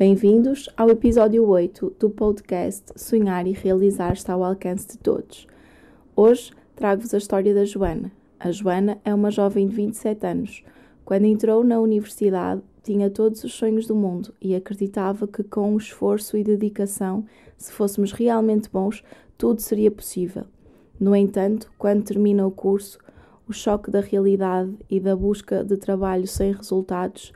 bem-vindos 0.00 0.66
ao 0.78 0.88
episódio 0.88 1.46
8 1.46 1.96
do 1.98 2.08
podcast 2.08 2.90
Sonhar 2.96 3.46
e 3.46 3.52
Realizar 3.52 4.14
está 4.14 4.32
ao 4.32 4.42
alcance 4.42 4.88
de 4.88 4.96
todos. 4.96 5.46
Hoje 6.16 6.52
trago-vos 6.74 7.12
a 7.12 7.18
história 7.18 7.52
da 7.52 7.66
Joana. 7.66 8.10
A 8.38 8.50
Joana 8.50 8.96
é 9.04 9.14
uma 9.14 9.30
jovem 9.30 9.68
de 9.68 9.76
27 9.76 10.26
anos. 10.26 10.64
Quando 11.04 11.26
entrou 11.26 11.62
na 11.62 11.78
universidade, 11.78 12.62
tinha 12.82 13.10
todos 13.10 13.44
os 13.44 13.52
sonhos 13.52 13.86
do 13.86 13.94
mundo 13.94 14.32
e 14.40 14.54
acreditava 14.54 15.28
que 15.28 15.42
com 15.42 15.76
esforço 15.76 16.34
e 16.34 16.42
dedicação, 16.42 17.26
se 17.58 17.70
fôssemos 17.70 18.10
realmente 18.10 18.70
bons, 18.70 19.04
tudo 19.36 19.60
seria 19.60 19.90
possível. 19.90 20.44
No 20.98 21.14
entanto, 21.14 21.70
quando 21.76 22.04
termina 22.04 22.46
o 22.46 22.50
curso, 22.50 22.98
o 23.46 23.52
choque 23.52 23.90
da 23.90 24.00
realidade 24.00 24.74
e 24.88 24.98
da 24.98 25.14
busca 25.14 25.62
de 25.62 25.76
trabalho 25.76 26.26
sem 26.26 26.52
resultados 26.54 27.34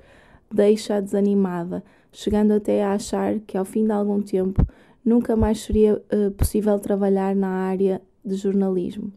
deixa-a 0.54 1.00
desanimada, 1.00 1.82
chegando 2.14 2.52
até 2.52 2.84
a 2.84 2.92
achar 2.92 3.40
que 3.40 3.58
ao 3.58 3.64
fim 3.64 3.84
de 3.84 3.90
algum 3.90 4.22
tempo 4.22 4.64
nunca 5.04 5.34
mais 5.34 5.60
seria 5.60 5.96
uh, 5.96 6.30
possível 6.30 6.78
trabalhar 6.78 7.34
na 7.34 7.48
área 7.48 8.00
de 8.24 8.36
jornalismo. 8.36 9.12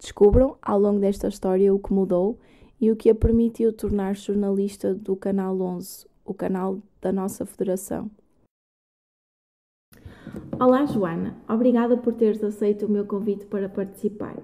Descubram 0.00 0.56
ao 0.60 0.80
longo 0.80 0.98
desta 0.98 1.28
história 1.28 1.72
o 1.72 1.78
que 1.78 1.92
mudou 1.92 2.38
e 2.80 2.90
o 2.90 2.96
que 2.96 3.10
a 3.10 3.14
permitiu 3.14 3.72
tornar 3.72 4.16
jornalista 4.16 4.94
do 4.94 5.14
Canal 5.14 5.60
11, 5.60 6.06
o 6.24 6.34
canal 6.34 6.78
da 7.00 7.12
nossa 7.12 7.44
federação. 7.44 8.10
Olá, 10.58 10.86
Joana. 10.86 11.36
Obrigada 11.48 11.96
por 11.96 12.14
teres 12.14 12.42
aceito 12.42 12.86
o 12.86 12.90
meu 12.90 13.04
convite 13.04 13.44
para 13.44 13.68
participar. 13.68 14.36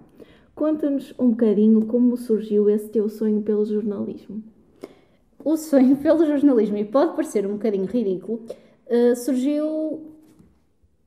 Conta-nos 0.54 1.14
um 1.18 1.30
bocadinho 1.30 1.86
como 1.86 2.16
surgiu 2.16 2.68
esse 2.68 2.90
teu 2.90 3.08
sonho 3.08 3.40
pelo 3.42 3.64
jornalismo. 3.64 4.42
O 5.44 5.56
sonho 5.56 5.96
pelo 5.96 6.26
jornalismo, 6.26 6.76
e 6.76 6.84
pode 6.84 7.14
parecer 7.14 7.46
um 7.46 7.52
bocadinho 7.52 7.86
ridículo, 7.86 8.42
uh, 8.86 9.16
surgiu 9.16 10.10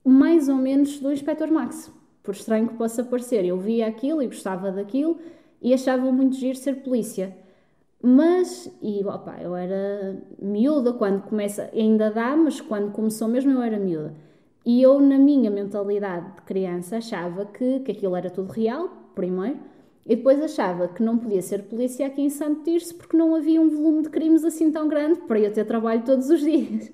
mais 0.04 0.50
ou 0.50 0.56
menos 0.56 1.00
do 1.00 1.12
Inspector 1.12 1.52
Max. 1.52 1.92
Por 2.22 2.34
estranho 2.34 2.68
que 2.68 2.76
possa 2.76 3.04
parecer, 3.04 3.46
eu 3.46 3.58
via 3.58 3.88
aquilo 3.88 4.22
e 4.22 4.28
gostava 4.28 4.72
daquilo 4.72 5.18
e 5.62 5.74
achava 5.74 6.12
muito 6.12 6.36
giro 6.36 6.58
ser 6.58 6.84
polícia. 6.84 7.36
Mas, 8.02 8.70
e 8.82 9.04
opa, 9.06 9.38
eu 9.42 9.56
era 9.56 10.22
miúda 10.42 10.92
quando 10.92 11.22
começa, 11.22 11.70
ainda 11.74 12.12
dá, 12.12 12.36
mas 12.36 12.60
quando 12.60 12.92
começou 12.92 13.30
mesmo 13.30 13.52
eu 13.52 13.62
era 13.62 13.80
miúda. 13.80 14.14
E 14.66 14.82
eu, 14.82 15.00
na 15.00 15.18
minha 15.18 15.50
mentalidade 15.50 16.36
de 16.36 16.42
criança, 16.44 16.98
achava 16.98 17.46
que, 17.46 17.80
que 17.82 17.92
aquilo 17.92 18.16
era 18.16 18.30
tudo 18.30 18.52
real, 18.52 18.90
primeiro, 19.16 19.60
e 20.06 20.16
depois 20.16 20.42
achava 20.42 20.88
que 20.88 21.02
não 21.02 21.18
podia 21.18 21.42
ser 21.42 21.64
polícia 21.64 22.06
aqui 22.06 22.22
em 22.22 22.30
Santo 22.30 22.64
Tirso 22.64 22.96
porque 22.96 23.16
não 23.16 23.36
havia 23.36 23.62
um 23.62 23.70
volume 23.70 24.04
de 24.04 24.10
crimes 24.10 24.44
assim 24.44 24.72
tão 24.72 24.88
grande 24.88 25.22
para 25.22 25.40
eu 25.40 25.52
ter 25.52 25.66
trabalho 25.66 26.04
todos 26.04 26.30
os 26.30 26.42
dias. 26.42 26.92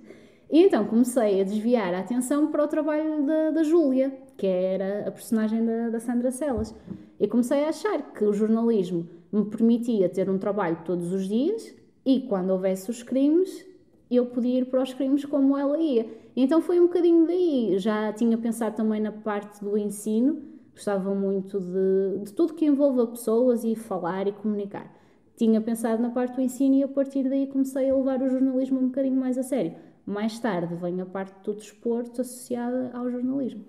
E 0.51 0.63
então 0.63 0.85
comecei 0.85 1.41
a 1.41 1.43
desviar 1.43 1.93
a 1.93 1.99
atenção 1.99 2.47
para 2.47 2.63
o 2.63 2.67
trabalho 2.67 3.23
da, 3.23 3.51
da 3.51 3.63
Júlia, 3.63 4.11
que 4.35 4.47
era 4.47 5.07
a 5.07 5.11
personagem 5.11 5.63
da, 5.63 5.89
da 5.89 5.99
Sandra 5.99 6.31
Celas. 6.31 6.73
E 7.19 7.27
comecei 7.27 7.65
a 7.65 7.69
achar 7.69 8.13
que 8.13 8.23
o 8.23 8.33
jornalismo 8.33 9.07
me 9.31 9.45
permitia 9.45 10.09
ter 10.09 10.29
um 10.29 10.39
trabalho 10.39 10.79
todos 10.85 11.13
os 11.13 11.27
dias 11.27 11.75
e 12.05 12.21
quando 12.21 12.49
houvesse 12.49 12.89
os 12.89 13.03
crimes, 13.03 13.65
eu 14.09 14.25
podia 14.25 14.59
ir 14.59 14.65
para 14.65 14.81
os 14.81 14.93
crimes 14.93 15.25
como 15.25 15.55
ela 15.55 15.77
ia. 15.77 16.07
E 16.35 16.41
então 16.41 16.61
foi 16.61 16.79
um 16.79 16.87
bocadinho 16.87 17.27
daí. 17.27 17.77
Já 17.77 18.11
tinha 18.13 18.37
pensado 18.37 18.75
também 18.75 18.99
na 18.99 19.11
parte 19.11 19.63
do 19.63 19.77
ensino, 19.77 20.41
gostava 20.79 21.13
muito 21.13 21.59
de, 21.59 22.23
de 22.23 22.33
tudo 22.33 22.53
que 22.53 22.65
envolva 22.65 23.05
pessoas 23.05 23.65
e 23.65 23.75
falar 23.75 24.27
e 24.27 24.31
comunicar. 24.31 24.89
Tinha 25.35 25.59
pensado 25.59 26.01
na 26.01 26.09
parte 26.09 26.35
do 26.35 26.41
ensino 26.41 26.75
e 26.75 26.83
a 26.83 26.87
partir 26.87 27.27
daí 27.29 27.47
comecei 27.47 27.89
a 27.89 27.95
levar 27.95 28.21
o 28.21 28.29
jornalismo 28.29 28.79
um 28.79 28.87
bocadinho 28.87 29.19
mais 29.19 29.37
a 29.37 29.43
sério. 29.43 29.75
Mais 30.05 30.39
tarde 30.39 30.75
vem 30.75 31.01
a 31.01 31.05
parte 31.05 31.35
do 31.43 31.53
desporto 31.53 32.21
associada 32.21 32.91
ao 32.93 33.11
jornalismo. 33.11 33.63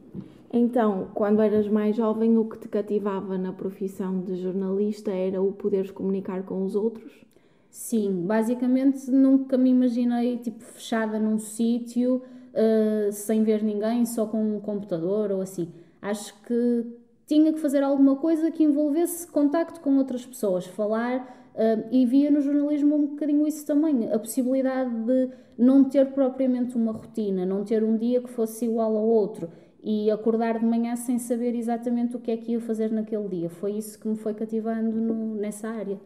Então, 0.53 1.09
quando 1.13 1.43
eras 1.43 1.69
mais 1.69 1.97
jovem, 1.97 2.39
o 2.39 2.45
que 2.45 2.59
te 2.59 2.69
cativava 2.69 3.37
na 3.37 3.53
profissão 3.53 4.21
de 4.21 4.37
jornalista 4.37 5.11
era 5.11 5.43
o 5.43 5.53
poderes 5.53 5.91
comunicar 5.91 6.45
com 6.45 6.65
os 6.65 6.75
outros? 6.75 7.25
Sim, 7.71 8.25
basicamente 8.25 9.11
nunca 9.11 9.59
me 9.59 9.71
imaginei 9.71 10.39
tipo 10.39 10.63
fechada 10.63 11.19
num 11.19 11.39
sítio 11.39 12.23
uh, 12.55 13.13
sem 13.13 13.45
ver 13.45 13.63
ninguém, 13.63 14.07
só 14.07 14.27
com 14.27 14.57
um 14.57 14.61
computador 14.61 15.31
ou 15.31 15.41
assim. 15.41 15.73
Acho 16.03 16.35
que 16.43 16.87
tinha 17.31 17.53
que 17.53 17.61
fazer 17.61 17.85
alguma 17.85 18.17
coisa 18.17 18.51
que 18.51 18.65
envolvesse 18.65 19.25
contacto 19.29 19.81
com 19.81 19.97
outras 19.99 20.27
pessoas, 20.27 20.67
falar 20.67 21.39
Uh, 21.51 21.85
e 21.91 22.07
via 22.07 22.31
no 22.31 22.41
jornalismo 22.41 22.95
um 22.95 23.07
bocadinho 23.09 23.45
isso 23.45 23.67
também, 23.67 24.11
a 24.11 24.19
possibilidade 24.19 24.95
de 25.05 25.31
não 25.59 25.83
ter 25.83 26.07
propriamente 26.13 26.77
uma 26.77 26.93
rotina, 26.93 27.45
não 27.45 27.65
ter 27.65 27.83
um 27.83 27.97
dia 27.97 28.23
que 28.23 28.31
fosse 28.31 28.67
igual 28.67 28.97
ao 28.97 29.05
outro 29.05 29.51
e 29.83 30.11
acordar 30.13 30.61
de 30.61 30.65
manhã 30.65 30.95
sem 30.95 31.19
saber 31.19 31.57
exatamente 31.57 32.17
o 32.17 32.21
que 32.21 32.31
é 32.31 32.37
que 32.37 32.53
ia 32.53 32.61
fazer 32.61 32.93
naquele 32.93 33.29
dia. 33.29 33.51
Foi 33.51 33.73
isso 33.73 33.99
que 33.99 34.07
me 34.07 34.17
foi 34.17 34.33
cativando 34.33 34.97
no, 34.97 35.35
nessa 35.35 35.69
área. 35.69 36.01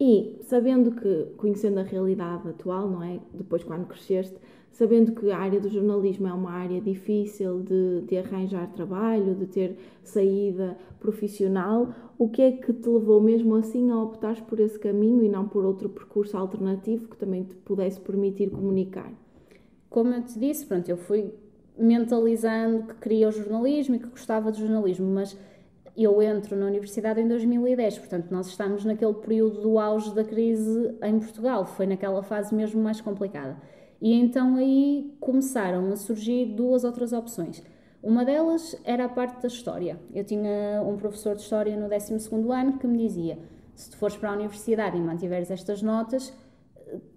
E 0.00 0.38
sabendo 0.44 0.90
que, 0.92 1.26
conhecendo 1.36 1.78
a 1.78 1.82
realidade 1.82 2.48
atual, 2.48 2.88
não 2.88 3.02
é? 3.04 3.20
Depois, 3.34 3.62
quando 3.62 3.86
cresceste, 3.86 4.36
sabendo 4.72 5.12
que 5.12 5.30
a 5.30 5.38
área 5.38 5.60
do 5.60 5.68
jornalismo 5.68 6.26
é 6.26 6.32
uma 6.32 6.50
área 6.50 6.80
difícil 6.80 7.60
de, 7.60 8.00
de 8.02 8.16
arranjar 8.16 8.72
trabalho, 8.72 9.34
de 9.34 9.46
ter 9.46 9.76
saída 10.02 10.76
profissional, 10.98 11.94
o 12.18 12.28
que 12.28 12.42
é 12.42 12.52
que 12.52 12.72
te 12.72 12.88
levou 12.88 13.20
mesmo 13.20 13.54
assim 13.54 13.90
a 13.90 14.02
optar 14.02 14.40
por 14.46 14.58
esse 14.60 14.78
caminho 14.78 15.22
e 15.22 15.28
não 15.28 15.46
por 15.46 15.64
outro 15.64 15.88
percurso 15.88 16.36
alternativo 16.36 17.08
que 17.08 17.16
também 17.16 17.44
te 17.44 17.54
pudesse 17.54 18.00
permitir 18.00 18.50
comunicar? 18.50 19.12
Como 19.90 20.14
eu 20.14 20.22
te 20.22 20.38
disse, 20.38 20.64
pronto, 20.64 20.88
eu 20.88 20.96
fui 20.96 21.32
mentalizando 21.76 22.84
que 22.84 22.94
queria 22.94 23.28
o 23.28 23.32
jornalismo 23.32 23.96
e 23.96 23.98
que 23.98 24.06
gostava 24.06 24.50
de 24.50 24.60
jornalismo, 24.60 25.06
mas 25.06 25.36
eu 25.96 26.22
entro 26.22 26.56
na 26.56 26.66
universidade 26.66 27.20
em 27.20 27.28
2010, 27.28 27.98
portanto, 27.98 28.30
nós 28.30 28.46
estamos 28.46 28.84
naquele 28.84 29.14
período 29.14 29.60
do 29.60 29.78
auge 29.78 30.14
da 30.14 30.24
crise 30.24 30.96
em 31.02 31.18
Portugal, 31.18 31.66
foi 31.66 31.86
naquela 31.86 32.22
fase 32.22 32.54
mesmo 32.54 32.82
mais 32.82 33.00
complicada. 33.00 33.60
E 34.02 34.12
então 34.14 34.56
aí 34.56 35.16
começaram 35.20 35.92
a 35.92 35.96
surgir 35.96 36.46
duas 36.56 36.82
outras 36.82 37.12
opções. 37.12 37.62
Uma 38.02 38.24
delas 38.24 38.76
era 38.82 39.04
a 39.04 39.08
parte 39.08 39.40
da 39.40 39.46
história. 39.46 39.96
Eu 40.12 40.24
tinha 40.24 40.82
um 40.84 40.96
professor 40.96 41.36
de 41.36 41.42
história 41.42 41.76
no 41.76 41.88
12 41.88 42.34
ano 42.52 42.78
que 42.78 42.86
me 42.88 42.98
dizia: 42.98 43.38
se 43.76 43.90
tu 43.90 43.96
fores 43.96 44.16
para 44.16 44.30
a 44.30 44.34
universidade 44.34 44.96
e 44.96 45.00
mantiveres 45.00 45.52
estas 45.52 45.82
notas, 45.82 46.36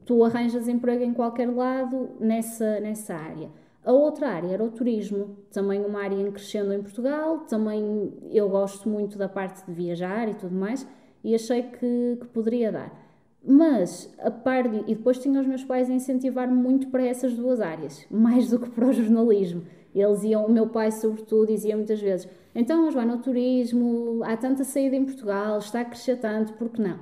tu 0.05 0.23
arranjas 0.23 0.67
emprego 0.67 1.03
em 1.03 1.11
qualquer 1.11 1.49
lado 1.49 2.11
nessa, 2.19 2.79
nessa 2.79 3.15
área. 3.15 3.49
A 3.83 3.91
outra 3.91 4.29
área 4.29 4.49
era 4.49 4.63
o 4.63 4.69
turismo, 4.69 5.37
também 5.51 5.83
uma 5.83 6.03
área 6.03 6.15
em 6.15 6.31
crescendo 6.31 6.71
em 6.71 6.83
Portugal, 6.83 7.39
também 7.49 8.13
eu 8.29 8.47
gosto 8.47 8.87
muito 8.87 9.17
da 9.17 9.27
parte 9.27 9.65
de 9.65 9.71
viajar 9.71 10.29
e 10.29 10.35
tudo 10.35 10.55
mais, 10.55 10.87
e 11.23 11.33
achei 11.33 11.63
que, 11.63 12.17
que 12.19 12.27
poderia 12.27 12.71
dar. 12.71 13.04
Mas, 13.47 14.11
a 14.17 14.31
par 14.31 14.67
de, 14.67 14.79
e 14.91 14.95
depois 14.95 15.19
tinha 15.19 15.39
os 15.39 15.45
meus 15.45 15.63
pais 15.63 15.89
a 15.89 15.93
incentivar-me 15.93 16.55
muito 16.55 16.87
para 16.87 17.05
essas 17.05 17.33
duas 17.33 17.61
áreas, 17.61 18.05
mais 18.09 18.49
do 18.49 18.59
que 18.59 18.69
para 18.69 18.87
o 18.87 18.93
jornalismo. 18.93 19.63
Eles 19.93 20.23
iam, 20.23 20.45
o 20.45 20.51
meu 20.51 20.67
pai, 20.67 20.91
sobretudo, 20.91 21.47
dizia 21.47 21.75
muitas 21.75 22.01
vezes: 22.01 22.27
então, 22.53 22.89
Joana, 22.89 23.15
o 23.15 23.19
turismo, 23.19 24.21
há 24.23 24.35
tanta 24.35 24.63
saída 24.63 24.95
em 24.95 25.05
Portugal, 25.05 25.59
está 25.59 25.81
a 25.81 25.85
crescer 25.85 26.17
tanto, 26.17 26.53
por 26.53 26.69
que 26.69 26.81
não? 26.81 26.99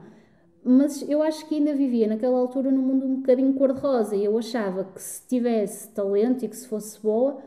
Mas 0.66 1.08
eu 1.10 1.22
acho 1.22 1.48
que 1.48 1.56
ainda 1.56 1.74
vivia 1.74 2.08
naquela 2.08 2.38
altura 2.38 2.72
num 2.72 2.82
mundo 2.82 3.06
um 3.06 3.16
bocadinho 3.18 3.54
cor-de-rosa 3.54 4.16
e 4.16 4.24
eu 4.24 4.38
achava 4.38 4.86
que 4.86 5.02
se 5.02 5.28
tivesse 5.28 5.90
talento 5.90 6.46
e 6.46 6.48
que 6.48 6.56
se 6.56 6.68
fosse 6.68 7.00
boa, 7.02 7.38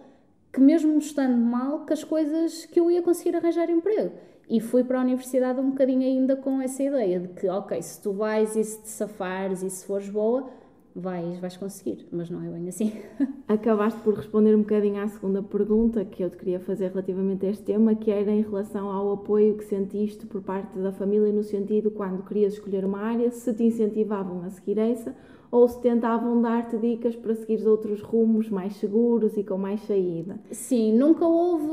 que 0.52 0.60
mesmo 0.60 0.98
estando 0.98 1.37
mal, 1.37 1.87
que 1.87 1.93
as 1.93 2.04
coisas 2.04 2.66
que 2.66 2.78
eu 2.78 2.90
ia 2.90 3.02
conseguir 3.02 3.34
arranjar 3.37 3.70
emprego. 3.70 4.12
E 4.48 4.60
fui 4.60 4.84
para 4.84 4.98
a 4.98 5.02
universidade 5.02 5.60
um 5.60 5.70
bocadinho 5.70 6.02
ainda 6.02 6.37
com 6.37 6.60
essa 6.60 6.82
ideia 6.82 7.19
de 7.19 7.28
que, 7.28 7.48
ok, 7.48 7.81
se 7.82 8.00
tu 8.00 8.12
vais 8.12 8.54
e 8.54 8.62
se 8.62 8.82
te 8.82 8.88
safares 8.88 9.62
e 9.62 9.69
se 9.69 9.84
fores 9.84 10.08
boa, 10.08 10.48
vais, 10.94 11.38
vais 11.38 11.56
conseguir, 11.56 12.06
mas 12.10 12.31
não 12.31 12.43
é 12.43 12.48
bem 12.48 12.69
assim. 12.69 12.93
Acabaste 13.46 14.00
por 14.00 14.14
responder 14.14 14.54
um 14.54 14.60
bocadinho 14.60 15.02
à 15.02 15.08
segunda 15.08 15.43
pergunta 15.43 16.04
que 16.04 16.22
eu 16.22 16.31
te 16.31 16.37
queria 16.37 16.60
fazer 16.60 16.88
relativamente 16.88 17.44
a 17.44 17.50
este 17.50 17.64
tema, 17.64 17.94
que 17.94 18.10
era 18.10 18.31
em 18.31 18.40
relação 18.40 18.88
ao 18.88 19.12
apoio 19.12 19.58
que 19.58 19.64
sentiste 19.64 20.26
por 20.26 20.40
parte 20.40 20.78
da 20.78 20.93
família, 20.93 21.32
no 21.32 21.43
sentido 21.43 21.90
quando 21.90 22.25
querias 22.25 22.54
escolher 22.54 22.84
uma 22.84 23.00
área, 23.00 23.31
se 23.31 23.52
te 23.52 23.64
incentivavam 23.64 24.43
a 24.43 24.50
seguir 24.50 24.78
essa 24.78 25.14
ou 25.50 25.69
se 25.69 25.81
tentavam 25.81 26.40
dar-te 26.40 26.76
dicas 26.76 27.14
para 27.14 27.34
seguir 27.34 27.66
outros 27.66 28.02
rumos 28.02 28.48
mais 28.48 28.76
seguros 28.76 29.37
e 29.37 29.44
com 29.44 29.56
mais 29.56 29.81
saída? 29.82 30.38
Sim, 30.50 30.93
nunca 30.93 31.26
houve 31.26 31.66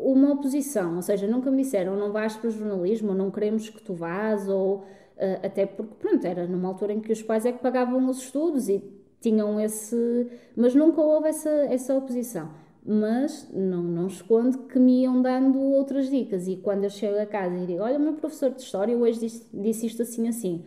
uma 0.00 0.32
oposição, 0.32 0.96
ou 0.96 1.02
seja, 1.02 1.26
nunca 1.26 1.50
me 1.50 1.62
disseram 1.62 1.96
não 1.96 2.12
vais 2.12 2.36
para 2.36 2.48
o 2.48 2.50
jornalismo, 2.50 3.14
não 3.14 3.30
queremos 3.30 3.68
que 3.68 3.82
tu 3.82 3.94
vás, 3.94 4.48
ou 4.48 4.84
Uh, 5.18 5.44
até 5.44 5.66
porque, 5.66 5.94
pronto, 5.98 6.24
era 6.24 6.46
numa 6.46 6.68
altura 6.68 6.92
em 6.92 7.00
que 7.00 7.12
os 7.12 7.20
pais 7.20 7.44
é 7.44 7.50
que 7.50 7.58
pagavam 7.58 8.08
os 8.08 8.18
estudos 8.18 8.68
e 8.68 8.80
tinham 9.20 9.60
esse. 9.60 10.28
Mas 10.56 10.76
nunca 10.76 11.00
houve 11.00 11.28
essa, 11.28 11.50
essa 11.50 11.92
oposição. 11.94 12.48
Mas 12.86 13.50
não, 13.52 13.82
não 13.82 14.06
escondo 14.06 14.58
que 14.58 14.78
me 14.78 15.02
iam 15.02 15.20
dando 15.20 15.58
outras 15.58 16.08
dicas. 16.08 16.46
E 16.46 16.56
quando 16.56 16.84
eu 16.84 16.90
chego 16.90 17.18
a 17.18 17.26
casa 17.26 17.56
e 17.56 17.66
digo: 17.66 17.82
Olha, 17.82 17.98
o 17.98 18.00
meu 18.00 18.12
professor 18.14 18.50
de 18.50 18.62
História 18.62 18.96
hoje 18.96 19.18
disse, 19.18 19.48
disse 19.52 19.86
isto 19.86 20.02
assim, 20.02 20.28
assim. 20.28 20.64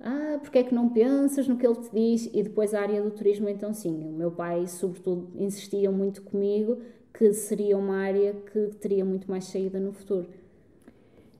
Ah, 0.00 0.38
porque 0.40 0.58
é 0.58 0.62
que 0.62 0.74
não 0.74 0.88
pensas 0.88 1.48
no 1.48 1.56
que 1.56 1.66
ele 1.66 1.76
te 1.76 1.90
diz? 1.92 2.30
E 2.32 2.42
depois 2.42 2.72
a 2.72 2.80
área 2.80 3.02
do 3.02 3.10
turismo, 3.10 3.48
então 3.48 3.72
sim. 3.72 4.08
O 4.08 4.12
meu 4.12 4.30
pai, 4.30 4.66
sobretudo, 4.66 5.28
insistia 5.36 5.90
muito 5.90 6.22
comigo 6.22 6.78
que 7.12 7.32
seria 7.32 7.76
uma 7.76 7.96
área 7.96 8.32
que 8.32 8.68
teria 8.76 9.04
muito 9.04 9.28
mais 9.28 9.44
saída 9.46 9.80
no 9.80 9.92
futuro. 9.92 10.28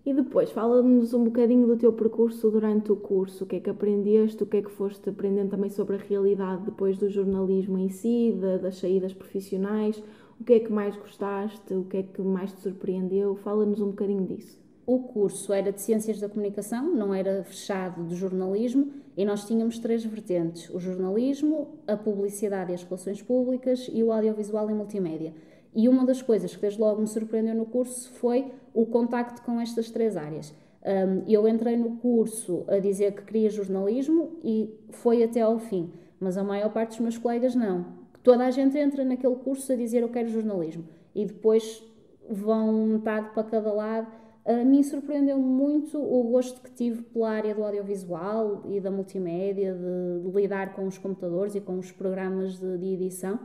E 0.04 0.12
depois, 0.12 0.50
fala-nos 0.50 1.12
um 1.12 1.24
bocadinho 1.24 1.66
do 1.66 1.76
teu 1.76 1.92
percurso 1.92 2.50
durante 2.50 2.90
o 2.90 2.96
curso, 2.96 3.44
o 3.44 3.46
que 3.46 3.56
é 3.56 3.60
que 3.60 3.70
aprendeste, 3.70 4.42
o 4.42 4.46
que 4.46 4.56
é 4.56 4.62
que 4.62 4.70
foste 4.70 5.08
aprendendo 5.08 5.50
também 5.50 5.70
sobre 5.70 5.96
a 5.96 5.98
realidade 5.98 6.64
depois 6.64 6.96
do 6.96 7.08
jornalismo 7.08 7.78
em 7.78 7.90
si, 7.90 8.34
das 8.60 8.76
saídas 8.76 9.12
profissionais, 9.12 10.02
o 10.40 10.44
que 10.44 10.54
é 10.54 10.60
que 10.60 10.72
mais 10.72 10.96
gostaste, 10.96 11.74
o 11.74 11.84
que 11.84 11.98
é 11.98 12.02
que 12.02 12.22
mais 12.22 12.52
te 12.52 12.60
surpreendeu, 12.62 13.36
fala-nos 13.36 13.80
um 13.80 13.88
bocadinho 13.88 14.24
disso. 14.24 14.58
O 14.88 15.00
curso 15.00 15.52
era 15.52 15.70
de 15.70 15.82
Ciências 15.82 16.18
da 16.18 16.30
Comunicação, 16.30 16.94
não 16.94 17.12
era 17.12 17.44
fechado 17.44 18.04
de 18.04 18.16
jornalismo, 18.16 18.90
e 19.18 19.22
nós 19.22 19.46
tínhamos 19.46 19.78
três 19.78 20.02
vertentes: 20.02 20.70
o 20.70 20.80
jornalismo, 20.80 21.78
a 21.86 21.94
publicidade 21.94 22.72
e 22.72 22.74
as 22.74 22.82
relações 22.84 23.20
públicas 23.20 23.86
e 23.92 24.02
o 24.02 24.10
audiovisual 24.10 24.70
e 24.70 24.72
multimédia. 24.72 25.34
E 25.74 25.90
uma 25.90 26.06
das 26.06 26.22
coisas 26.22 26.56
que 26.56 26.62
desde 26.62 26.80
logo 26.80 27.02
me 27.02 27.06
surpreendeu 27.06 27.54
no 27.54 27.66
curso 27.66 28.10
foi 28.12 28.50
o 28.72 28.86
contacto 28.86 29.42
com 29.42 29.60
estas 29.60 29.90
três 29.90 30.16
áreas. 30.16 30.54
Um, 30.82 31.22
eu 31.30 31.46
entrei 31.46 31.76
no 31.76 31.98
curso 31.98 32.64
a 32.66 32.78
dizer 32.78 33.12
que 33.12 33.24
queria 33.24 33.50
jornalismo 33.50 34.38
e 34.42 34.74
foi 34.88 35.22
até 35.22 35.42
ao 35.42 35.58
fim, 35.58 35.92
mas 36.18 36.38
a 36.38 36.42
maior 36.42 36.72
parte 36.72 36.92
dos 36.92 37.00
meus 37.00 37.18
colegas 37.18 37.54
não. 37.54 37.84
Toda 38.22 38.46
a 38.46 38.50
gente 38.50 38.78
entra 38.78 39.04
naquele 39.04 39.36
curso 39.36 39.70
a 39.70 39.76
dizer 39.76 40.00
eu 40.00 40.08
quero 40.08 40.30
jornalismo 40.30 40.84
e 41.14 41.26
depois 41.26 41.84
vão 42.30 42.86
metade 42.86 43.28
para 43.34 43.44
cada 43.44 43.70
lado. 43.70 44.06
A 44.48 44.64
mim 44.64 44.82
surpreendeu 44.82 45.38
muito 45.38 45.98
o 45.98 46.22
gosto 46.24 46.60
que 46.62 46.70
tive 46.70 47.02
pela 47.02 47.30
área 47.30 47.54
do 47.54 47.62
audiovisual 47.62 48.62
e 48.66 48.80
da 48.80 48.90
multimédia, 48.90 49.74
de, 49.74 50.24
de 50.24 50.34
lidar 50.34 50.74
com 50.74 50.86
os 50.86 50.96
computadores 50.96 51.54
e 51.54 51.60
com 51.60 51.78
os 51.78 51.92
programas 51.92 52.58
de, 52.58 52.78
de 52.78 52.86
edição 52.94 53.38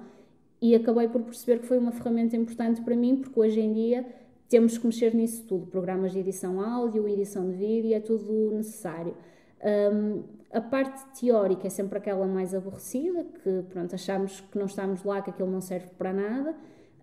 e 0.64 0.74
acabei 0.76 1.10
por 1.10 1.22
perceber 1.24 1.60
que 1.60 1.68
foi 1.68 1.78
uma 1.78 1.92
ferramenta 1.92 2.38
importante 2.38 2.82
para 2.82 2.96
mim, 2.96 3.18
porque 3.18 3.38
hoje 3.38 3.60
em 3.60 3.74
dia 3.74 4.06
temos 4.48 4.78
que 4.78 4.86
mexer 4.86 5.14
nisso 5.14 5.44
tudo: 5.44 5.68
programas 5.68 6.14
de 6.14 6.20
edição 6.20 6.62
áudio, 6.62 7.06
edição 7.06 7.50
de 7.50 7.58
vídeo, 7.58 7.94
é 7.94 8.00
tudo 8.00 8.52
necessário. 8.56 9.14
Um, 9.62 10.24
a 10.54 10.62
parte 10.62 11.20
teórica 11.20 11.68
é 11.68 11.70
sempre 11.70 11.98
aquela 11.98 12.26
mais 12.26 12.56
aborrecida, 12.56 13.26
que 13.44 13.64
pronto, 13.72 13.94
achamos 13.94 14.40
que 14.40 14.58
não 14.58 14.68
estamos 14.68 15.04
lá, 15.04 15.22
que 15.22 15.32
aquilo 15.32 15.52
não 15.52 15.60
serve 15.60 15.88
para 15.98 16.14
nada. 16.14 16.56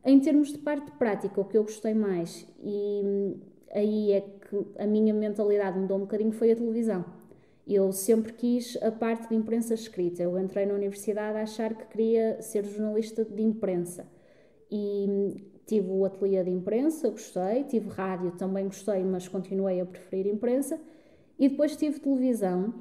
Em 0.03 0.19
termos 0.19 0.53
de 0.53 0.59
parte 0.59 0.91
prática, 0.93 1.39
o 1.39 1.45
que 1.45 1.59
eu 1.59 1.63
gostei 1.63 1.93
mais, 1.93 2.47
e 2.63 3.03
hum, 3.05 3.35
aí 3.73 4.13
é 4.13 4.21
que 4.21 4.67
a 4.79 4.87
minha 4.87 5.15
mentalidade 5.15 5.79
mudou 5.79 5.97
um 5.97 6.01
bocadinho, 6.01 6.33
foi 6.33 6.53
a 6.53 6.57
televisão 6.57 7.05
eu 7.75 7.93
sempre 7.93 8.33
quis 8.33 8.77
a 8.83 8.91
parte 8.91 9.29
de 9.29 9.35
imprensa 9.37 9.75
escrita. 9.75 10.23
Eu 10.23 10.39
entrei 10.39 10.67
na 10.67 10.75
universidade 10.75 11.39
a 11.39 11.43
achar 11.43 11.75
que 11.75 11.87
queria 11.87 12.43
ser 12.43 12.65
jornalista 12.65 13.25
de 13.25 13.43
imprensa. 13.43 14.07
E 14.71 15.37
tive 15.67 15.89
o 15.89 16.05
ateliê 16.05 16.43
de 16.43 16.51
imprensa, 16.51 17.09
gostei, 17.11 17.65
tive 17.65 17.89
rádio, 17.89 18.33
também 18.33 18.65
gostei, 18.65 19.05
mas 19.05 19.29
continuei 19.29 19.81
a 19.81 19.87
preferir 19.87 20.33
imprensa. 20.33 20.81
E 21.39 21.49
depois 21.49 21.77
tive 21.77 22.01
televisão, 22.01 22.75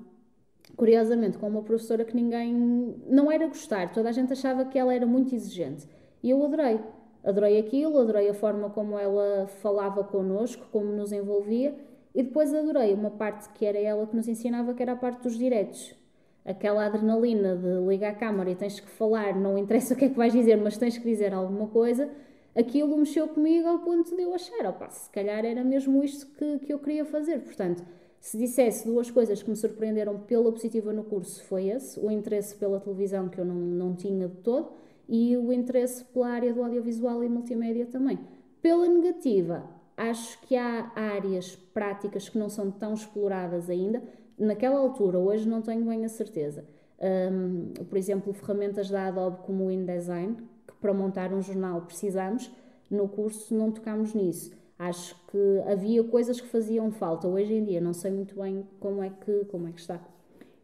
curiosamente, 0.75 1.37
com 1.37 1.47
uma 1.47 1.61
professora 1.61 2.03
que 2.03 2.15
ninguém. 2.15 2.95
não 3.07 3.31
era 3.31 3.47
gostar, 3.47 3.93
toda 3.93 4.09
a 4.09 4.11
gente 4.11 4.33
achava 4.33 4.65
que 4.65 4.77
ela 4.77 4.93
era 4.93 5.05
muito 5.05 5.35
exigente. 5.35 5.87
E 6.23 6.31
eu 6.31 6.43
adorei. 6.43 6.79
Adorei 7.23 7.59
aquilo, 7.59 7.99
adorei 7.99 8.29
a 8.29 8.33
forma 8.33 8.69
como 8.69 8.97
ela 8.97 9.47
falava 9.47 10.03
connosco, 10.03 10.67
como 10.71 10.91
nos 10.91 11.11
envolvia 11.11 11.75
e 12.13 12.23
depois 12.23 12.53
adorei 12.53 12.93
uma 12.93 13.11
parte 13.11 13.49
que 13.49 13.65
era 13.65 13.77
ela 13.77 14.07
que 14.07 14.15
nos 14.15 14.27
ensinava, 14.27 14.73
que 14.73 14.81
era 14.81 14.93
a 14.93 14.95
parte 14.95 15.23
dos 15.23 15.37
diretos. 15.37 15.95
Aquela 16.43 16.85
adrenalina 16.85 17.55
de 17.55 17.87
ligar 17.87 18.11
a 18.11 18.15
câmara 18.15 18.49
e 18.49 18.55
tens 18.55 18.79
que 18.79 18.89
falar, 18.89 19.35
não 19.35 19.57
interessa 19.57 19.93
o 19.95 19.97
que 19.97 20.05
é 20.05 20.09
que 20.09 20.17
vais 20.17 20.33
dizer, 20.33 20.57
mas 20.57 20.77
tens 20.77 20.97
que 20.97 21.03
dizer 21.03 21.33
alguma 21.33 21.67
coisa. 21.67 22.09
Aquilo 22.55 22.97
mexeu 22.97 23.27
comigo 23.27 23.67
ao 23.67 23.79
ponto 23.79 24.15
de 24.15 24.21
eu 24.21 24.33
achar, 24.33 24.65
opa, 24.65 24.89
se 24.89 25.09
calhar 25.11 25.45
era 25.45 25.63
mesmo 25.63 26.03
isto 26.03 26.25
que, 26.35 26.59
que 26.59 26.73
eu 26.73 26.79
queria 26.79 27.05
fazer. 27.05 27.39
Portanto, 27.41 27.85
se 28.19 28.37
dissesse 28.37 28.85
duas 28.85 29.11
coisas 29.11 29.43
que 29.43 29.49
me 29.49 29.55
surpreenderam 29.55 30.19
pela 30.19 30.51
positiva 30.51 30.91
no 30.91 31.03
curso, 31.03 31.43
foi 31.43 31.67
esse: 31.67 31.99
o 31.99 32.09
interesse 32.09 32.55
pela 32.55 32.79
televisão, 32.79 33.29
que 33.29 33.39
eu 33.39 33.45
não, 33.45 33.55
não 33.55 33.95
tinha 33.95 34.27
de 34.27 34.35
todo, 34.37 34.71
e 35.09 35.35
o 35.35 35.51
interesse 35.51 36.05
pela 36.05 36.29
área 36.29 36.53
do 36.53 36.63
audiovisual 36.63 37.21
e 37.23 37.27
multimédia 37.27 37.85
também. 37.85 38.17
Pela 38.61 38.87
negativa, 38.87 39.67
Acho 39.99 40.39
que 40.43 40.55
há 40.55 40.93
áreas 40.95 41.57
práticas 41.73 42.29
que 42.29 42.37
não 42.37 42.47
são 42.47 42.71
tão 42.71 42.93
exploradas 42.93 43.69
ainda. 43.69 44.01
Naquela 44.37 44.79
altura, 44.79 45.19
hoje 45.19 45.45
não 45.45 45.61
tenho 45.61 45.83
bem 45.83 46.05
a 46.05 46.07
certeza. 46.07 46.63
Um, 47.01 47.73
por 47.83 47.97
exemplo, 47.97 48.31
ferramentas 48.31 48.89
da 48.89 49.07
Adobe 49.07 49.39
como 49.45 49.65
o 49.65 49.71
InDesign, 49.71 50.37
que 50.65 50.73
para 50.79 50.93
montar 50.93 51.33
um 51.33 51.41
jornal 51.41 51.81
precisamos, 51.81 52.49
no 52.89 53.09
curso 53.09 53.53
não 53.53 53.73
tocámos 53.73 54.13
nisso. 54.13 54.57
Acho 54.77 55.17
que 55.29 55.69
havia 55.69 56.01
coisas 56.01 56.39
que 56.39 56.47
faziam 56.47 56.89
falta. 56.91 57.27
Hoje 57.27 57.53
em 57.53 57.65
dia 57.65 57.81
não 57.81 57.91
sei 57.91 58.09
muito 58.09 58.39
bem 58.41 58.65
como 58.79 59.03
é 59.03 59.09
que, 59.09 59.43
como 59.51 59.67
é 59.67 59.73
que 59.73 59.81
está. 59.81 59.99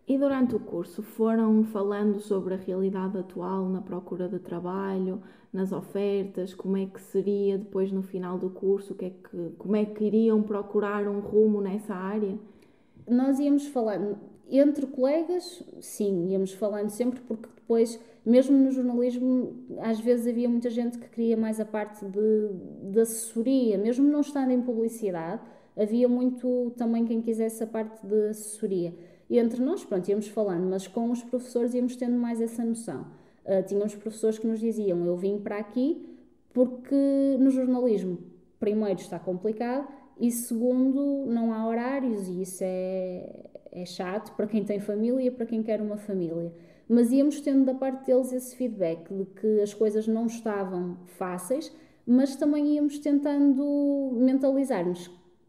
E 0.08 0.18
durante 0.20 0.56
o 0.56 0.60
curso 0.60 1.02
foram 1.02 1.64
falando 1.64 2.20
sobre 2.20 2.54
a 2.54 2.58
realidade 2.58 3.18
atual 3.18 3.68
na 3.68 3.82
procura 3.82 4.30
de 4.30 4.38
trabalho, 4.38 5.20
nas 5.52 5.72
ofertas, 5.72 6.54
como 6.54 6.78
é 6.78 6.86
que 6.86 7.02
seria 7.02 7.58
depois 7.58 7.92
no 7.92 8.04
final 8.04 8.38
do 8.38 8.50
curso, 8.50 8.94
que 8.94 9.06
é 9.06 9.10
que, 9.10 9.56
como 9.58 9.76
é 9.76 9.84
que 9.84 10.04
iriam 10.04 10.44
procurar 10.44 11.08
um 11.08 11.22
rumo 11.22 11.60
nessa 11.60 11.96
área? 11.96 12.38
Nós 13.08 13.40
íamos 13.40 13.66
falando, 13.68 14.18
entre 14.50 14.86
colegas, 14.86 15.64
sim, 15.82 16.28
íamos 16.30 16.54
falando 16.54 16.90
sempre, 16.90 17.22
porque 17.22 17.50
depois, 17.56 18.00
mesmo 18.24 18.56
no 18.56 18.70
jornalismo, 18.70 19.56
às 19.80 20.00
vezes 20.00 20.28
havia 20.28 20.48
muita 20.48 20.70
gente 20.70 21.00
que 21.00 21.10
queria 21.10 21.38
mais 21.38 21.60
a 21.60 21.66
parte 21.66 22.06
de, 22.06 22.92
de 22.92 23.00
assessoria, 23.00 23.78
mesmo 23.78 24.08
não 24.08 24.22
estando 24.22 24.52
em 24.52 24.62
publicidade, 24.62 25.42
havia 25.76 26.08
muito 26.08 26.74
também 26.78 27.06
quem 27.06 27.22
quisesse 27.22 27.64
a 27.64 27.68
parte 27.68 28.06
de 28.06 28.28
assessoria. 28.28 28.94
E 29.30 29.40
entre 29.40 29.62
nós, 29.62 29.84
pronto, 29.84 30.08
íamos 30.08 30.28
falando, 30.28 30.68
mas 30.70 30.88
com 30.88 31.12
os 31.12 31.24
professores 31.24 31.74
íamos 31.74 31.96
tendo 31.96 32.18
mais 32.18 32.40
essa 32.40 32.64
noção. 32.64 33.08
Uh, 33.46 33.64
tínhamos 33.66 33.96
professores 33.96 34.38
que 34.38 34.48
nos 34.48 34.60
diziam: 34.60 35.06
Eu 35.06 35.16
vim 35.16 35.40
para 35.40 35.58
aqui 35.58 36.16
porque 36.54 37.38
no 37.40 37.52
jornalismo, 37.52 38.18
primeiro, 38.60 39.00
está 39.00 39.20
complicado 39.20 39.88
e 40.20 40.32
segundo, 40.32 41.26
não 41.28 41.54
há 41.54 41.68
horários 41.68 42.28
e 42.28 42.42
isso 42.42 42.64
é, 42.64 43.50
é 43.72 43.86
chato 43.86 44.34
para 44.36 44.48
quem 44.48 44.64
tem 44.64 44.80
família 44.80 45.32
para 45.32 45.46
quem 45.46 45.62
quer 45.62 45.82
uma 45.82 45.98
família. 45.98 46.54
Mas 46.88 47.12
íamos 47.12 47.42
tendo 47.42 47.66
da 47.66 47.74
parte 47.74 48.06
deles 48.06 48.32
esse 48.32 48.56
feedback 48.56 49.14
de 49.14 49.26
que 49.26 49.60
as 49.60 49.74
coisas 49.74 50.08
não 50.08 50.28
estavam 50.28 50.98
fáceis, 51.18 51.76
mas 52.06 52.36
também 52.36 52.76
íamos 52.76 53.00
tentando 53.00 54.12
mentalizar-nos 54.14 55.08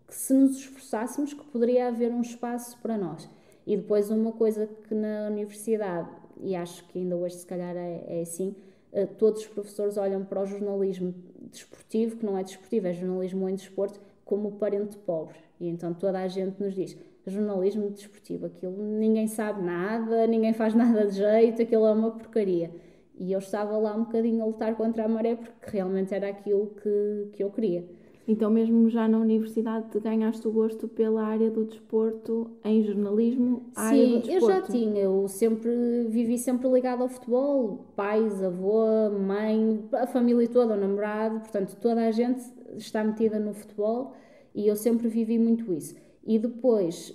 que 0.09 0.15
se 0.15 0.33
nos 0.33 0.57
esforçássemos 0.57 1.35
que 1.35 1.45
poderia 1.45 1.89
haver 1.89 2.11
um 2.11 2.21
espaço 2.21 2.79
para 2.81 2.97
nós. 2.97 3.29
E 3.67 3.77
depois 3.77 4.11
uma 4.11 4.33
coisa 4.33 4.67
que 4.67 4.95
na 4.95 5.27
universidade, 5.29 6.09
e 6.41 6.55
acho 6.55 6.87
que 6.87 7.01
ainda 7.01 7.17
hoje 7.17 7.37
se 7.37 7.47
calhar 7.47 7.77
é, 7.77 8.05
é 8.07 8.21
assim, 8.21 8.55
eh, 8.93 9.07
todos 9.07 9.43
os 9.43 9.49
professores 9.49 9.97
olham 9.97 10.25
para 10.25 10.41
o 10.41 10.47
jornalismo 10.47 11.15
desportivo, 11.51 12.17
que 12.17 12.25
não 12.25 12.39
é 12.39 12.45
desportivo, 12.45 12.87
é 12.87 12.93
jornalismo 12.93 13.49
em 13.49 13.55
desporto, 13.55 14.01
como 14.25 14.53
parente 14.53 14.97
pobre. 14.99 15.37
E 15.61 15.69
então 15.69 15.93
toda 15.93 16.21
a 16.21 16.29
gente 16.29 16.63
nos 16.63 16.75
diz, 16.75 16.97
jornalismo 17.27 17.91
desportivo, 17.91 18.47
aquilo 18.47 18.83
ninguém 18.83 19.27
sabe 19.27 19.63
nada, 19.63 20.27
ninguém 20.27 20.53
faz 20.53 20.73
nada 20.77 21.07
de 21.07 21.17
jeito, 21.17 21.63
aquilo 21.63 21.87
é 21.87 21.93
uma 21.93 22.11
porcaria. 22.11 22.71
E 23.19 23.33
eu 23.33 23.39
estava 23.39 23.77
lá 23.79 23.97
um 23.97 24.05
bocadinho 24.05 24.43
a 24.43 24.47
lutar 24.47 24.77
contra 24.77 25.05
a 25.05 25.09
maré 25.09 25.37
porque 25.37 25.71
realmente 25.71 26.15
era 26.15 26.29
aquilo 26.29 26.69
que, 26.83 27.31
que 27.33 27.43
eu 27.43 27.51
queria. 27.51 27.85
Então, 28.29 28.51
mesmo 28.51 28.91
já 28.91 29.07
na 29.07 29.19
universidade, 29.19 29.87
ganhaste 30.01 30.49
o 30.49 30.51
gosto 30.51 30.89
pela 30.89 31.23
área 31.23 31.49
do 31.49 31.65
desporto 31.65 32.51
em 32.65 32.83
jornalismo? 32.83 33.63
A 33.77 33.83
área 33.83 34.05
do 34.05 34.27
Sim, 34.27 34.33
eu 34.33 34.41
já 34.41 34.63
tinha, 34.63 35.01
eu 35.01 35.29
sempre 35.29 36.07
vivi 36.09 36.37
sempre 36.37 36.69
ligado 36.69 37.03
ao 37.03 37.09
futebol, 37.09 37.87
pais, 37.95 38.43
avô, 38.43 39.11
mãe, 39.11 39.85
a 39.93 40.09
família 40.09 40.49
toda, 40.49 40.75
o 40.75 40.77
namorado, 40.77 41.39
portanto, 41.39 41.77
toda 41.81 42.05
a 42.05 42.11
gente 42.11 42.43
está 42.77 43.05
metida 43.05 43.39
no 43.39 43.55
futebol 43.55 44.15
e 44.53 44.67
eu 44.67 44.75
sempre 44.75 45.07
vivi 45.07 45.39
muito 45.39 45.73
isso. 45.73 45.95
E 46.25 46.37
depois 46.37 47.15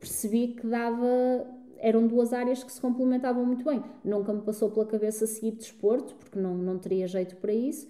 percebi 0.00 0.48
que 0.48 0.66
dava, 0.66 1.46
eram 1.76 2.06
duas 2.06 2.32
áreas 2.32 2.64
que 2.64 2.72
se 2.72 2.80
complementavam 2.80 3.44
muito 3.44 3.66
bem. 3.66 3.84
Nunca 4.02 4.32
me 4.32 4.40
passou 4.40 4.70
pela 4.70 4.86
cabeça 4.86 5.26
seguir 5.26 5.50
desporto, 5.50 6.14
porque 6.14 6.38
não, 6.38 6.54
não 6.56 6.78
teria 6.78 7.06
jeito 7.06 7.36
para 7.36 7.52
isso 7.52 7.86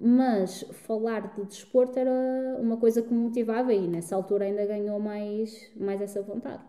mas 0.00 0.62
falar 0.86 1.34
de 1.34 1.44
desporto 1.44 1.98
era 1.98 2.10
uma 2.58 2.76
coisa 2.76 3.02
que 3.02 3.12
me 3.12 3.20
motivava 3.20 3.72
e 3.72 3.86
nessa 3.86 4.16
altura 4.16 4.44
ainda 4.44 4.66
ganhou 4.66 4.98
mais, 4.98 5.70
mais 5.76 6.00
essa 6.00 6.22
vontade. 6.22 6.62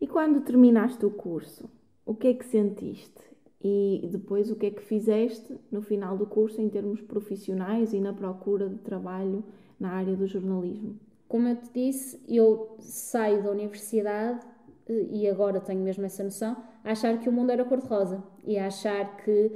E 0.00 0.06
quando 0.06 0.40
terminaste 0.40 1.04
o 1.04 1.10
curso, 1.10 1.68
o 2.04 2.14
que 2.14 2.28
é 2.28 2.34
que 2.34 2.44
sentiste? 2.44 3.22
E 3.62 4.06
depois 4.12 4.50
o 4.50 4.56
que 4.56 4.66
é 4.66 4.70
que 4.70 4.82
fizeste 4.82 5.58
no 5.72 5.80
final 5.80 6.18
do 6.18 6.26
curso 6.26 6.60
em 6.60 6.68
termos 6.68 7.00
profissionais 7.00 7.94
e 7.94 8.00
na 8.00 8.12
procura 8.12 8.68
de 8.68 8.78
trabalho 8.78 9.42
na 9.80 9.92
área 9.92 10.14
do 10.14 10.26
jornalismo? 10.26 10.98
Como 11.26 11.48
eu 11.48 11.56
te 11.56 11.70
disse, 11.72 12.22
eu 12.28 12.76
saio 12.78 13.42
da 13.42 13.50
universidade 13.50 14.46
eh, 14.86 15.06
e 15.10 15.28
agora 15.28 15.60
tenho 15.60 15.80
mesmo 15.80 16.04
essa 16.04 16.22
noção, 16.22 16.56
a 16.84 16.92
achar 16.92 17.18
que 17.18 17.28
o 17.28 17.32
mundo 17.32 17.50
era 17.50 17.64
cor-de-rosa 17.64 18.22
e 18.44 18.58
a 18.58 18.66
achar 18.66 19.16
que 19.16 19.50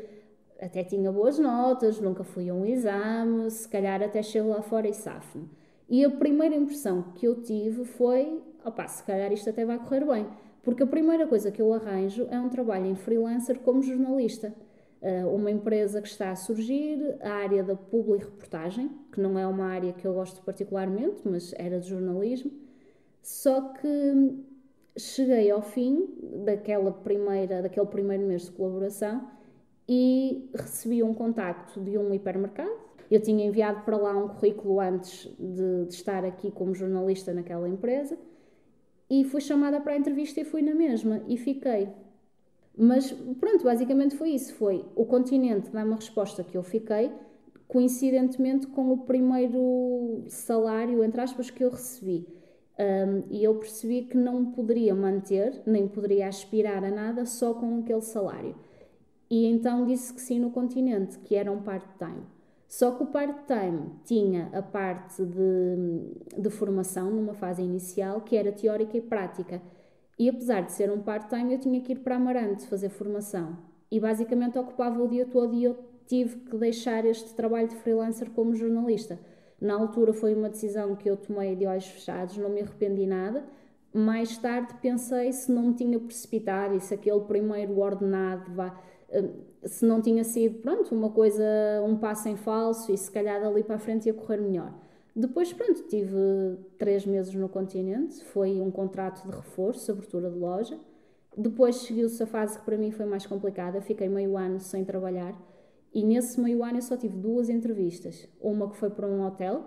até 0.60 0.82
tinha 0.82 1.10
boas 1.12 1.38
notas, 1.38 2.00
nunca 2.00 2.24
fui 2.24 2.48
a 2.48 2.54
um 2.54 2.66
exame, 2.66 3.50
se 3.50 3.68
calhar 3.68 4.02
até 4.02 4.22
chego 4.22 4.48
lá 4.48 4.60
fora 4.60 4.88
e 4.88 4.94
safo-me. 4.94 5.48
E 5.88 6.04
a 6.04 6.10
primeira 6.10 6.54
impressão 6.54 7.02
que 7.14 7.26
eu 7.26 7.40
tive 7.42 7.84
foi, 7.84 8.42
opá, 8.64 8.86
se 8.86 9.02
calhar 9.04 9.32
isto 9.32 9.48
até 9.48 9.64
vai 9.64 9.78
correr 9.78 10.04
bem. 10.04 10.26
Porque 10.62 10.82
a 10.82 10.86
primeira 10.86 11.26
coisa 11.26 11.50
que 11.50 11.62
eu 11.62 11.72
arranjo 11.72 12.26
é 12.30 12.38
um 12.38 12.48
trabalho 12.48 12.86
em 12.86 12.94
freelancer 12.94 13.60
como 13.60 13.82
jornalista. 13.82 14.52
Uh, 15.00 15.28
uma 15.32 15.50
empresa 15.50 16.02
que 16.02 16.08
está 16.08 16.30
a 16.32 16.36
surgir, 16.36 17.16
a 17.22 17.30
área 17.30 17.62
da 17.62 17.76
publi 17.76 18.18
reportagem, 18.18 18.90
que 19.12 19.20
não 19.20 19.38
é 19.38 19.46
uma 19.46 19.66
área 19.66 19.92
que 19.92 20.04
eu 20.04 20.12
gosto 20.12 20.42
particularmente, 20.42 21.22
mas 21.24 21.54
era 21.56 21.78
de 21.78 21.88
jornalismo. 21.88 22.50
Só 23.22 23.60
que 23.60 24.44
cheguei 24.98 25.50
ao 25.50 25.62
fim 25.62 26.08
daquela 26.44 26.90
primeira, 26.90 27.62
daquele 27.62 27.86
primeiro 27.86 28.26
mês 28.26 28.46
de 28.46 28.50
colaboração 28.50 29.37
e 29.88 30.50
recebi 30.54 31.02
um 31.02 31.14
contacto 31.14 31.80
de 31.80 31.96
um 31.96 32.12
hipermercado. 32.12 32.88
Eu 33.10 33.20
tinha 33.22 33.46
enviado 33.46 33.82
para 33.82 33.96
lá 33.96 34.16
um 34.16 34.28
currículo 34.28 34.80
antes 34.80 35.34
de, 35.38 35.86
de 35.86 35.94
estar 35.94 36.24
aqui 36.24 36.50
como 36.50 36.74
jornalista 36.74 37.32
naquela 37.32 37.68
empresa 37.68 38.18
e 39.08 39.24
fui 39.24 39.40
chamada 39.40 39.80
para 39.80 39.94
a 39.94 39.96
entrevista 39.96 40.40
e 40.40 40.44
fui 40.44 40.60
na 40.60 40.74
mesma 40.74 41.22
e 41.26 41.38
fiquei. 41.38 41.88
Mas 42.76 43.10
pronto, 43.40 43.64
basicamente 43.64 44.14
foi 44.14 44.30
isso. 44.30 44.54
Foi 44.54 44.84
o 44.94 45.06
continente 45.06 45.70
dar 45.70 45.86
uma 45.86 45.96
resposta 45.96 46.44
que 46.44 46.56
eu 46.56 46.62
fiquei, 46.62 47.10
coincidentemente 47.66 48.66
com 48.66 48.92
o 48.92 48.98
primeiro 48.98 50.24
salário, 50.28 51.02
entre 51.02 51.20
aspas, 51.20 51.50
que 51.50 51.64
eu 51.64 51.70
recebi. 51.70 52.28
Um, 52.78 53.24
e 53.30 53.42
eu 53.42 53.56
percebi 53.56 54.02
que 54.02 54.16
não 54.16 54.52
poderia 54.52 54.94
manter, 54.94 55.60
nem 55.66 55.88
poderia 55.88 56.28
aspirar 56.28 56.84
a 56.84 56.90
nada 56.90 57.26
só 57.26 57.52
com 57.54 57.80
aquele 57.80 58.02
salário. 58.02 58.54
E 59.30 59.46
então 59.46 59.84
disse 59.84 60.12
que 60.12 60.20
sim 60.20 60.38
no 60.38 60.50
continente, 60.50 61.18
que 61.18 61.34
era 61.34 61.52
um 61.52 61.62
part-time. 61.62 62.22
Só 62.66 62.90
que 62.92 63.02
o 63.02 63.06
part-time 63.06 63.92
tinha 64.04 64.50
a 64.52 64.60
parte 64.60 65.24
de, 65.24 66.40
de 66.40 66.50
formação 66.50 67.10
numa 67.10 67.34
fase 67.34 67.62
inicial, 67.62 68.20
que 68.20 68.36
era 68.36 68.52
teórica 68.52 68.96
e 68.96 69.00
prática. 69.00 69.62
E 70.18 70.28
apesar 70.28 70.62
de 70.62 70.72
ser 70.72 70.90
um 70.90 71.00
part-time, 71.00 71.54
eu 71.54 71.60
tinha 71.60 71.80
que 71.80 71.92
ir 71.92 72.00
para 72.00 72.16
Amarante 72.16 72.66
fazer 72.66 72.88
formação. 72.90 73.56
E 73.90 73.98
basicamente 73.98 74.58
ocupava 74.58 75.02
o 75.02 75.08
dia 75.08 75.24
todo 75.24 75.54
e 75.54 75.64
eu 75.64 75.78
tive 76.06 76.36
que 76.40 76.56
deixar 76.56 77.04
este 77.04 77.34
trabalho 77.34 77.68
de 77.68 77.76
freelancer 77.76 78.30
como 78.30 78.54
jornalista. 78.54 79.18
Na 79.60 79.74
altura 79.74 80.12
foi 80.12 80.34
uma 80.34 80.48
decisão 80.48 80.94
que 80.94 81.08
eu 81.08 81.16
tomei 81.16 81.56
de 81.56 81.66
olhos 81.66 81.86
fechados, 81.86 82.36
não 82.36 82.50
me 82.50 82.60
arrependi 82.60 83.06
nada. 83.06 83.44
Mais 83.92 84.36
tarde 84.36 84.74
pensei 84.82 85.32
se 85.32 85.50
não 85.50 85.68
me 85.68 85.74
tinha 85.74 85.98
precipitado 85.98 86.74
e 86.76 86.80
se 86.80 86.92
aquele 86.94 87.20
primeiro 87.20 87.78
ordenado 87.78 88.52
vá, 88.52 88.78
se 89.64 89.84
não 89.84 90.00
tinha 90.00 90.24
sido, 90.24 90.60
pronto, 90.60 90.94
uma 90.94 91.10
coisa, 91.10 91.44
um 91.84 91.96
passo 91.96 92.28
em 92.28 92.36
falso 92.36 92.92
e 92.92 92.98
se 92.98 93.10
calhar 93.10 93.40
dali 93.40 93.62
para 93.62 93.76
a 93.76 93.78
frente 93.78 94.06
ia 94.06 94.14
correr 94.14 94.38
melhor. 94.38 94.72
Depois, 95.14 95.52
pronto, 95.52 95.82
tive 95.88 96.16
três 96.78 97.04
meses 97.04 97.34
no 97.34 97.48
continente, 97.48 98.22
foi 98.26 98.60
um 98.60 98.70
contrato 98.70 99.26
de 99.28 99.34
reforço, 99.34 99.90
abertura 99.90 100.30
de 100.30 100.38
loja. 100.38 100.78
Depois 101.36 101.76
seguiu-se 101.76 102.22
a 102.22 102.26
fase 102.26 102.58
que 102.58 102.64
para 102.64 102.76
mim 102.76 102.90
foi 102.90 103.06
mais 103.06 103.26
complicada, 103.26 103.80
fiquei 103.80 104.08
meio 104.08 104.36
ano 104.36 104.60
sem 104.60 104.84
trabalhar 104.84 105.36
e 105.92 106.04
nesse 106.04 106.40
meio 106.40 106.62
ano 106.62 106.78
eu 106.78 106.82
só 106.82 106.96
tive 106.96 107.16
duas 107.16 107.48
entrevistas. 107.48 108.28
Uma 108.40 108.68
que 108.68 108.76
foi 108.76 108.90
para 108.90 109.06
um 109.06 109.26
hotel 109.26 109.64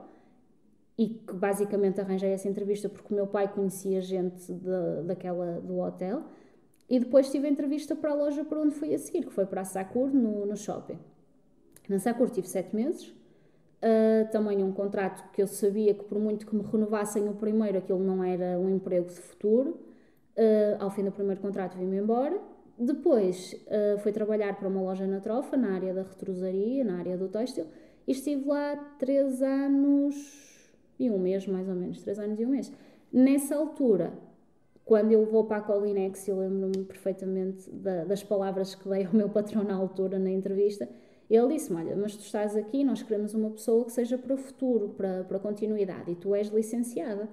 e 0.97 1.09
que 1.09 1.33
basicamente 1.33 1.99
arranjei 1.99 2.31
essa 2.31 2.47
entrevista 2.47 2.87
porque 2.87 3.11
o 3.13 3.15
meu 3.15 3.27
pai 3.27 3.51
conhecia 3.51 4.01
gente 4.01 4.53
de, 4.53 5.03
daquela, 5.05 5.59
do 5.59 5.79
hotel 5.79 6.23
e 6.91 6.99
depois 6.99 7.31
tive 7.31 7.47
entrevista 7.47 7.95
para 7.95 8.11
a 8.11 8.13
loja 8.13 8.43
para 8.43 8.59
onde 8.59 8.75
fui 8.75 8.93
a 8.93 8.99
seguir, 8.99 9.23
que 9.23 9.31
foi 9.31 9.45
para 9.45 9.61
a 9.61 9.63
Sakur, 9.63 10.09
no, 10.13 10.45
no 10.45 10.57
shopping. 10.57 10.99
Na 11.87 11.97
Sakur 11.97 12.29
tive 12.29 12.49
sete 12.49 12.75
meses, 12.75 13.07
uh, 13.07 14.29
também 14.29 14.61
um 14.61 14.73
contrato 14.73 15.31
que 15.31 15.41
eu 15.41 15.47
sabia 15.47 15.93
que 15.93 16.03
por 16.03 16.19
muito 16.19 16.45
que 16.45 16.53
me 16.53 16.61
renovassem 16.61 17.29
o 17.29 17.33
primeiro, 17.33 17.77
aquilo 17.77 18.03
não 18.03 18.21
era 18.21 18.59
um 18.59 18.69
emprego 18.69 19.07
de 19.07 19.21
futuro. 19.21 19.79
Uh, 20.35 20.83
ao 20.83 20.91
fim 20.91 21.05
do 21.05 21.13
primeiro 21.13 21.39
contrato 21.39 21.77
vim-me 21.77 21.95
embora. 21.95 22.37
Depois 22.77 23.53
uh, 23.67 23.97
fui 23.99 24.11
trabalhar 24.11 24.57
para 24.59 24.67
uma 24.67 24.81
loja 24.81 25.07
na 25.07 25.21
Trofa, 25.21 25.55
na 25.55 25.73
área 25.73 25.93
da 25.93 26.03
retrosaria, 26.03 26.83
na 26.83 26.97
área 26.97 27.17
do 27.17 27.29
têxtil, 27.29 27.67
e 28.05 28.11
estive 28.11 28.49
lá 28.49 28.75
três 28.99 29.41
anos 29.41 30.69
e 30.99 31.09
um 31.09 31.17
mês, 31.17 31.47
mais 31.47 31.69
ou 31.69 31.75
menos, 31.75 32.01
três 32.01 32.19
anos 32.19 32.37
e 32.37 32.45
um 32.45 32.49
mês. 32.49 32.69
Nessa 33.13 33.55
altura, 33.55 34.11
quando 34.83 35.11
eu 35.11 35.25
vou 35.25 35.45
para 35.45 35.57
a 35.57 35.61
Colinex, 35.61 36.27
eu 36.27 36.39
lembro-me 36.39 36.83
perfeitamente 36.85 37.69
da, 37.69 38.03
das 38.03 38.23
palavras 38.23 38.75
que 38.75 38.87
dei 38.89 39.05
ao 39.05 39.13
meu 39.13 39.29
patrão 39.29 39.63
na 39.63 39.75
altura, 39.75 40.17
na 40.17 40.29
entrevista. 40.29 40.89
Ele 41.29 41.53
disse-me: 41.53 41.81
Olha, 41.81 41.95
mas 41.95 42.15
tu 42.15 42.21
estás 42.21 42.55
aqui, 42.55 42.83
nós 42.83 43.01
queremos 43.01 43.33
uma 43.33 43.51
pessoa 43.51 43.85
que 43.85 43.91
seja 43.91 44.17
para 44.17 44.33
o 44.33 44.37
futuro, 44.37 44.89
para, 44.89 45.23
para 45.23 45.39
continuidade, 45.39 46.11
e 46.11 46.15
tu 46.15 46.35
és 46.35 46.47
licenciada. 46.49 47.29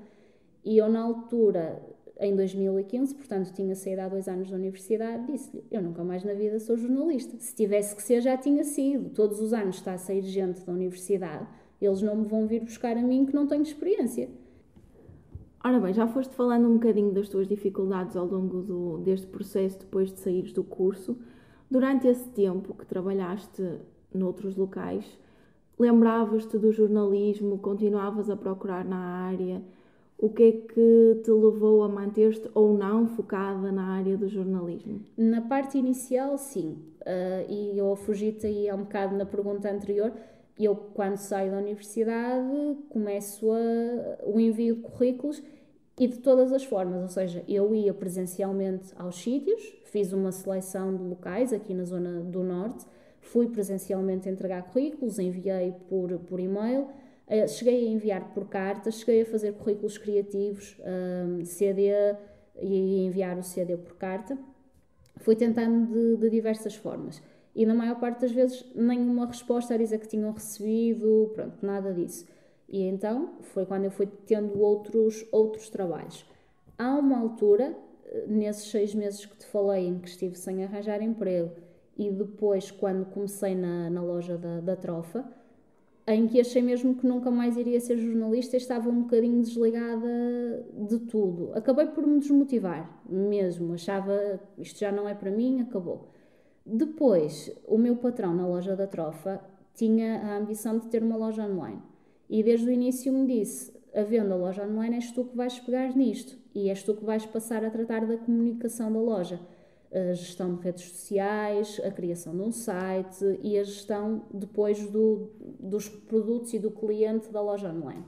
E 0.64 0.76
eu, 0.78 0.88
na 0.88 1.00
altura, 1.00 1.82
em 2.20 2.36
2015, 2.36 3.14
portanto 3.14 3.52
tinha 3.52 3.74
saído 3.74 4.02
há 4.02 4.08
dois 4.08 4.28
anos 4.28 4.50
da 4.50 4.56
universidade, 4.56 5.32
disse-lhe: 5.32 5.64
Eu 5.70 5.82
nunca 5.82 6.04
mais 6.04 6.22
na 6.22 6.34
vida 6.34 6.60
sou 6.60 6.76
jornalista. 6.76 7.36
Se 7.38 7.54
tivesse 7.54 7.96
que 7.96 8.02
ser, 8.02 8.20
já 8.20 8.36
tinha 8.36 8.62
sido. 8.62 9.10
Todos 9.10 9.40
os 9.40 9.52
anos 9.52 9.76
está 9.76 9.94
a 9.94 9.98
sair 9.98 10.22
gente 10.22 10.64
da 10.64 10.72
universidade, 10.72 11.46
eles 11.80 12.02
não 12.02 12.16
me 12.16 12.26
vão 12.26 12.46
vir 12.46 12.60
buscar 12.60 12.96
a 12.96 13.02
mim 13.02 13.24
que 13.24 13.34
não 13.34 13.46
tenho 13.46 13.62
experiência. 13.62 14.28
Ora 15.68 15.80
bem, 15.80 15.92
já 15.92 16.06
foste 16.06 16.34
falando 16.34 16.66
um 16.66 16.78
bocadinho 16.78 17.12
das 17.12 17.28
tuas 17.28 17.46
dificuldades 17.46 18.16
ao 18.16 18.24
longo 18.24 18.62
do, 18.62 18.98
deste 19.00 19.26
processo 19.26 19.78
depois 19.80 20.10
de 20.10 20.18
saíres 20.18 20.50
do 20.50 20.64
curso. 20.64 21.18
Durante 21.70 22.08
esse 22.08 22.26
tempo 22.30 22.72
que 22.72 22.86
trabalhaste 22.86 23.78
noutros 24.14 24.56
locais, 24.56 25.04
lembravas-te 25.78 26.56
do 26.56 26.72
jornalismo, 26.72 27.58
continuavas 27.58 28.30
a 28.30 28.36
procurar 28.36 28.82
na 28.82 28.96
área? 28.96 29.62
O 30.16 30.30
que 30.30 30.42
é 30.42 30.52
que 30.52 31.20
te 31.22 31.30
levou 31.30 31.82
a 31.82 31.88
manter-te 31.88 32.48
ou 32.54 32.72
não 32.72 33.06
focada 33.06 33.70
na 33.70 33.88
área 33.88 34.16
do 34.16 34.26
jornalismo? 34.26 35.02
Na 35.18 35.42
parte 35.42 35.76
inicial, 35.76 36.38
sim. 36.38 36.78
Uh, 37.02 37.52
e 37.52 37.78
eu 37.78 37.94
fugi-te 37.94 38.46
aí 38.46 38.72
um 38.72 38.84
bocado 38.84 39.14
na 39.14 39.26
pergunta 39.26 39.70
anterior 39.70 40.14
eu, 40.58 40.74
quando 40.74 41.16
saio 41.16 41.52
da 41.52 41.58
universidade, 41.58 42.76
começo 42.88 43.50
a, 43.52 44.24
o 44.24 44.40
envio 44.40 44.76
de 44.76 44.82
currículos 44.82 45.42
e 45.98 46.06
de 46.06 46.18
todas 46.18 46.52
as 46.52 46.64
formas, 46.64 47.02
ou 47.02 47.08
seja, 47.08 47.42
eu 47.48 47.74
ia 47.74 47.92
presencialmente 47.92 48.92
aos 48.96 49.16
sítios, 49.16 49.60
fiz 49.84 50.12
uma 50.12 50.30
seleção 50.30 50.96
de 50.96 51.02
locais 51.02 51.52
aqui 51.52 51.74
na 51.74 51.84
zona 51.84 52.20
do 52.20 52.44
Norte, 52.44 52.86
fui 53.20 53.48
presencialmente 53.48 54.28
entregar 54.28 54.62
currículos, 54.70 55.18
enviei 55.18 55.74
por, 55.88 56.16
por 56.20 56.38
e-mail, 56.38 56.86
eh, 57.26 57.46
cheguei 57.48 57.88
a 57.88 57.90
enviar 57.90 58.32
por 58.32 58.48
cartas, 58.48 59.00
cheguei 59.00 59.22
a 59.22 59.26
fazer 59.26 59.54
currículos 59.54 59.98
criativos, 59.98 60.76
um, 60.80 61.44
CD 61.44 61.90
e 62.60 63.04
enviar 63.04 63.36
o 63.36 63.42
CD 63.42 63.76
por 63.76 63.96
carta. 63.96 64.38
Fui 65.16 65.34
tentando 65.34 65.92
de, 65.92 66.16
de 66.16 66.30
diversas 66.30 66.76
formas 66.76 67.20
e 67.54 67.66
na 67.66 67.74
maior 67.74 67.98
parte 67.98 68.20
das 68.20 68.30
vezes 68.30 68.64
nenhuma 68.72 69.26
resposta 69.26 69.74
a 69.74 69.76
dizer 69.76 69.98
que 69.98 70.06
tinham 70.06 70.30
recebido, 70.30 71.32
pronto, 71.34 71.58
nada 71.60 71.92
disso. 71.92 72.24
E 72.68 72.82
então 72.82 73.36
foi 73.40 73.64
quando 73.64 73.84
eu 73.84 73.90
fui 73.90 74.06
tendo 74.26 74.60
outros, 74.60 75.26
outros 75.32 75.70
trabalhos. 75.70 76.24
Há 76.76 76.96
uma 76.96 77.18
altura, 77.18 77.74
nesses 78.26 78.70
seis 78.70 78.94
meses 78.94 79.24
que 79.24 79.36
te 79.36 79.46
falei, 79.46 79.86
em 79.86 79.98
que 79.98 80.08
estive 80.08 80.36
sem 80.36 80.62
arranjar 80.62 81.02
emprego, 81.02 81.50
e 81.96 82.10
depois, 82.10 82.70
quando 82.70 83.06
comecei 83.06 83.54
na, 83.54 83.90
na 83.90 84.02
loja 84.02 84.36
da, 84.36 84.60
da 84.60 84.76
Trofa, 84.76 85.24
em 86.06 86.26
que 86.26 86.40
achei 86.40 86.62
mesmo 86.62 86.94
que 86.94 87.06
nunca 87.06 87.30
mais 87.30 87.56
iria 87.56 87.80
ser 87.80 87.98
jornalista 87.98 88.56
e 88.56 88.58
estava 88.58 88.88
um 88.88 89.02
bocadinho 89.02 89.42
desligada 89.42 90.64
de 90.88 91.00
tudo. 91.00 91.50
Acabei 91.54 91.86
por 91.86 92.06
me 92.06 92.20
desmotivar 92.20 93.02
mesmo, 93.08 93.74
achava 93.74 94.40
isto 94.56 94.78
já 94.78 94.92
não 94.92 95.08
é 95.08 95.14
para 95.14 95.30
mim, 95.30 95.60
acabou. 95.60 96.08
Depois, 96.64 97.50
o 97.66 97.76
meu 97.76 97.96
patrão 97.96 98.34
na 98.34 98.46
loja 98.46 98.76
da 98.76 98.86
Trofa 98.86 99.40
tinha 99.74 100.20
a 100.20 100.36
ambição 100.36 100.78
de 100.78 100.86
ter 100.86 101.02
uma 101.02 101.16
loja 101.16 101.44
online 101.44 101.82
e 102.28 102.42
desde 102.42 102.66
o 102.66 102.72
início 102.72 103.12
me 103.12 103.26
disse: 103.26 103.72
havendo 103.94 104.32
a 104.34 104.36
loja 104.36 104.66
online, 104.66 104.96
és 104.96 105.12
tu 105.12 105.24
que 105.24 105.36
vais 105.36 105.58
pegar 105.58 105.96
nisto 105.96 106.36
e 106.54 106.68
és 106.68 106.82
tu 106.82 106.94
que 106.94 107.04
vais 107.04 107.24
passar 107.26 107.64
a 107.64 107.70
tratar 107.70 108.06
da 108.06 108.16
comunicação 108.16 108.92
da 108.92 109.00
loja 109.00 109.40
a 109.92 110.12
gestão 110.12 110.54
de 110.54 110.62
redes 110.62 110.84
sociais, 110.84 111.80
a 111.82 111.90
criação 111.90 112.36
de 112.36 112.42
um 112.42 112.52
site 112.52 113.24
e 113.42 113.58
a 113.58 113.64
gestão 113.64 114.26
depois 114.32 114.86
do, 114.88 115.30
dos 115.58 115.88
produtos 115.88 116.52
e 116.52 116.58
do 116.58 116.70
cliente 116.70 117.30
da 117.30 117.40
loja 117.40 117.72
online. 117.72 118.04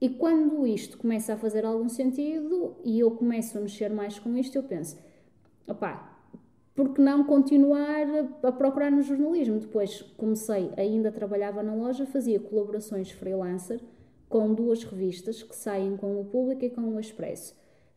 E 0.00 0.08
quando 0.08 0.66
isto 0.66 0.98
começa 0.98 1.34
a 1.34 1.36
fazer 1.36 1.64
algum 1.64 1.88
sentido 1.88 2.76
e 2.84 3.00
eu 3.00 3.10
começo 3.10 3.56
a 3.58 3.60
mexer 3.60 3.90
mais 3.90 4.18
com 4.18 4.36
isto, 4.36 4.56
eu 4.56 4.62
penso, 4.62 4.96
opá, 5.66 6.13
por 6.74 6.92
que 6.92 7.00
não 7.00 7.24
continuar 7.24 8.06
a 8.42 8.52
procurar 8.52 8.90
no 8.90 9.02
jornalismo? 9.02 9.58
Depois 9.58 10.02
comecei, 10.16 10.70
ainda 10.76 11.12
trabalhava 11.12 11.62
na 11.62 11.74
loja, 11.74 12.06
fazia 12.06 12.40
colaborações 12.40 13.10
freelancer 13.10 13.80
com 14.28 14.52
duas 14.52 14.82
revistas 14.82 15.42
que 15.42 15.54
saem 15.54 15.96
com 15.96 16.20
o 16.20 16.24
Público 16.24 16.64
e 16.64 16.70
com 16.70 16.82
o 16.82 17.00
Expresso 17.00 17.54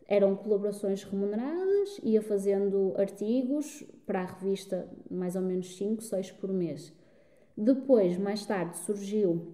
eram 0.07 0.35
colaborações 0.35 1.03
remuneradas, 1.03 1.99
ia 2.01 2.21
fazendo 2.21 2.93
artigos 2.97 3.83
para 4.05 4.21
a 4.21 4.25
revista, 4.25 4.87
mais 5.11 5.35
ou 5.35 5.41
menos 5.41 5.75
5, 5.75 6.01
6 6.01 6.31
por 6.31 6.51
mês. 6.51 6.93
Depois, 7.55 8.17
mais 8.17 8.45
tarde, 8.45 8.77
surgiu 8.77 9.53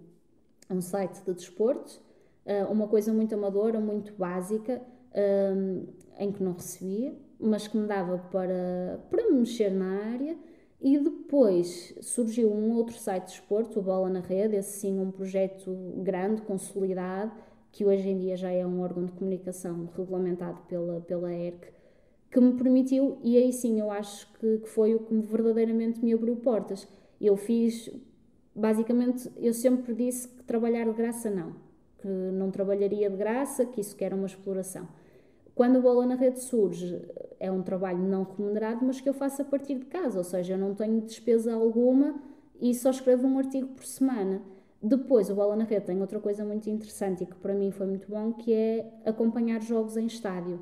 um 0.69 0.79
site 0.79 1.23
de 1.23 1.33
desporto, 1.33 1.99
eh, 2.45 2.63
uma 2.65 2.87
coisa 2.87 3.11
muito 3.11 3.33
amadora, 3.33 3.79
muito 3.79 4.13
básica, 4.13 4.81
eh, 5.11 5.53
em 6.19 6.31
que 6.31 6.43
não 6.43 6.53
recebia, 6.53 7.15
mas 7.43 7.67
que 7.67 7.77
me 7.77 7.85
dava 7.85 8.17
para, 8.31 8.99
para 9.09 9.29
me 9.29 9.39
mexer 9.39 9.69
na 9.69 10.11
área. 10.11 10.37
E 10.81 10.97
depois 10.97 11.95
surgiu 12.01 12.51
um 12.51 12.73
outro 12.73 12.97
site 12.97 13.25
de 13.25 13.31
desporto, 13.31 13.79
o 13.79 13.81
Bola 13.81 14.09
na 14.09 14.19
Rede, 14.19 14.57
esse 14.57 14.79
sim 14.79 14.99
um 14.99 15.11
projeto 15.11 15.71
grande, 15.97 16.41
consolidado, 16.41 17.31
que 17.71 17.85
hoje 17.85 18.09
em 18.09 18.17
dia 18.17 18.35
já 18.35 18.51
é 18.51 18.65
um 18.67 18.81
órgão 18.81 19.05
de 19.05 19.13
comunicação 19.13 19.89
regulamentado 19.95 20.59
pela, 20.67 20.99
pela 20.99 21.33
ERC, 21.33 21.71
que 22.29 22.39
me 22.39 22.53
permitiu, 22.53 23.17
e 23.23 23.37
aí 23.37 23.53
sim 23.53 23.79
eu 23.79 23.89
acho 23.91 24.27
que, 24.33 24.57
que 24.57 24.67
foi 24.67 24.93
o 24.93 24.99
que 24.99 25.15
verdadeiramente 25.21 26.03
me 26.03 26.13
abriu 26.13 26.35
portas. 26.35 26.85
Eu 27.21 27.37
fiz, 27.37 27.89
basicamente, 28.53 29.31
eu 29.37 29.53
sempre 29.53 29.93
disse 29.93 30.27
que 30.27 30.43
trabalhar 30.43 30.85
de 30.85 30.93
graça 30.93 31.29
não, 31.29 31.55
que 31.99 32.07
não 32.07 32.51
trabalharia 32.51 33.09
de 33.09 33.15
graça, 33.15 33.65
que 33.65 33.79
isso 33.79 33.95
que 33.95 34.03
era 34.03 34.15
uma 34.15 34.25
exploração. 34.27 34.85
Quando 35.55 35.77
a 35.77 35.81
bola 35.81 36.05
na 36.05 36.15
rede 36.15 36.39
surge, 36.41 37.01
é 37.39 37.51
um 37.51 37.61
trabalho 37.61 37.99
não 37.99 38.23
remunerado, 38.23 38.83
mas 38.85 38.99
que 38.99 39.07
eu 39.07 39.13
faço 39.13 39.41
a 39.41 39.45
partir 39.45 39.75
de 39.75 39.85
casa, 39.85 40.17
ou 40.17 40.23
seja, 40.23 40.53
eu 40.53 40.57
não 40.57 40.73
tenho 40.73 41.01
despesa 41.01 41.53
alguma 41.53 42.15
e 42.59 42.73
só 42.73 42.89
escrevo 42.89 43.27
um 43.27 43.37
artigo 43.37 43.67
por 43.67 43.85
semana. 43.85 44.41
Depois, 44.81 45.29
o 45.29 45.35
Bola 45.35 45.55
na 45.55 45.63
Rede 45.63 45.85
tem 45.85 46.01
outra 46.01 46.19
coisa 46.19 46.43
muito 46.43 46.69
interessante 46.69 47.23
e 47.23 47.25
que 47.25 47.35
para 47.35 47.53
mim 47.53 47.71
foi 47.71 47.85
muito 47.85 48.09
bom, 48.09 48.33
que 48.33 48.51
é 48.51 48.91
acompanhar 49.05 49.61
jogos 49.61 49.95
em 49.95 50.07
estádio. 50.07 50.59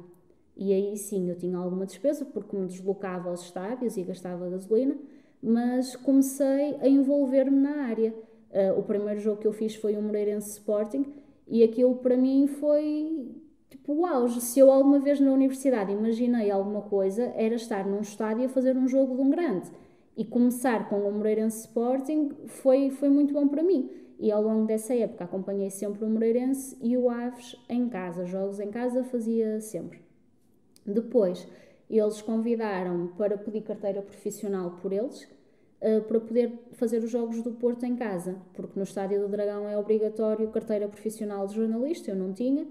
E 0.55 0.73
aí 0.73 0.95
sim, 0.97 1.29
eu 1.29 1.35
tinha 1.35 1.57
alguma 1.57 1.85
despesa 1.85 2.25
porque 2.25 2.55
me 2.55 2.67
deslocava 2.67 3.29
aos 3.29 3.41
estádios 3.41 3.97
e 3.97 4.03
gastava 4.03 4.47
gasolina, 4.49 4.95
mas 5.41 5.95
comecei 5.95 6.75
a 6.79 6.87
envolver-me 6.87 7.59
na 7.59 7.85
área. 7.85 8.13
Uh, 8.51 8.77
o 8.77 8.83
primeiro 8.83 9.19
jogo 9.19 9.39
que 9.39 9.47
eu 9.47 9.53
fiz 9.53 9.75
foi 9.75 9.95
o 9.95 10.01
Moreirense 10.01 10.51
Sporting 10.51 11.05
e 11.47 11.63
aquilo 11.63 11.95
para 11.95 12.17
mim 12.17 12.45
foi 12.45 13.31
tipo 13.71 13.93
o 13.93 14.05
auge. 14.05 14.41
Se 14.41 14.59
eu 14.59 14.69
alguma 14.69 14.99
vez 14.99 15.19
na 15.19 15.31
universidade 15.31 15.91
imaginei 15.91 16.51
alguma 16.51 16.81
coisa, 16.81 17.31
era 17.35 17.55
estar 17.55 17.87
num 17.87 18.01
estádio 18.01 18.45
a 18.45 18.49
fazer 18.49 18.77
um 18.77 18.87
jogo 18.87 19.15
de 19.15 19.21
um 19.21 19.29
grande. 19.29 19.71
E 20.15 20.25
começar 20.25 20.89
com 20.89 20.99
o 20.99 21.11
Moreirense 21.11 21.61
Sporting 21.61 22.31
foi, 22.45 22.91
foi 22.91 23.09
muito 23.09 23.33
bom 23.33 23.47
para 23.47 23.63
mim. 23.63 23.89
E 24.19 24.31
ao 24.31 24.43
longo 24.43 24.67
dessa 24.67 24.93
época 24.93 25.23
acompanhei 25.23 25.69
sempre 25.71 26.05
o 26.05 26.09
Moreirense 26.09 26.77
e 26.79 26.95
o 26.95 27.09
Aves 27.09 27.55
em 27.67 27.89
casa, 27.89 28.25
jogos 28.25 28.59
em 28.59 28.69
casa 28.69 29.03
fazia 29.03 29.59
sempre. 29.61 29.99
Depois, 30.85 31.47
eles 31.89 32.21
convidaram-me 32.21 33.09
para 33.09 33.37
pedir 33.37 33.61
carteira 33.61 34.01
profissional 34.01 34.77
por 34.81 34.91
eles, 34.93 35.23
uh, 35.81 36.01
para 36.07 36.19
poder 36.19 36.53
fazer 36.73 37.03
os 37.03 37.09
jogos 37.09 37.41
do 37.41 37.51
Porto 37.51 37.85
em 37.85 37.95
casa, 37.95 38.35
porque 38.53 38.77
no 38.77 38.83
Estádio 38.83 39.21
do 39.21 39.27
Dragão 39.27 39.67
é 39.67 39.77
obrigatório 39.77 40.49
carteira 40.49 40.87
profissional 40.87 41.47
de 41.47 41.55
jornalista, 41.55 42.11
eu 42.11 42.15
não 42.15 42.31
tinha, 42.31 42.67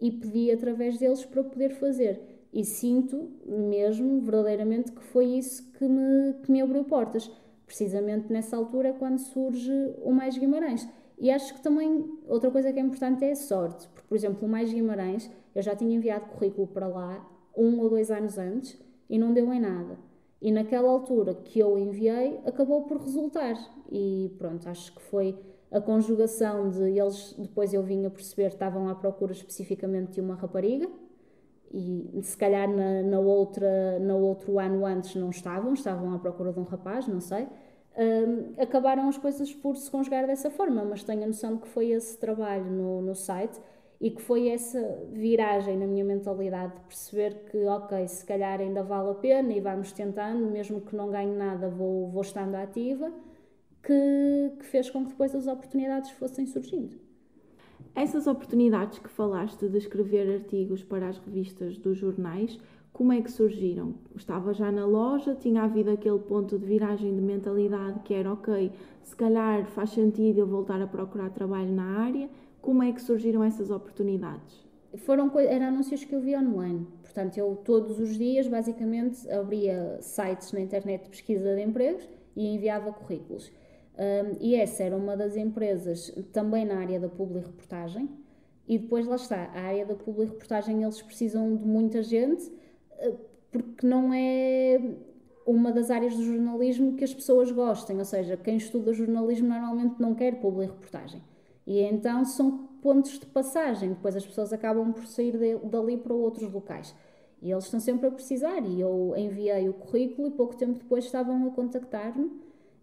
e 0.00 0.10
pedi 0.10 0.50
através 0.50 0.98
deles 0.98 1.24
para 1.24 1.44
poder 1.44 1.70
fazer. 1.74 2.20
E 2.52 2.64
sinto 2.64 3.30
mesmo, 3.46 4.20
verdadeiramente, 4.20 4.92
que 4.92 5.02
foi 5.02 5.26
isso 5.26 5.70
que 5.72 5.86
me, 5.86 6.34
que 6.42 6.50
me 6.50 6.60
abriu 6.60 6.84
portas 6.84 7.30
precisamente 7.64 8.32
nessa 8.32 8.56
altura 8.56 8.92
quando 8.98 9.18
surge 9.18 9.72
o 10.02 10.10
Mais 10.10 10.36
Guimarães. 10.36 10.88
E 11.16 11.30
acho 11.30 11.54
que 11.54 11.62
também 11.62 12.18
outra 12.26 12.50
coisa 12.50 12.72
que 12.72 12.80
é 12.80 12.82
importante 12.82 13.24
é 13.24 13.32
a 13.32 13.36
sorte, 13.36 13.86
porque, 13.88 14.08
por 14.08 14.16
exemplo, 14.16 14.48
o 14.48 14.50
Mais 14.50 14.72
Guimarães, 14.72 15.30
eu 15.54 15.62
já 15.62 15.76
tinha 15.76 15.94
enviado 15.94 16.26
currículo 16.30 16.66
para 16.66 16.88
lá 16.88 17.24
um 17.56 17.78
ou 17.80 17.90
dois 17.90 18.10
anos 18.10 18.38
antes 18.38 18.76
e 19.08 19.18
não 19.18 19.32
deu 19.32 19.52
em 19.52 19.60
nada. 19.60 19.98
E 20.40 20.50
naquela 20.50 20.88
altura 20.88 21.34
que 21.34 21.58
eu 21.58 21.78
enviei, 21.78 22.40
acabou 22.46 22.84
por 22.84 22.96
resultar. 23.02 23.54
E 23.92 24.34
pronto, 24.38 24.66
acho 24.68 24.94
que 24.94 25.02
foi 25.02 25.38
a 25.70 25.80
conjugação 25.80 26.68
de 26.68 26.98
eles, 26.98 27.34
depois 27.38 27.72
eu 27.72 27.82
vim 27.82 28.04
a 28.04 28.10
perceber, 28.10 28.48
estavam 28.48 28.88
à 28.88 28.94
procura 28.94 29.32
especificamente 29.32 30.12
de 30.12 30.20
uma 30.20 30.34
rapariga, 30.34 30.88
e 31.72 32.20
se 32.22 32.36
calhar 32.36 32.68
na, 32.68 33.02
na 33.02 33.20
outra 33.20 33.98
no 34.00 34.18
outro 34.18 34.58
ano 34.58 34.84
antes 34.84 35.14
não 35.14 35.30
estavam, 35.30 35.72
estavam 35.72 36.12
à 36.12 36.18
procura 36.18 36.52
de 36.52 36.58
um 36.58 36.64
rapaz, 36.64 37.06
não 37.06 37.20
sei. 37.20 37.46
Um, 37.96 38.60
acabaram 38.60 39.08
as 39.08 39.18
coisas 39.18 39.52
por 39.54 39.76
se 39.76 39.90
conjugar 39.90 40.26
dessa 40.26 40.50
forma, 40.50 40.84
mas 40.84 41.04
tenho 41.04 41.24
a 41.24 41.26
noção 41.26 41.56
de 41.56 41.62
que 41.62 41.68
foi 41.68 41.90
esse 41.90 42.16
trabalho 42.18 42.64
no, 42.64 43.02
no 43.02 43.14
site 43.14 43.60
e 44.00 44.10
que 44.10 44.22
foi 44.22 44.48
essa 44.48 44.80
viragem 45.12 45.76
na 45.76 45.86
minha 45.86 46.04
mentalidade 46.04 46.74
de 46.74 46.80
perceber 46.80 47.44
que, 47.50 47.64
ok, 47.66 48.08
se 48.08 48.24
calhar 48.24 48.60
ainda 48.60 48.82
vale 48.82 49.10
a 49.10 49.14
pena 49.14 49.52
e 49.52 49.60
vamos 49.60 49.92
tentando, 49.92 50.46
mesmo 50.46 50.80
que 50.80 50.96
não 50.96 51.10
ganhe 51.10 51.34
nada, 51.36 51.68
vou, 51.68 52.08
vou 52.08 52.22
estando 52.22 52.54
ativa, 52.54 53.12
que, 53.82 54.52
que 54.58 54.64
fez 54.66 54.90
com 54.90 55.04
que 55.04 55.10
depois 55.10 55.34
as 55.34 55.46
oportunidades 55.46 56.10
fossem 56.10 56.46
surgindo. 56.46 56.96
Essas 57.94 58.26
oportunidades 58.26 58.98
que 58.98 59.08
falaste 59.08 59.68
de 59.68 59.78
escrever 59.78 60.40
artigos 60.40 60.82
para 60.82 61.08
as 61.08 61.18
revistas 61.18 61.76
dos 61.78 61.98
jornais, 61.98 62.58
como 62.92 63.12
é 63.12 63.20
que 63.20 63.30
surgiram? 63.30 63.94
Estava 64.14 64.52
já 64.52 64.70
na 64.70 64.84
loja, 64.84 65.34
tinha 65.34 65.62
havido 65.62 65.90
aquele 65.90 66.18
ponto 66.18 66.58
de 66.58 66.66
viragem 66.66 67.14
de 67.14 67.22
mentalidade 67.22 68.00
que 68.00 68.14
era 68.14 68.32
ok, 68.32 68.72
se 69.02 69.16
calhar 69.16 69.66
faz 69.66 69.90
sentido 69.90 70.38
eu 70.40 70.46
voltar 70.46 70.80
a 70.82 70.86
procurar 70.86 71.30
trabalho 71.30 71.72
na 71.72 71.98
área. 72.00 72.28
Como 72.60 72.82
é 72.82 72.92
que 72.92 73.00
surgiram 73.00 73.42
essas 73.42 73.70
oportunidades? 73.70 74.68
Foram 74.98 75.30
eram 75.38 75.66
anúncios 75.66 76.04
que 76.04 76.14
eu 76.14 76.20
via 76.20 76.40
online. 76.40 76.86
Portanto, 77.02 77.38
eu 77.38 77.56
todos 77.64 77.98
os 77.98 78.18
dias 78.18 78.46
basicamente 78.46 79.28
abria 79.30 79.98
sites 80.00 80.52
na 80.52 80.60
internet 80.60 81.04
de 81.04 81.10
pesquisa 81.10 81.54
de 81.54 81.62
empregos 81.62 82.08
e 82.36 82.54
enviava 82.54 82.92
currículos. 82.92 83.50
Um, 84.00 84.36
e 84.40 84.54
essa 84.54 84.82
era 84.82 84.96
uma 84.96 85.14
das 85.14 85.36
empresas 85.36 86.10
também 86.32 86.64
na 86.64 86.78
área 86.78 86.98
da 86.98 87.08
publi-reportagem. 87.08 88.08
E 88.66 88.78
depois 88.78 89.06
lá 89.06 89.16
está, 89.16 89.50
a 89.52 89.60
área 89.60 89.84
da 89.84 89.94
publi-reportagem 89.94 90.82
eles 90.82 91.02
precisam 91.02 91.54
de 91.54 91.66
muita 91.66 92.02
gente 92.02 92.50
eh, 92.92 93.12
porque 93.50 93.86
não 93.86 94.10
é 94.14 94.80
uma 95.44 95.70
das 95.70 95.90
áreas 95.90 96.16
do 96.16 96.22
jornalismo 96.22 96.94
que 96.94 97.04
as 97.04 97.12
pessoas 97.12 97.50
gostem, 97.50 97.98
ou 97.98 98.04
seja, 98.04 98.36
quem 98.38 98.56
estuda 98.56 98.92
jornalismo 98.94 99.48
normalmente 99.48 100.00
não 100.00 100.14
quer 100.14 100.40
publi-reportagem. 100.40 101.22
E 101.66 101.80
então 101.80 102.24
são 102.24 102.68
pontos 102.80 103.18
de 103.18 103.26
passagem, 103.26 103.90
depois 103.90 104.16
as 104.16 104.24
pessoas 104.24 104.52
acabam 104.52 104.92
por 104.92 105.06
sair 105.06 105.36
de, 105.36 105.56
dali 105.66 105.98
para 105.98 106.14
outros 106.14 106.50
locais. 106.50 106.94
E 107.42 107.50
eles 107.50 107.64
estão 107.64 107.80
sempre 107.80 108.06
a 108.06 108.10
precisar, 108.10 108.60
e 108.60 108.80
eu 108.80 109.14
enviei 109.16 109.68
o 109.68 109.74
currículo 109.74 110.28
e 110.28 110.30
pouco 110.30 110.56
tempo 110.56 110.78
depois 110.78 111.04
estavam 111.04 111.46
a 111.48 111.50
contactar-me 111.50 112.30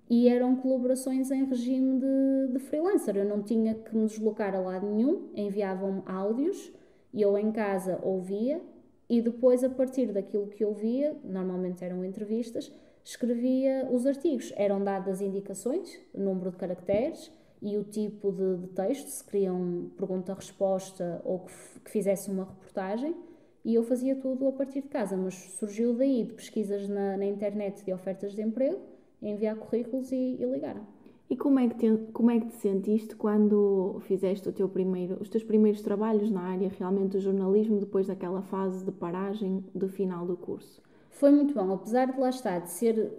e 0.10 0.30
eram 0.30 0.56
colaborações 0.56 1.32
em 1.32 1.46
regime 1.46 2.00
de, 2.00 2.54
de 2.54 2.60
freelancer. 2.60 3.17
Eu 3.17 3.26
não 3.26 3.41
tinha 3.41 3.76
que 3.76 3.96
me 3.96 4.06
deslocar 4.06 4.56
a 4.56 4.60
lado 4.60 4.88
nenhum, 4.88 5.30
enviavam-me 5.36 6.02
áudios 6.06 6.72
e 7.13 7.22
eu 7.22 7.38
em 7.38 7.52
casa 7.52 8.00
ouvia 8.04 8.62
e 9.10 9.22
depois, 9.22 9.63
a 9.63 9.70
partir 9.70 10.12
daquilo 10.12 10.48
que 10.48 10.63
eu 10.63 10.74
via, 10.74 11.15
normalmente 11.24 11.84
eram 11.84 12.04
entrevistas, 12.04 12.72
escrevia 13.04 13.88
os 13.91 14.06
artigos. 14.06 14.54
Eram 14.56 14.84
dadas 14.84 15.22
indicações, 15.22 15.98
o 16.13 16.20
número 16.20 16.52
de 16.52 16.58
caracteres 16.58 17.32
e 17.62 17.78
o 17.78 17.84
tipo 17.84 18.32
de, 18.32 18.58
de 18.58 18.67
texto, 18.67 19.08
se 19.08 19.24
queriam 19.24 19.89
pergunta-resposta 19.98 21.22
ou 21.24 21.39
que, 21.39 21.54
que 21.86 21.89
fizesse 21.89 22.30
uma 22.30 22.43
reportagem, 22.43 23.15
e 23.63 23.74
eu 23.74 23.84
fazia 23.84 24.15
tudo 24.15 24.48
a 24.48 24.52
partir 24.52 24.82
de 24.82 24.89
casa. 24.89 25.15
Mas 25.15 25.36
surgiu 25.58 25.93
daí 25.93 26.24
de 26.24 26.34
pesquisas 26.34 26.88
na, 26.88 27.17
na 27.17 27.26
internet 27.26 27.84
de 27.84 27.93
ofertas 27.93 28.36
de 28.36 28.41
emprego 28.41 28.97
enviar 29.21 29.56
currículos 29.56 30.12
e, 30.12 30.38
e 30.39 30.45
ligaram. 30.45 30.82
E 31.30 31.36
como 31.36 31.60
é, 31.60 31.67
que 31.67 31.75
te, 31.75 31.97
como 32.13 32.32
é 32.32 32.39
que 32.39 32.47
te 32.47 32.56
sentiste 32.56 33.15
quando 33.15 33.99
fizeste 34.01 34.47
o 34.47 34.53
teu 34.53 34.69
primeiro, 34.69 35.17
os 35.19 35.27
teus 35.27 35.43
primeiros 35.43 35.82
trabalhos 35.82 36.32
na 36.32 36.41
área 36.41 36.71
realmente 36.80 37.12
do 37.12 37.19
jornalismo, 37.19 37.80
depois 37.80 38.08
daquela 38.08 38.41
fase 38.41 38.86
de 38.86 38.91
paragem 38.93 39.63
do 39.75 39.89
final 39.89 40.25
do 40.25 40.38
curso? 40.38 40.82
Foi 41.10 41.32
muito 41.32 41.53
bom, 41.53 41.73
apesar 41.73 42.06
de 42.13 42.19
lá 42.19 42.30
estar, 42.30 42.60
de 42.60 42.69
ser 42.71 43.12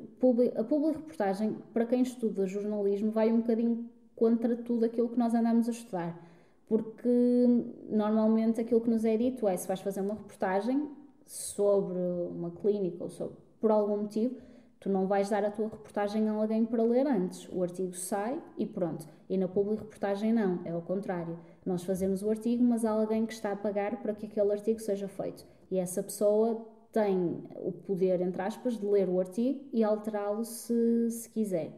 a 0.56 0.64
pública 0.64 0.98
reportagem, 0.98 1.56
para 1.74 1.84
quem 1.84 2.00
estuda 2.00 2.46
jornalismo, 2.46 3.10
vai 3.10 3.30
um 3.30 3.38
bocadinho 3.38 3.90
contra 4.14 4.56
tudo 4.56 4.84
aquilo 4.84 5.08
que 5.08 5.18
nós 5.18 5.34
andamos 5.34 5.68
a 5.68 5.72
estudar. 5.72 6.28
Porque 6.66 7.46
normalmente 7.90 8.60
aquilo 8.60 8.80
que 8.80 8.88
nos 8.88 9.04
é 9.04 9.16
dito 9.16 9.46
é 9.48 9.56
se 9.56 9.66
vais 9.66 9.80
fazer 9.80 10.00
uma 10.00 10.14
reportagem 10.14 10.88
sobre 11.26 11.98
uma 12.30 12.50
clínica 12.50 13.04
ou 13.04 13.10
sobre, 13.10 13.36
por 13.60 13.70
algum 13.70 13.98
motivo, 13.98 14.36
Tu 14.80 14.88
não 14.88 15.06
vais 15.06 15.28
dar 15.28 15.44
a 15.44 15.50
tua 15.50 15.68
reportagem 15.68 16.28
a 16.28 16.32
alguém 16.32 16.64
para 16.64 16.82
ler 16.82 17.06
antes. 17.06 17.48
O 17.52 17.62
artigo 17.62 17.94
sai 17.94 18.40
e 18.56 18.64
pronto. 18.64 19.06
E 19.28 19.36
na 19.36 19.48
pública 19.48 19.82
reportagem 19.82 20.32
não, 20.32 20.60
é 20.64 20.74
o 20.74 20.80
contrário. 20.80 21.38
Nós 21.66 21.82
fazemos 21.82 22.22
o 22.22 22.30
artigo, 22.30 22.62
mas 22.62 22.84
há 22.84 22.90
alguém 22.90 23.26
que 23.26 23.32
está 23.32 23.52
a 23.52 23.56
pagar 23.56 24.00
para 24.00 24.14
que 24.14 24.26
aquele 24.26 24.52
artigo 24.52 24.80
seja 24.80 25.08
feito. 25.08 25.44
E 25.70 25.78
essa 25.78 26.02
pessoa 26.02 26.64
tem 26.92 27.42
o 27.56 27.72
poder, 27.72 28.20
entre 28.20 28.40
aspas, 28.40 28.78
de 28.78 28.86
ler 28.86 29.08
o 29.08 29.18
artigo 29.18 29.60
e 29.72 29.82
alterá-lo 29.82 30.44
se, 30.44 31.10
se 31.10 31.28
quiser. 31.28 31.72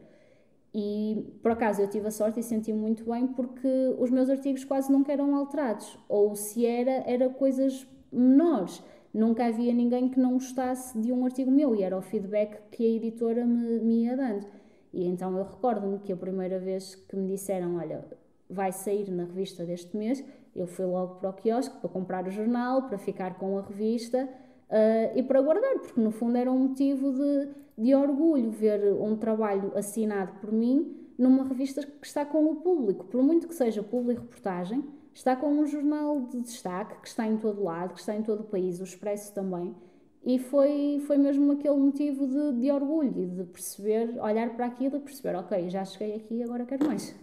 E 0.73 1.37
por 1.41 1.51
acaso 1.51 1.81
eu 1.81 1.89
tive 1.89 2.07
a 2.07 2.11
sorte 2.11 2.39
e 2.39 2.43
senti 2.43 2.71
muito 2.71 3.03
bem 3.03 3.27
porque 3.27 3.67
os 3.99 4.09
meus 4.09 4.29
artigos 4.29 4.63
quase 4.63 4.91
nunca 4.91 5.11
eram 5.11 5.35
alterados, 5.35 5.99
ou 6.07 6.33
se 6.35 6.65
era, 6.65 7.03
era 7.05 7.29
coisas 7.29 7.85
menores 8.11 8.81
nunca 9.13 9.45
havia 9.45 9.73
ninguém 9.73 10.09
que 10.09 10.19
não 10.19 10.33
gostasse 10.33 10.97
de 10.99 11.11
um 11.11 11.25
artigo 11.25 11.51
meu 11.51 11.75
e 11.75 11.83
era 11.83 11.97
o 11.97 12.01
feedback 12.01 12.59
que 12.71 12.85
a 12.85 12.89
editora 12.89 13.45
me, 13.45 13.79
me 13.79 14.03
ia 14.05 14.15
dando. 14.15 14.45
E 14.93 15.05
então 15.05 15.37
eu 15.37 15.43
recordo-me 15.43 15.99
que 15.99 16.11
a 16.11 16.17
primeira 16.17 16.59
vez 16.59 16.95
que 16.95 17.15
me 17.15 17.27
disseram: 17.27 17.77
Olha, 17.77 18.05
vai 18.49 18.71
sair 18.71 19.09
na 19.09 19.23
revista 19.23 19.65
deste 19.65 19.95
mês, 19.95 20.23
eu 20.55 20.67
fui 20.67 20.85
logo 20.85 21.15
para 21.15 21.29
o 21.29 21.33
quiosque 21.33 21.77
para 21.79 21.89
comprar 21.89 22.27
o 22.27 22.31
jornal, 22.31 22.83
para 22.83 22.97
ficar 22.97 23.37
com 23.37 23.57
a 23.57 23.61
revista 23.61 24.27
uh, 24.69 25.17
e 25.17 25.23
para 25.23 25.41
guardar, 25.41 25.79
porque 25.79 25.99
no 25.99 26.11
fundo 26.11 26.37
era 26.37 26.51
um 26.51 26.67
motivo 26.67 27.13
de, 27.13 27.49
de 27.77 27.95
orgulho 27.95 28.51
ver 28.51 28.93
um 28.93 29.15
trabalho 29.15 29.71
assinado 29.75 30.39
por 30.41 30.51
mim 30.51 30.97
numa 31.17 31.43
revista 31.43 31.85
que 31.85 32.05
está 32.05 32.25
com 32.25 32.45
o 32.45 32.55
público, 32.57 33.05
por 33.05 33.21
muito 33.23 33.47
que 33.47 33.55
seja 33.55 33.81
público 33.83 34.21
reportagem 34.21 34.83
está 35.13 35.35
com 35.35 35.47
um 35.47 35.65
jornal 35.65 36.21
de 36.21 36.41
destaque 36.41 37.01
que 37.01 37.07
está 37.07 37.27
em 37.27 37.37
todo 37.37 37.63
lado, 37.63 37.93
que 37.93 37.99
está 37.99 38.15
em 38.15 38.23
todo 38.23 38.41
o 38.41 38.45
país, 38.45 38.79
o 38.79 38.83
Expresso 38.83 39.33
também. 39.33 39.75
E 40.23 40.37
foi, 40.37 41.01
foi 41.07 41.17
mesmo 41.17 41.51
aquele 41.51 41.77
motivo 41.77 42.27
de, 42.27 42.59
de 42.59 42.71
orgulho 42.71 43.23
e 43.23 43.25
de 43.25 43.43
perceber, 43.45 44.19
olhar 44.21 44.55
para 44.55 44.67
aquilo 44.67 44.97
e 44.97 44.99
perceber, 44.99 45.35
ok, 45.35 45.69
já 45.69 45.83
cheguei 45.83 46.15
aqui, 46.15 46.43
agora 46.43 46.65
quero 46.65 46.85
mais. 46.85 47.15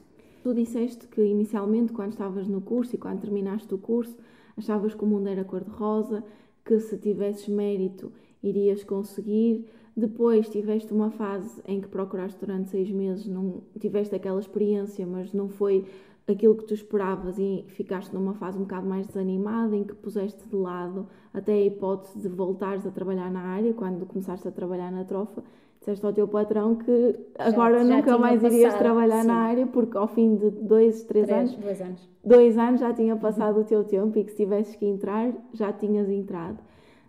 Tu 0.43 0.55
disseste 0.55 1.07
que 1.07 1.23
inicialmente, 1.23 1.93
quando 1.93 2.13
estavas 2.13 2.49
no 2.49 2.61
curso 2.61 2.97
e 2.97 2.99
quando 2.99 3.21
terminaste 3.21 3.73
o 3.73 3.79
curso, 3.79 4.17
achavas 4.57 4.95
que 4.95 5.05
o 5.05 5.07
mundo 5.07 5.29
era 5.29 5.45
cor-de-rosa, 5.45 6.25
que 6.65 6.79
se 6.81 6.99
tivesses 6.99 7.49
mérito 7.49 8.13
irias 8.43 8.83
conseguir. 8.83 9.69
Depois 9.97 10.49
tiveste 10.49 10.93
uma 10.93 11.11
fase 11.11 11.61
em 11.67 11.81
que 11.81 11.89
procuraste 11.89 12.39
durante 12.39 12.71
seis 12.71 12.91
meses, 12.91 13.27
não 13.27 13.63
tiveste 13.79 14.15
aquela 14.15 14.39
experiência, 14.39 15.07
mas 15.07 15.33
não 15.33 15.49
foi 15.49 15.85
aquilo 16.29 16.55
que 16.55 16.65
tu 16.65 16.75
esperavas 16.75 17.39
e 17.39 17.65
ficaste 17.69 18.13
numa 18.13 18.35
fase 18.35 18.59
um 18.59 18.63
bocado 18.63 18.87
mais 18.87 19.07
desanimada, 19.07 19.75
em 19.75 19.83
que 19.83 19.95
puseste 19.95 20.47
de 20.47 20.55
lado 20.55 21.07
até 21.33 21.53
a 21.53 21.65
hipótese 21.65 22.19
de 22.19 22.29
voltares 22.29 22.87
a 22.87 22.91
trabalhar 22.91 23.31
na 23.31 23.41
área, 23.41 23.73
quando 23.73 24.05
começaste 24.05 24.47
a 24.47 24.51
trabalhar 24.51 24.93
na 24.93 25.05
trofa, 25.05 25.43
disseste 25.79 26.05
ao 26.05 26.13
teu 26.13 26.29
patrão 26.29 26.77
que 26.77 27.17
agora 27.39 27.85
já 27.85 27.97
nunca 27.97 28.19
mais 28.19 28.43
passado, 28.43 28.55
irias 28.55 28.75
trabalhar 28.75 29.23
sim. 29.23 29.29
na 29.29 29.37
área, 29.37 29.67
porque 29.67 29.97
ao 29.97 30.07
fim 30.07 30.37
de 30.37 30.51
dois, 30.51 31.03
três, 31.05 31.27
três 31.27 31.31
anos, 31.31 31.57
dois 31.57 31.81
anos, 31.81 32.09
dois 32.23 32.59
anos 32.59 32.81
já 32.81 32.93
tinha 32.93 33.17
passado 33.17 33.57
uhum. 33.57 33.63
o 33.63 33.65
teu 33.65 33.85
tempo 33.85 34.19
e 34.19 34.25
que 34.25 34.31
se 34.31 34.37
tivesses 34.37 34.77
que 34.77 34.85
entrar, 34.85 35.33
já 35.55 35.73
tinhas 35.73 36.11
entrado. 36.11 36.59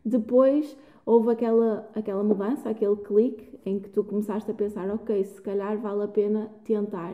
Depois 0.05 0.77
houve 1.05 1.31
aquela, 1.31 1.89
aquela 1.93 2.23
mudança, 2.23 2.69
aquele 2.69 2.95
clique 2.95 3.59
em 3.65 3.79
que 3.79 3.89
tu 3.89 4.01
começaste 4.03 4.49
a 4.49 4.53
pensar, 4.53 4.89
ok, 4.89 5.23
se 5.25 5.41
calhar 5.41 5.77
vale 5.77 6.03
a 6.03 6.07
pena 6.07 6.49
tentar 6.63 7.13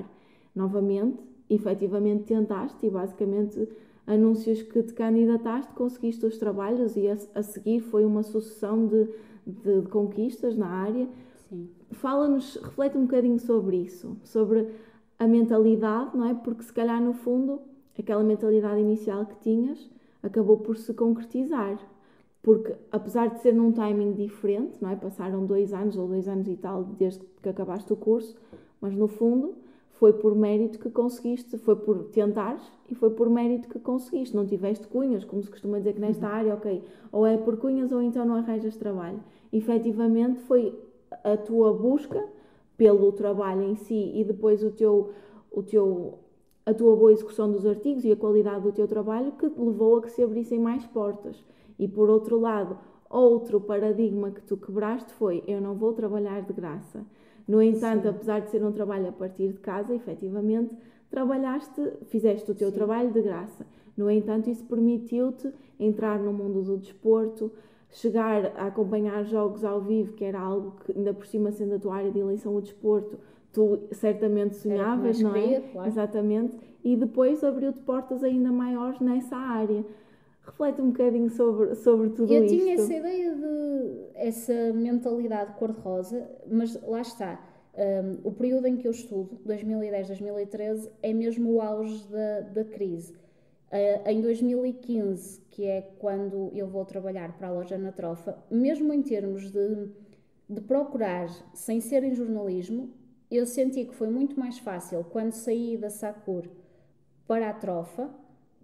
novamente 0.54 1.18
efetivamente 1.50 2.24
tentaste 2.24 2.86
e 2.86 2.90
basicamente 2.90 3.68
anúncios 4.08 4.62
que 4.62 4.84
te 4.84 4.94
candidataste, 4.94 5.74
conseguiste 5.74 6.26
os 6.26 6.38
trabalhos 6.38 6.96
e 6.96 7.08
a, 7.08 7.18
a 7.34 7.44
seguir 7.44 7.80
foi 7.80 8.06
uma 8.06 8.24
sucessão 8.24 8.86
de, 8.88 9.10
de, 9.46 9.82
de 9.82 9.88
conquistas 9.90 10.56
na 10.56 10.68
área. 10.68 11.08
Fala-nos, 11.92 12.56
reflete 12.58 12.98
um 12.98 13.02
bocadinho 13.02 13.40
sobre 13.40 13.78
isso, 13.78 14.18
sobre 14.24 14.68
a 15.18 15.28
mentalidade, 15.28 16.16
não 16.16 16.28
é? 16.28 16.34
Porque 16.34 16.64
se 16.64 16.74
calhar 16.74 17.02
no 17.02 17.14
fundo 17.14 17.62
aquela 17.98 18.24
mentalidade 18.24 18.80
inicial 18.80 19.26
que 19.26 19.36
tinhas 19.40 19.90
acabou 20.22 20.58
por 20.58 20.78
se 20.78 20.94
concretizar. 20.94 21.80
Porque 22.42 22.76
apesar 22.92 23.30
de 23.30 23.42
ser 23.42 23.54
num 23.54 23.72
timing 23.72 24.14
diferente, 24.14 24.78
não 24.82 24.90
é? 24.90 24.96
Passaram 24.96 25.46
dois 25.46 25.74
anos 25.74 25.98
ou 25.98 26.08
dois 26.08 26.28
anos 26.28 26.48
e 26.48 26.56
tal 26.56 26.84
desde 26.84 27.22
que 27.42 27.50
acabaste 27.50 27.92
o 27.92 27.96
curso, 27.96 28.36
mas 28.80 28.94
no 28.94 29.08
fundo 29.08 29.56
foi 30.00 30.12
por 30.12 30.36
mérito 30.36 30.78
que 30.78 30.90
conseguiste, 30.90 31.58
foi 31.58 31.76
por 31.76 32.06
tentares 32.06 32.62
e 32.90 32.96
foi 32.96 33.10
por 33.12 33.30
mérito 33.30 33.70
que 33.70 33.80
conseguiste. 33.80 34.36
Não 34.36 34.46
tiveste 34.46 34.88
cunhas, 34.88 35.24
como 35.24 35.42
se 35.42 35.50
costuma 35.50 35.78
dizer 35.78 35.94
que 35.94 36.02
nesta 36.02 36.28
uhum. 36.28 36.34
área, 36.34 36.54
ok, 36.54 36.84
ou 37.12 37.26
é 37.26 37.38
por 37.38 37.58
cunhas 37.58 37.92
ou 37.92 38.02
então 38.02 38.26
não 38.26 38.36
arranjas 38.36 38.76
trabalho. 38.76 39.20
Efetivamente 39.54 40.40
foi 40.42 40.78
a 41.24 41.38
tua 41.38 41.74
busca 41.74 42.24
pelo 42.78 43.12
trabalho 43.14 43.64
em 43.64 43.76
si 43.76 44.12
e 44.16 44.24
depois 44.26 44.64
o 44.64 44.72
teu, 44.72 45.12
o 45.50 45.64
teu, 45.64 46.20
a 46.66 46.74
tua 46.74 46.94
boa 46.96 47.14
execução 47.14 47.50
dos 47.50 47.66
artigos 47.66 48.04
e 48.04 48.12
a 48.12 48.18
qualidade 48.18 48.64
do 48.64 48.74
teu 48.74 48.88
trabalho 48.88 49.32
que 49.32 49.46
levou 49.46 49.98
a 49.98 50.02
que 50.02 50.12
se 50.12 50.22
abrissem 50.22 50.60
mais 50.60 50.86
portas. 50.88 51.42
E 51.80 51.88
por 51.88 52.10
outro 52.10 52.38
lado, 52.38 52.78
outro 53.10 53.62
paradigma 53.62 54.30
que 54.30 54.42
tu 54.42 54.58
quebraste 54.58 55.14
foi: 55.14 55.42
eu 55.48 55.62
não 55.62 55.76
vou 55.76 55.94
trabalhar 55.94 56.42
de 56.42 56.52
graça 56.52 57.06
no 57.48 57.62
entanto, 57.62 58.04
Sim. 58.04 58.10
apesar 58.10 58.40
de 58.42 58.50
ser 58.50 58.64
um 58.64 58.72
trabalho 58.72 59.10
a 59.10 59.12
partir 59.12 59.50
de 59.50 59.60
casa, 59.60 59.94
efetivamente, 59.94 60.76
trabalhaste, 61.10 61.92
fizeste 62.08 62.50
o 62.50 62.56
teu 62.56 62.70
Sim. 62.70 62.76
trabalho 62.76 63.12
de 63.12 63.22
graça. 63.22 63.66
No 63.96 64.10
entanto, 64.10 64.50
isso 64.50 64.66
permitiu-te 64.66 65.52
entrar 65.80 66.20
no 66.20 66.34
mundo 66.34 66.62
do 66.64 66.78
desporto, 66.78 67.52
chegar 67.90 68.52
a 68.58 68.68
acompanhar 68.68 69.24
jogos 69.24 69.64
ao 69.64 69.80
vivo, 69.80 70.14
que 70.14 70.26
era 70.26 70.40
algo 70.40 70.74
que, 70.84 70.92
ainda 70.92 71.14
por 71.14 71.26
cima, 71.26 71.52
sendo 71.52 71.76
a 71.76 71.80
tua 71.80 71.96
área 71.96 72.12
de 72.12 72.20
eleição 72.20 72.56
o 72.56 72.62
desporto, 72.62 73.18
tu 73.54 73.80
certamente 73.92 74.56
sonhavas, 74.56 75.20
não 75.22 75.34
é? 75.36 75.62
Claro. 75.62 75.88
Exatamente. 75.88 76.58
E 76.84 76.96
depois 76.98 77.44
abriu-te 77.44 77.80
portas 77.80 78.24
ainda 78.24 78.52
maiores 78.52 79.00
nessa 79.00 79.38
área. 79.38 79.86
Reflete 80.46 80.82
um 80.82 80.92
bocadinho 80.92 81.30
sobre, 81.30 81.76
sobre 81.76 82.10
tudo 82.10 82.32
eu 82.32 82.46
isto. 82.46 82.54
Eu 82.54 82.60
tinha 82.60 82.74
essa 82.76 82.94
ideia 82.94 83.36
de 83.36 84.10
essa 84.14 84.74
mentalidade 84.74 85.54
cor-de-rosa, 85.58 86.30
mas 86.48 86.80
lá 86.84 87.02
está. 87.02 87.44
Um, 87.76 88.30
o 88.30 88.32
período 88.32 88.68
em 88.68 88.78
que 88.78 88.88
eu 88.88 88.92
estudo, 88.92 89.40
2010-2013, 89.46 90.90
é 91.02 91.14
mesmo 91.14 91.52
o 91.52 91.62
auge 91.62 92.08
da, 92.08 92.42
da 92.42 92.64
crise. 92.64 93.14
Uh, 93.14 94.08
em 94.08 94.22
2015, 94.22 95.42
que 95.50 95.66
é 95.66 95.82
quando 96.00 96.52
eu 96.54 96.68
vou 96.68 96.86
trabalhar 96.86 97.36
para 97.38 97.48
a 97.48 97.52
loja 97.52 97.78
na 97.78 97.92
Trofa, 97.92 98.38
mesmo 98.50 98.94
em 98.94 99.02
termos 99.02 99.52
de, 99.52 99.90
de 100.48 100.62
procurar, 100.62 101.28
sem 101.54 101.82
ser 101.82 102.04
em 102.04 102.14
jornalismo, 102.14 102.94
eu 103.30 103.46
senti 103.46 103.84
que 103.84 103.96
foi 103.96 104.10
muito 104.10 104.40
mais 104.40 104.60
fácil 104.60 105.04
quando 105.12 105.32
saí 105.32 105.76
da 105.76 105.90
Sacur 105.90 106.48
para 107.28 107.50
a 107.50 107.54
Trofa 107.54 108.10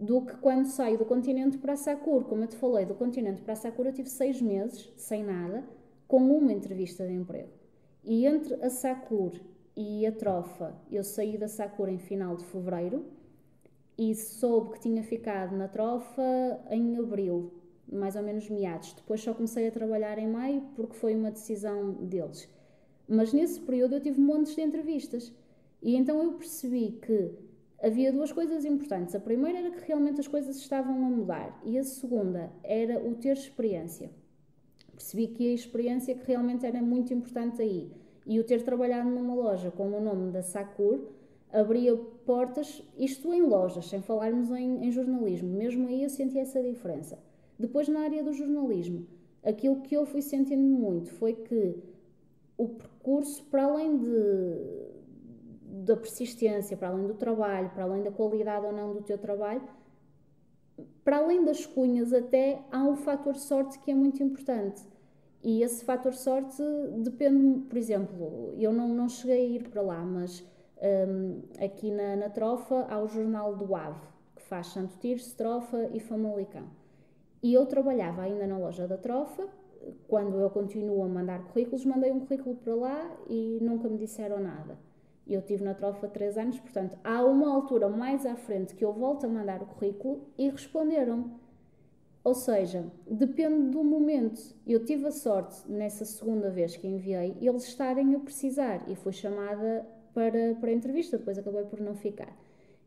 do 0.02 0.20
que 0.22 0.36
quando 0.38 0.66
saio 0.66 0.98
do 0.98 1.04
continente 1.04 1.56
para 1.56 1.74
a 1.74 1.76
Sakura. 1.76 2.24
Como 2.24 2.42
eu 2.42 2.48
te 2.48 2.56
falei, 2.56 2.84
do 2.84 2.94
continente 2.94 3.40
para 3.40 3.52
a 3.52 3.56
Sakura 3.56 3.90
eu 3.90 3.94
tive 3.94 4.10
seis 4.10 4.42
meses, 4.42 4.92
sem 4.96 5.22
nada, 5.22 5.64
com 6.08 6.18
uma 6.36 6.52
entrevista 6.52 7.06
de 7.06 7.12
emprego. 7.12 7.50
E 8.02 8.26
entre 8.26 8.54
a 8.54 8.68
Sakura 8.68 9.40
e 9.76 10.04
a 10.04 10.10
Trofa, 10.10 10.74
eu 10.90 11.04
saí 11.04 11.38
da 11.38 11.46
Sakura 11.46 11.92
em 11.92 11.98
final 11.98 12.36
de 12.36 12.44
fevereiro 12.44 13.04
e 13.96 14.12
soube 14.16 14.72
que 14.72 14.80
tinha 14.80 15.04
ficado 15.04 15.56
na 15.56 15.68
Trofa 15.68 16.60
em 16.68 16.96
abril, 16.96 17.52
mais 17.90 18.16
ou 18.16 18.24
menos 18.24 18.50
meados. 18.50 18.92
Depois 18.94 19.20
só 19.20 19.32
comecei 19.32 19.68
a 19.68 19.70
trabalhar 19.70 20.18
em 20.18 20.26
maio 20.26 20.62
porque 20.74 20.96
foi 20.96 21.14
uma 21.14 21.30
decisão 21.30 21.92
deles. 21.92 22.48
Mas 23.08 23.32
nesse 23.32 23.60
período 23.60 23.94
eu 23.94 24.00
tive 24.00 24.20
montes 24.20 24.56
de 24.56 24.62
entrevistas. 24.62 25.32
E 25.80 25.94
então 25.94 26.20
eu 26.24 26.32
percebi 26.32 26.98
que 27.00 27.30
havia 27.82 28.12
duas 28.12 28.30
coisas 28.30 28.64
importantes. 28.64 29.14
A 29.14 29.20
primeira 29.20 29.58
era 29.58 29.70
que 29.70 29.86
realmente 29.86 30.20
as 30.20 30.28
coisas 30.28 30.56
estavam 30.56 30.94
a 30.94 31.10
mudar 31.10 31.60
e 31.64 31.76
a 31.76 31.82
segunda 31.82 32.52
era 32.62 32.98
o 32.98 33.14
ter 33.14 33.36
experiência. 33.36 34.10
Percebi 34.92 35.26
que 35.26 35.50
a 35.50 35.54
experiência 35.54 36.14
que 36.14 36.26
realmente 36.26 36.64
era 36.64 36.80
muito 36.80 37.12
importante 37.12 37.60
aí 37.60 37.90
e 38.24 38.38
o 38.38 38.44
ter 38.44 38.62
trabalhado 38.62 39.10
numa 39.10 39.34
loja 39.34 39.70
com 39.70 39.90
o 39.90 40.00
nome 40.00 40.30
da 40.30 40.42
Sakur 40.42 41.08
abria 41.52 41.94
portas, 42.24 42.82
isto 42.96 43.34
em 43.34 43.42
lojas, 43.42 43.86
sem 43.86 44.00
falarmos 44.00 44.50
em, 44.50 44.86
em 44.86 44.92
jornalismo. 44.92 45.50
Mesmo 45.50 45.88
aí 45.88 46.04
eu 46.04 46.08
senti 46.08 46.38
essa 46.38 46.62
diferença. 46.62 47.18
Depois, 47.58 47.88
na 47.88 48.00
área 48.00 48.22
do 48.22 48.32
jornalismo, 48.32 49.06
aquilo 49.42 49.82
que 49.82 49.94
eu 49.94 50.06
fui 50.06 50.22
sentindo 50.22 50.62
muito 50.62 51.10
foi 51.10 51.34
que 51.34 51.76
o 52.56 52.68
percurso, 52.68 53.44
para 53.44 53.64
além 53.64 53.98
de 53.98 54.91
da 55.72 55.96
persistência, 55.96 56.76
para 56.76 56.88
além 56.88 57.06
do 57.06 57.14
trabalho, 57.14 57.70
para 57.70 57.84
além 57.84 58.02
da 58.02 58.10
qualidade 58.10 58.66
ou 58.66 58.72
não 58.72 58.92
do 58.92 59.00
teu 59.00 59.16
trabalho, 59.16 59.62
para 61.02 61.16
além 61.16 61.42
das 61.44 61.64
cunhas, 61.64 62.12
até 62.12 62.60
há 62.70 62.84
um 62.84 62.94
fator 62.94 63.34
sorte 63.36 63.78
que 63.78 63.90
é 63.90 63.94
muito 63.94 64.22
importante. 64.22 64.82
E 65.42 65.62
esse 65.62 65.82
fator 65.84 66.12
sorte 66.12 66.62
depende, 66.98 67.60
por 67.62 67.76
exemplo, 67.76 68.54
eu 68.58 68.72
não, 68.72 68.88
não 68.88 69.08
cheguei 69.08 69.40
a 69.40 69.48
ir 69.56 69.68
para 69.70 69.82
lá, 69.82 70.04
mas 70.04 70.44
um, 71.08 71.42
aqui 71.64 71.90
na, 71.90 72.16
na 72.16 72.28
Trofa 72.28 72.86
há 72.88 73.02
o 73.02 73.08
Jornal 73.08 73.56
do 73.56 73.74
Ave, 73.74 74.06
que 74.36 74.42
faz 74.42 74.68
Santo 74.68 74.96
Tirso, 74.98 75.34
Trofa 75.36 75.88
e 75.92 75.98
Famalicão. 75.98 76.66
E 77.42 77.54
eu 77.54 77.66
trabalhava 77.66 78.22
ainda 78.22 78.46
na 78.46 78.58
loja 78.58 78.86
da 78.86 78.96
Trofa, 78.96 79.48
quando 80.06 80.38
eu 80.38 80.50
continuo 80.50 81.02
a 81.02 81.08
mandar 81.08 81.42
currículos, 81.44 81.84
mandei 81.84 82.12
um 82.12 82.20
currículo 82.20 82.54
para 82.56 82.74
lá 82.74 83.16
e 83.28 83.58
nunca 83.60 83.88
me 83.88 83.98
disseram 83.98 84.38
nada. 84.38 84.78
Eu 85.34 85.42
tive 85.42 85.64
na 85.64 85.74
trofa 85.74 86.08
três 86.08 86.36
anos, 86.36 86.58
portanto, 86.60 86.98
há 87.02 87.24
uma 87.24 87.52
altura 87.52 87.88
mais 87.88 88.26
à 88.26 88.36
frente 88.36 88.74
que 88.74 88.84
eu 88.84 88.92
volto 88.92 89.24
a 89.24 89.28
mandar 89.28 89.62
o 89.62 89.66
currículo 89.66 90.26
e 90.36 90.48
responderam. 90.48 91.40
Ou 92.24 92.34
seja, 92.34 92.84
depende 93.10 93.70
do 93.70 93.82
momento. 93.82 94.40
Eu 94.66 94.84
tive 94.84 95.06
a 95.06 95.10
sorte, 95.10 95.68
nessa 95.70 96.04
segunda 96.04 96.50
vez 96.50 96.76
que 96.76 96.86
enviei, 96.86 97.36
eles 97.40 97.64
estarem 97.64 98.14
a 98.14 98.20
precisar 98.20 98.88
e 98.88 98.94
fui 98.94 99.12
chamada 99.12 99.86
para, 100.14 100.54
para 100.54 100.70
a 100.70 100.72
entrevista, 100.72 101.18
depois 101.18 101.38
acabei 101.38 101.64
por 101.64 101.80
não 101.80 101.94
ficar. 101.96 102.36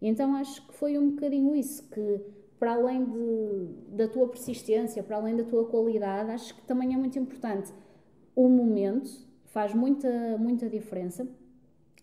Então 0.01 0.36
acho 0.36 0.65
que 0.67 0.73
foi 0.73 0.97
um 0.97 1.12
bocadinho 1.12 1.55
isso, 1.55 1.89
que 1.89 2.21
para 2.60 2.73
além 2.73 3.03
de, 3.03 3.95
da 3.95 4.08
tua 4.08 4.27
persistência, 4.27 5.03
para 5.03 5.17
além 5.17 5.36
da 5.36 5.43
tua 5.43 5.65
qualidade, 5.65 6.31
acho 6.31 6.55
que 6.55 6.62
também 6.62 6.93
é 6.93 6.97
muito 6.97 7.17
importante 7.19 7.73
o 8.36 8.47
momento, 8.47 9.10
faz 9.45 9.73
muita, 9.73 10.38
muita 10.38 10.69
diferença. 10.69 11.27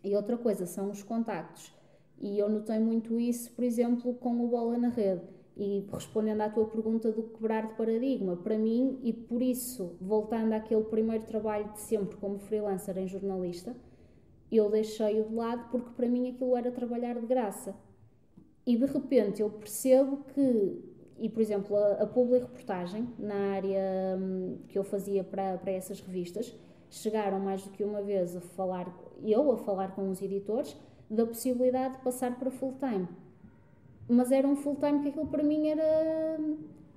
E 0.04 0.14
outra 0.16 0.36
coisa 0.36 0.66
são 0.66 0.90
os 0.90 1.02
contactos. 1.02 1.72
E 2.18 2.38
eu 2.38 2.48
notei 2.48 2.78
muito 2.78 3.18
isso, 3.18 3.50
por 3.52 3.64
exemplo, 3.64 4.14
com 4.14 4.44
o 4.44 4.48
Bola 4.48 4.78
na 4.78 4.88
Rede. 4.88 5.22
E 5.56 5.86
respondendo 5.92 6.40
à 6.40 6.48
tua 6.48 6.66
pergunta 6.66 7.12
do 7.12 7.24
quebrar 7.24 7.68
de 7.68 7.74
paradigma, 7.74 8.36
para 8.36 8.56
mim, 8.56 8.98
e 9.02 9.12
por 9.12 9.42
isso, 9.42 9.96
voltando 10.00 10.52
àquele 10.52 10.84
primeiro 10.84 11.24
trabalho 11.24 11.70
de 11.72 11.80
sempre 11.80 12.16
como 12.16 12.38
freelancer 12.38 12.96
em 12.96 13.06
jornalista, 13.06 13.76
eu 14.50 14.70
deixei-o 14.70 15.28
de 15.28 15.34
lado 15.34 15.68
porque 15.70 15.90
para 15.90 16.08
mim 16.08 16.30
aquilo 16.30 16.56
era 16.56 16.70
trabalhar 16.70 17.18
de 17.18 17.26
graça. 17.26 17.74
E 18.66 18.76
de 18.76 18.86
repente 18.86 19.42
eu 19.42 19.50
percebo 19.50 20.18
que, 20.34 20.82
e 21.18 21.28
por 21.28 21.40
exemplo, 21.40 21.76
a, 21.76 22.02
a 22.02 22.06
public 22.06 22.44
reportagem, 22.44 23.08
na 23.18 23.54
área 23.54 24.16
hum, 24.18 24.58
que 24.68 24.78
eu 24.78 24.84
fazia 24.84 25.24
para, 25.24 25.58
para 25.58 25.72
essas 25.72 26.00
revistas, 26.00 26.54
chegaram 26.88 27.40
mais 27.40 27.62
do 27.64 27.70
que 27.70 27.82
uma 27.82 28.02
vez 28.02 28.36
a 28.36 28.40
falar 28.40 28.88
eu 29.24 29.52
a 29.52 29.56
falar 29.58 29.94
com 29.94 30.10
os 30.10 30.20
editores 30.22 30.76
da 31.08 31.26
possibilidade 31.26 31.98
de 31.98 32.02
passar 32.02 32.38
para 32.38 32.50
full 32.50 32.74
time. 32.78 33.06
Mas 34.08 34.32
era 34.32 34.46
um 34.46 34.56
full 34.56 34.76
time 34.76 35.00
que 35.02 35.08
aquilo 35.08 35.26
para 35.26 35.42
mim 35.42 35.68
era, 35.68 36.40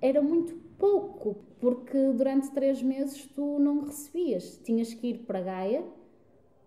era 0.02 0.22
muito 0.22 0.56
pouco, 0.78 1.38
porque 1.60 2.12
durante 2.14 2.52
três 2.52 2.82
meses 2.82 3.26
tu 3.36 3.60
não 3.60 3.82
recebias. 3.82 4.58
Tinhas 4.64 4.94
que 4.94 5.08
ir 5.08 5.18
para 5.20 5.42
Gaia 5.42 5.84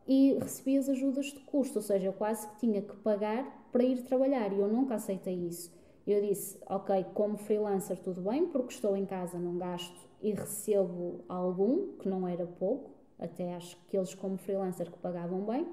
e 0.07 0.39
recebias 0.41 0.89
ajudas 0.89 1.27
de 1.27 1.41
custo, 1.41 1.79
ou 1.79 1.83
seja, 1.83 2.07
eu 2.07 2.13
quase 2.13 2.49
que 2.49 2.57
tinha 2.59 2.81
que 2.81 2.97
pagar 2.97 3.69
para 3.71 3.85
ir 3.85 4.03
trabalhar 4.03 4.53
e 4.53 4.59
eu 4.59 4.69
nunca 4.69 4.95
aceitei 4.95 5.35
isso. 5.35 5.73
Eu 6.07 6.23
disse, 6.23 6.59
ok, 6.67 7.05
como 7.13 7.37
freelancer 7.37 7.99
tudo 7.99 8.23
bem, 8.23 8.47
porque 8.47 8.73
estou 8.73 8.97
em 8.97 9.05
casa, 9.05 9.39
não 9.39 9.59
gasto 9.59 10.09
e 10.23 10.33
recebo 10.33 11.21
algum, 11.29 11.99
que 11.99 12.09
não 12.09 12.27
era 12.27 12.47
pouco, 12.47 12.91
até 13.19 13.55
acho 13.55 13.77
que 13.87 13.97
eles, 13.97 14.15
como 14.15 14.37
freelancer, 14.37 14.91
que 14.91 14.99
pagavam 14.99 15.41
bem, 15.41 15.67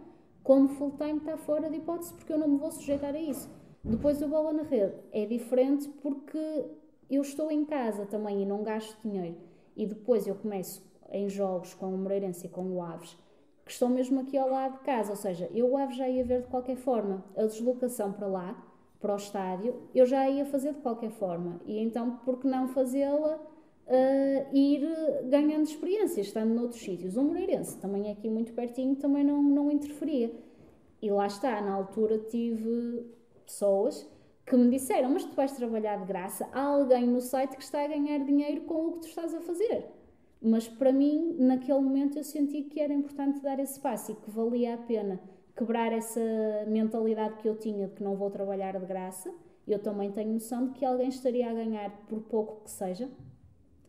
como 0.44 0.68
full-time 0.68 1.18
está 1.18 1.38
fora 1.38 1.70
de 1.70 1.78
hipótese, 1.78 2.14
porque 2.14 2.32
eu 2.32 2.38
não 2.38 2.48
me 2.48 2.58
vou 2.58 2.72
sujeitar 2.72 3.16
a 3.16 3.20
isso. 3.20 3.50
Depois 3.84 4.22
o 4.22 4.28
bola 4.28 4.52
na 4.52 4.64
rede 4.64 4.96
é 5.12 5.26
diferente 5.26 5.88
porque 6.02 6.66
eu 7.10 7.22
estou 7.22 7.52
em 7.52 7.64
casa 7.66 8.06
também 8.06 8.42
e 8.42 8.46
não 8.46 8.64
gasto 8.64 8.98
dinheiro. 9.04 9.38
E 9.76 9.86
depois 9.86 10.26
eu 10.26 10.36
começo 10.36 10.84
em 11.12 11.30
jogos 11.30 11.74
com 11.74 11.94
o 11.94 11.98
Moreirense 11.98 12.48
e 12.48 12.50
com 12.50 12.64
o 12.64 12.82
Aves, 12.82 13.18
que 13.64 13.72
estão 13.72 13.90
mesmo 13.90 14.20
aqui 14.22 14.38
ao 14.38 14.50
lado 14.50 14.74
de 14.74 14.80
casa. 14.80 15.12
Ou 15.12 15.16
seja, 15.16 15.50
eu 15.54 15.70
o 15.70 15.78
Aves 15.78 15.98
já 15.98 16.08
ia 16.08 16.24
ver 16.24 16.42
de 16.42 16.48
qualquer 16.48 16.78
forma. 16.78 17.24
A 17.36 17.44
deslocação 17.44 18.12
para 18.12 18.28
lá, 18.28 18.64
para 19.00 19.14
o 19.14 19.18
estádio, 19.18 19.76
eu 19.94 20.06
já 20.06 20.28
ia 20.30 20.46
fazer 20.46 20.74
de 20.74 20.80
qualquer 20.80 21.12
forma. 21.12 21.60
E 21.66 21.80
então, 21.80 22.18
por 22.26 22.40
que 22.40 22.48
não 22.48 22.68
fazê-la 22.68 23.40
uh, 23.88 24.56
ir 24.56 24.88
ganhando 25.30 25.64
experiência, 25.64 26.22
estando 26.22 26.54
noutros 26.54 26.82
sítios. 26.82 27.18
O 27.18 27.24
Moreirense 27.24 27.78
também 27.78 28.10
é 28.10 28.12
aqui 28.12 28.30
muito 28.30 28.54
pertinho, 28.54 28.96
também 28.96 29.24
não, 29.24 29.42
não 29.42 29.72
interferia. 29.72 30.32
E 31.02 31.12
lá 31.12 31.28
está, 31.28 31.62
na 31.62 31.74
altura 31.74 32.18
tive 32.18 33.06
pessoas 33.46 34.10
que 34.46 34.56
me 34.56 34.70
disseram: 34.70 35.10
Mas 35.12 35.26
tu 35.26 35.36
vais 35.36 35.52
trabalhar 35.52 35.98
de 35.98 36.06
graça? 36.06 36.48
Há 36.52 36.62
alguém 36.62 37.08
no 37.08 37.22
site 37.22 37.56
que 37.56 37.64
está 37.64 37.84
a 37.84 37.88
ganhar 37.88 38.20
dinheiro 38.20 38.62
com 38.62 38.88
o 38.88 38.92
que 38.94 39.00
tu 39.02 39.08
estás 39.08 39.34
a 39.34 39.42
fazer. 39.42 39.86
Mas 40.42 40.68
para 40.68 40.92
mim, 40.92 41.36
naquele 41.40 41.80
momento, 41.80 42.18
eu 42.18 42.24
senti 42.24 42.64
que 42.64 42.80
era 42.80 42.94
importante 42.94 43.42
dar 43.42 43.60
esse 43.60 43.80
passo 43.80 44.12
e 44.12 44.16
que 44.16 44.30
valia 44.30 44.76
a 44.76 44.78
pena 44.78 45.20
quebrar 45.56 45.92
essa 45.94 46.20
mentalidade 46.68 47.38
que 47.38 47.48
eu 47.48 47.56
tinha 47.56 47.88
de 47.88 47.96
que 47.96 48.04
não 48.04 48.16
vou 48.16 48.30
trabalhar 48.30 48.78
de 48.78 48.86
graça. 48.86 49.34
Eu 49.68 49.80
também 49.80 50.12
tenho 50.12 50.34
noção 50.34 50.68
de 50.68 50.74
que 50.74 50.86
alguém 50.86 51.08
estaria 51.08 51.50
a 51.50 51.54
ganhar 51.54 51.90
por 52.08 52.22
pouco 52.22 52.64
que 52.64 52.70
seja, 52.70 53.10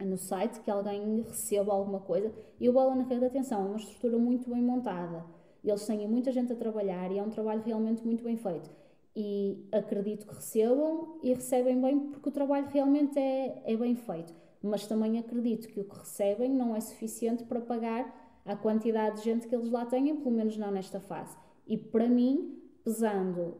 no 0.04 0.16
site 0.16 0.61
que 0.61 0.70
alguém 0.70 1.22
receba 1.22 1.72
alguma 1.72 2.00
coisa. 2.00 2.32
E 2.61 2.68
o 2.68 2.72
Bola 2.72 2.94
na 2.94 3.04
Rede, 3.04 3.24
atenção, 3.24 3.62
é 3.62 3.66
uma 3.66 3.76
estrutura 3.76 4.18
muito 4.18 4.50
bem 4.50 4.62
montada. 4.62 5.24
Eles 5.64 5.85
têm 5.87 6.06
muita 6.06 6.30
gente 6.30 6.52
a 6.52 6.56
trabalhar 6.56 7.11
e 7.11 7.18
é 7.18 7.22
um 7.22 7.30
trabalho 7.30 7.62
realmente 7.64 8.04
muito 8.04 8.22
bem 8.22 8.37
feito. 8.37 8.70
E 9.14 9.66
acredito 9.72 10.26
que 10.26 10.35
recebam 10.35 11.18
e 11.22 11.32
recebem 11.32 11.80
bem 11.80 11.98
porque 12.11 12.28
o 12.28 12.32
trabalho 12.32 12.68
realmente 12.68 13.18
é, 13.18 13.62
é 13.64 13.76
bem 13.76 13.96
feito. 13.96 14.35
Mas 14.62 14.87
também 14.87 15.18
acredito 15.18 15.68
que 15.68 15.80
o 15.80 15.85
que 15.85 15.98
recebem 15.98 16.50
não 16.50 16.76
é 16.76 16.80
suficiente 16.80 17.44
para 17.44 17.61
pagar 17.61 18.40
a 18.44 18.54
quantidade 18.54 19.16
de 19.16 19.24
gente 19.24 19.48
que 19.48 19.54
eles 19.54 19.70
lá 19.70 19.87
têm, 19.87 20.14
pelo 20.16 20.35
menos 20.35 20.56
não 20.56 20.70
nesta 20.70 21.00
fase. 21.00 21.37
E 21.66 21.76
para 21.76 22.09
mim, 22.09 22.62
pesando 22.85 23.56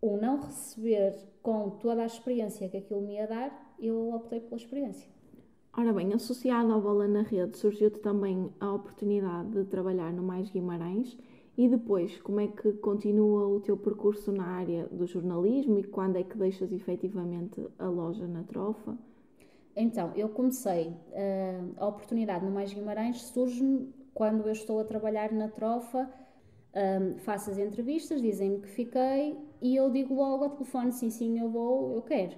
o 0.00 0.16
não 0.16 0.40
receber 0.40 1.14
com 1.42 1.70
toda 1.70 2.02
a 2.02 2.06
experiência 2.06 2.68
que 2.68 2.76
aquilo 2.78 3.02
me 3.02 3.14
ia 3.14 3.26
dar, 3.26 3.74
eu 3.78 4.14
optei 4.14 4.40
pela 4.40 4.56
experiência. 4.56 5.08
Ora 5.76 5.92
bem, 5.92 6.12
associado 6.12 6.72
ao 6.72 6.80
Bola 6.80 7.06
na 7.08 7.22
Rede, 7.22 7.56
surgiu-te 7.56 8.00
também 8.00 8.52
a 8.60 8.72
oportunidade 8.72 9.50
de 9.50 9.64
trabalhar 9.64 10.12
no 10.12 10.22
Mais 10.22 10.50
Guimarães 10.50 11.16
e 11.56 11.68
depois, 11.68 12.20
como 12.20 12.40
é 12.40 12.48
que 12.48 12.72
continua 12.74 13.46
o 13.48 13.60
teu 13.60 13.76
percurso 13.76 14.32
na 14.32 14.46
área 14.46 14.86
do 14.88 15.06
jornalismo 15.06 15.78
e 15.78 15.84
quando 15.84 16.16
é 16.16 16.24
que 16.24 16.36
deixas 16.36 16.72
efetivamente 16.72 17.66
a 17.78 17.88
loja 17.88 18.26
na 18.26 18.42
Trofa? 18.42 18.98
Então, 19.76 20.12
eu 20.16 20.28
comecei, 20.28 20.92
eh, 21.12 21.60
a 21.76 21.86
oportunidade 21.86 22.44
no 22.44 22.50
Mais 22.50 22.72
Guimarães 22.72 23.22
surge-me 23.22 23.92
quando 24.12 24.46
eu 24.46 24.52
estou 24.52 24.80
a 24.80 24.84
trabalhar 24.84 25.32
na 25.32 25.48
Trofa, 25.48 26.10
eh, 26.72 27.14
faço 27.18 27.50
as 27.50 27.58
entrevistas, 27.58 28.20
dizem-me 28.20 28.60
que 28.60 28.68
fiquei 28.68 29.38
e 29.62 29.76
eu 29.76 29.90
digo 29.90 30.14
logo 30.14 30.44
ao 30.44 30.50
telefone, 30.50 30.92
sim, 30.92 31.10
sim, 31.10 31.38
eu 31.38 31.48
vou, 31.50 31.94
eu 31.94 32.02
quero. 32.02 32.36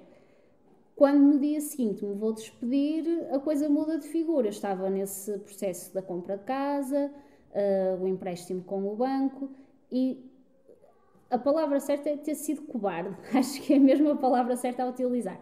Quando 0.95 1.21
no 1.21 1.39
dia 1.39 1.61
seguinte 1.61 2.05
me 2.05 2.15
vou 2.15 2.33
despedir, 2.33 3.05
a 3.33 3.39
coisa 3.39 3.69
muda 3.69 3.99
de 3.99 4.07
figura. 4.07 4.49
Estava 4.49 4.91
nesse 4.91 5.39
processo 5.39 5.93
da 5.93 6.03
compra 6.03 6.37
de 6.37 6.45
casa, 6.45 7.11
uh, 7.51 8.03
o 8.03 8.07
empréstimo 8.07 8.63
com 8.63 8.87
o 8.87 8.95
banco 8.95 9.51
e 9.91 10.31
a 11.31 11.39
palavra 11.39 11.81
certa 11.81 12.11
é 12.11 12.17
ter 12.17 12.35
sido 12.35 12.63
cobarde. 12.63 13.17
Acho 13.35 13.63
que 13.63 13.73
é 13.73 13.79
mesmo 13.79 14.11
a 14.11 14.17
palavra 14.17 14.55
certa 14.55 14.83
a 14.83 14.89
utilizar. 14.89 15.41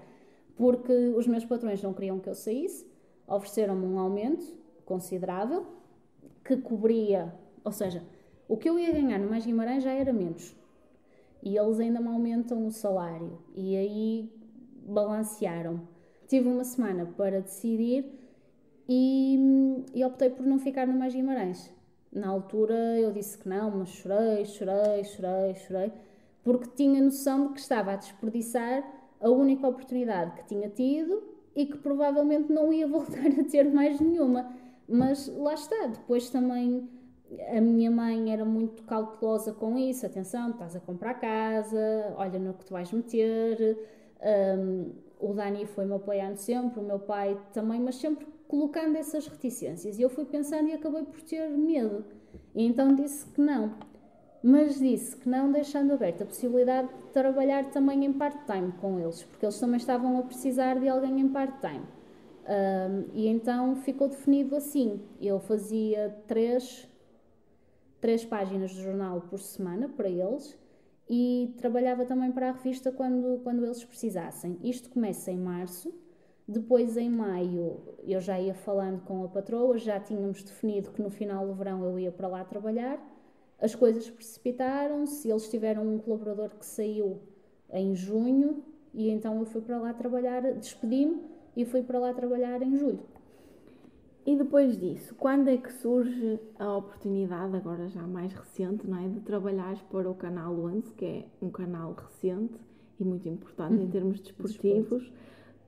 Porque 0.57 0.93
os 0.93 1.27
meus 1.27 1.45
patrões 1.45 1.83
não 1.83 1.93
queriam 1.93 2.21
que 2.21 2.29
eu 2.29 2.35
saísse, 2.35 2.87
ofereceram-me 3.27 3.87
um 3.87 3.99
aumento 3.99 4.47
considerável 4.85 5.67
que 6.45 6.57
cobria, 6.57 7.33
ou 7.65 7.73
seja, 7.73 8.05
o 8.49 8.57
que 8.57 8.69
eu 8.69 8.79
ia 8.79 8.93
ganhar 8.93 9.19
no 9.19 9.29
Mais 9.29 9.47
Guimarães 9.47 9.83
já 9.83 9.93
era 9.93 10.13
menos. 10.13 10.55
E 11.43 11.57
eles 11.57 11.81
ainda 11.81 12.01
me 12.01 12.09
aumentam 12.09 12.67
o 12.67 12.71
salário. 12.71 13.39
E 13.55 13.77
aí 13.77 14.40
balancearam. 14.91 15.81
Tive 16.27 16.49
uma 16.49 16.65
semana 16.65 17.07
para 17.17 17.41
decidir 17.41 18.05
e, 18.89 19.39
e 19.95 20.05
optei 20.05 20.31
por 20.31 20.45
não 20.47 20.59
ficar 20.59 20.87
no 20.87 20.99
Mais 20.99 21.15
Guimarães. 21.15 21.73
Na 22.13 22.29
altura 22.29 22.75
eu 22.99 23.13
disse 23.13 23.39
que 23.39 23.49
não, 23.49 23.71
mas 23.71 23.89
chorei, 23.89 24.45
chorei, 24.45 25.05
chorei, 25.05 25.55
chorei, 25.55 25.93
porque 26.43 26.69
tinha 26.75 27.01
noção 27.01 27.49
de 27.49 27.55
que 27.55 27.61
estava 27.61 27.93
a 27.93 27.97
desperdiçar 27.97 28.85
a 29.21 29.31
única 29.31 29.69
oportunidade 29.69 30.35
que 30.37 30.47
tinha 30.47 30.69
tido 30.69 31.23
e 31.55 31.67
que 31.67 31.79
provavelmente 31.79 32.53
não 32.53 32.73
ia 32.73 32.87
voltar 32.89 33.27
a 33.27 33.45
ter 33.45 33.73
mais 33.73 34.01
nenhuma. 34.01 34.51
Mas 34.89 35.29
lá 35.37 35.55
está, 35.55 35.87
depois 35.87 36.31
também 36.31 36.89
a 37.55 37.61
minha 37.61 37.91
mãe 37.91 38.33
era 38.33 38.45
muito 38.45 38.83
cautelosa 38.83 39.53
com 39.53 39.79
isso. 39.79 40.05
Atenção, 40.05 40.51
estás 40.51 40.75
a 40.75 40.81
comprar 40.81 41.15
casa, 41.15 42.15
olha 42.17 42.39
no 42.39 42.55
que 42.55 42.65
tu 42.65 42.73
vais 42.73 42.91
meter. 42.93 43.79
Um, 44.23 44.93
o 45.19 45.35
Dani 45.35 45.67
foi-me 45.67 45.95
apoiando 45.95 46.37
sempre, 46.39 46.81
o 46.81 46.83
meu 46.83 46.99
pai 46.99 47.39
também, 47.53 47.81
mas 47.81 47.97
sempre 47.97 48.27
colocando 48.49 48.97
essas 48.97 49.27
reticências. 49.27 49.99
E 49.99 50.03
eu 50.03 50.11
fui 50.11 50.25
pensando 50.25 50.69
e 50.69 50.73
acabei 50.73 51.05
por 51.05 51.21
ter 51.23 51.49
medo. 51.51 52.05
E 52.55 52.65
então 52.65 52.95
disse 52.95 53.27
que 53.27 53.41
não. 53.41 53.75
mas 54.43 54.79
disse 54.79 55.17
que 55.17 55.29
não 55.29 55.53
deixando 55.53 55.93
aberta 55.93 56.25
a 56.25 56.27
possibilidade 56.27 56.89
de 56.89 57.13
trabalhar 57.13 57.71
também 57.71 58.05
em 58.05 58.13
part-time 58.13 58.73
com 58.81 58.99
eles, 58.99 59.23
porque 59.25 59.45
eles 59.45 59.59
também 59.61 59.77
estavam 59.77 60.19
a 60.19 60.23
precisar 60.23 60.79
de 60.81 60.89
alguém 60.89 61.21
em 61.21 61.29
part-time. 61.29 61.85
Um, 62.49 63.05
e 63.15 63.29
então 63.29 63.77
ficou 63.77 64.09
definido 64.09 64.57
assim: 64.57 65.01
eu 65.21 65.39
fazia 65.39 66.17
três, 66.27 66.89
três 68.01 68.25
páginas 68.25 68.71
de 68.71 68.83
jornal 68.83 69.21
por 69.29 69.39
semana 69.39 69.89
para 69.89 70.09
eles 70.09 70.59
e 71.11 71.53
trabalhava 71.59 72.07
também 72.07 72.33
para 72.33 72.49
a 72.49 72.53
revista 72.53 72.91
quando, 72.91 73.41
quando 73.43 73.65
eles 73.65 73.85
precisassem. 73.85 74.57
Isto 74.63 74.89
começa 74.89 75.31
em 75.31 75.39
março, 75.39 75.93
depois 76.49 76.97
em 76.97 77.11
maio 77.11 77.81
eu 78.05 78.21
já 78.21 78.41
ia 78.41 78.55
falando 78.55 79.03
com 79.05 79.25
a 79.25 79.29
patroa, 79.29 79.77
já 79.77 80.01
tínhamos 80.01 80.43
definido 80.43 80.91
que 80.93 81.03
no 81.03 81.11
final 81.11 81.47
do 81.47 81.55
verão 81.55 81.85
eu 81.85 81.99
ia 81.99 82.13
para 82.13 82.29
lá 82.29 82.45
trabalhar 82.45 82.99
as 83.61 83.75
coisas 83.75 84.09
precipitaram-se, 84.09 85.29
eles 85.29 85.49
tiveram 85.51 85.87
um 85.87 85.99
colaborador 85.99 86.49
que 86.59 86.65
saiu 86.65 87.21
em 87.71 87.95
junho 87.95 88.65
e 88.95 89.11
então 89.11 89.39
eu 89.39 89.45
fui 89.45 89.61
para 89.61 89.79
lá 89.79 89.93
trabalhar, 89.93 90.41
despedi-me 90.55 91.23
e 91.55 91.65
fui 91.65 91.83
para 91.83 91.99
lá 91.99 92.15
trabalhar 92.15 92.63
em 92.63 92.77
julho. 92.77 93.01
E 94.27 94.37
depois 94.37 94.79
disso, 94.79 95.15
quando 95.15 95.49
é 95.49 95.57
que 95.57 95.73
surge 95.73 96.39
a 96.59 96.77
oportunidade, 96.77 97.57
agora 97.57 97.89
já 97.89 98.07
mais 98.07 98.33
recente, 98.33 98.87
não 98.87 98.99
é, 98.99 99.09
de 99.09 99.21
trabalhar 99.21 99.77
para 99.91 100.11
o 100.11 100.15
canal 100.15 100.55
Once, 100.55 100.93
que 100.93 101.05
é 101.05 101.25
um 101.41 101.51
canal 101.51 101.95
recente 101.95 102.61
e 102.99 103.05
muito 103.05 103.29
importante 103.29 103.75
em 103.75 103.85
uhum. 103.85 103.91
termos 103.91 104.21
desportivos? 104.21 105.11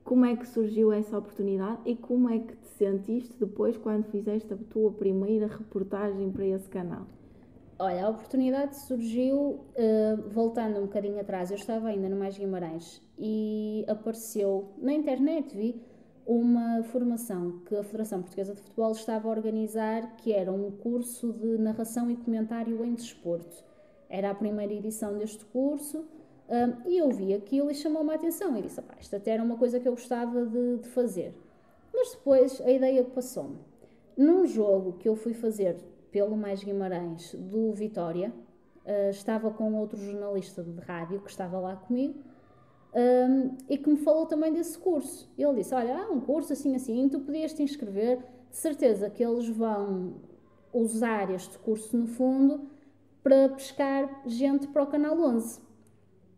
Como 0.03 0.25
é 0.25 0.35
que 0.35 0.47
surgiu 0.47 0.91
essa 0.91 1.17
oportunidade 1.17 1.79
e 1.85 1.95
como 1.95 2.29
é 2.29 2.37
que 2.37 2.55
te 2.55 2.67
sentiste 2.77 3.33
depois 3.39 3.77
quando 3.77 4.03
fizeste 4.05 4.53
a 4.53 4.57
tua 4.69 4.91
primeira 4.91 5.47
reportagem 5.47 6.29
para 6.31 6.45
esse 6.45 6.69
canal? 6.69 7.07
Olha, 7.79 8.05
a 8.05 8.09
oportunidade 8.09 8.79
surgiu 8.85 9.35
uh, 9.35 10.29
voltando 10.29 10.77
um 10.77 10.83
bocadinho 10.83 11.19
atrás. 11.19 11.49
Eu 11.49 11.57
estava 11.57 11.87
ainda 11.87 12.07
no 12.07 12.15
Mais 12.15 12.37
Guimarães 12.37 13.01
e 13.17 13.83
apareceu 13.87 14.73
na 14.77 14.93
internet, 14.93 15.55
vi 15.55 15.81
uma 16.25 16.83
formação 16.83 17.59
que 17.65 17.75
a 17.75 17.83
Federação 17.83 18.21
Portuguesa 18.21 18.53
de 18.53 18.61
Futebol 18.61 18.91
estava 18.91 19.27
a 19.27 19.31
organizar, 19.31 20.15
que 20.17 20.31
era 20.31 20.51
um 20.51 20.71
curso 20.71 21.33
de 21.33 21.57
narração 21.57 22.09
e 22.09 22.15
comentário 22.15 22.83
em 22.83 22.93
desporto. 22.93 23.63
Era 24.09 24.29
a 24.29 24.35
primeira 24.35 24.73
edição 24.73 25.17
deste 25.17 25.43
curso 25.45 26.05
um, 26.49 26.89
e 26.89 26.97
eu 26.97 27.09
vi 27.09 27.33
aquilo 27.33 27.71
e 27.71 27.75
chamou-me 27.75 28.11
a 28.11 28.15
atenção. 28.15 28.57
E 28.57 28.61
disse: 28.61 28.81
isto 28.99 29.15
até 29.15 29.31
era 29.31 29.43
uma 29.43 29.57
coisa 29.57 29.79
que 29.79 29.87
eu 29.87 29.93
gostava 29.93 30.45
de, 30.45 30.77
de 30.77 30.89
fazer. 30.89 31.33
Mas 31.93 32.11
depois 32.11 32.61
a 32.61 32.71
ideia 32.71 33.03
passou-me. 33.03 33.57
Num 34.15 34.45
jogo 34.45 34.93
que 34.93 35.09
eu 35.09 35.15
fui 35.15 35.33
fazer 35.33 35.75
pelo 36.11 36.37
Mais 36.37 36.63
Guimarães 36.63 37.33
do 37.33 37.71
Vitória, 37.73 38.31
uh, 38.85 39.09
estava 39.09 39.49
com 39.51 39.73
outro 39.75 39.97
jornalista 39.97 40.61
de 40.63 40.79
rádio 40.81 41.19
que 41.21 41.29
estava 41.29 41.59
lá 41.59 41.75
comigo 41.75 42.19
um, 42.95 43.57
e 43.67 43.77
que 43.77 43.89
me 43.89 43.97
falou 43.97 44.25
também 44.25 44.53
desse 44.53 44.77
curso. 44.77 45.31
Ele 45.37 45.55
disse: 45.55 45.73
Olha, 45.73 45.97
há 45.97 46.11
um 46.11 46.19
curso 46.19 46.53
assim, 46.53 46.75
assim, 46.75 47.09
tu 47.09 47.19
podias 47.19 47.53
te 47.53 47.63
inscrever, 47.63 48.19
de 48.49 48.57
certeza 48.57 49.09
que 49.09 49.23
eles 49.23 49.47
vão 49.49 50.15
usar 50.71 51.31
este 51.31 51.57
curso 51.59 51.95
no 51.97 52.07
fundo 52.07 52.69
para 53.23 53.49
pescar 53.49 54.21
gente 54.25 54.67
para 54.67 54.83
o 54.83 54.87
Canal 54.87 55.19
11. 55.19 55.61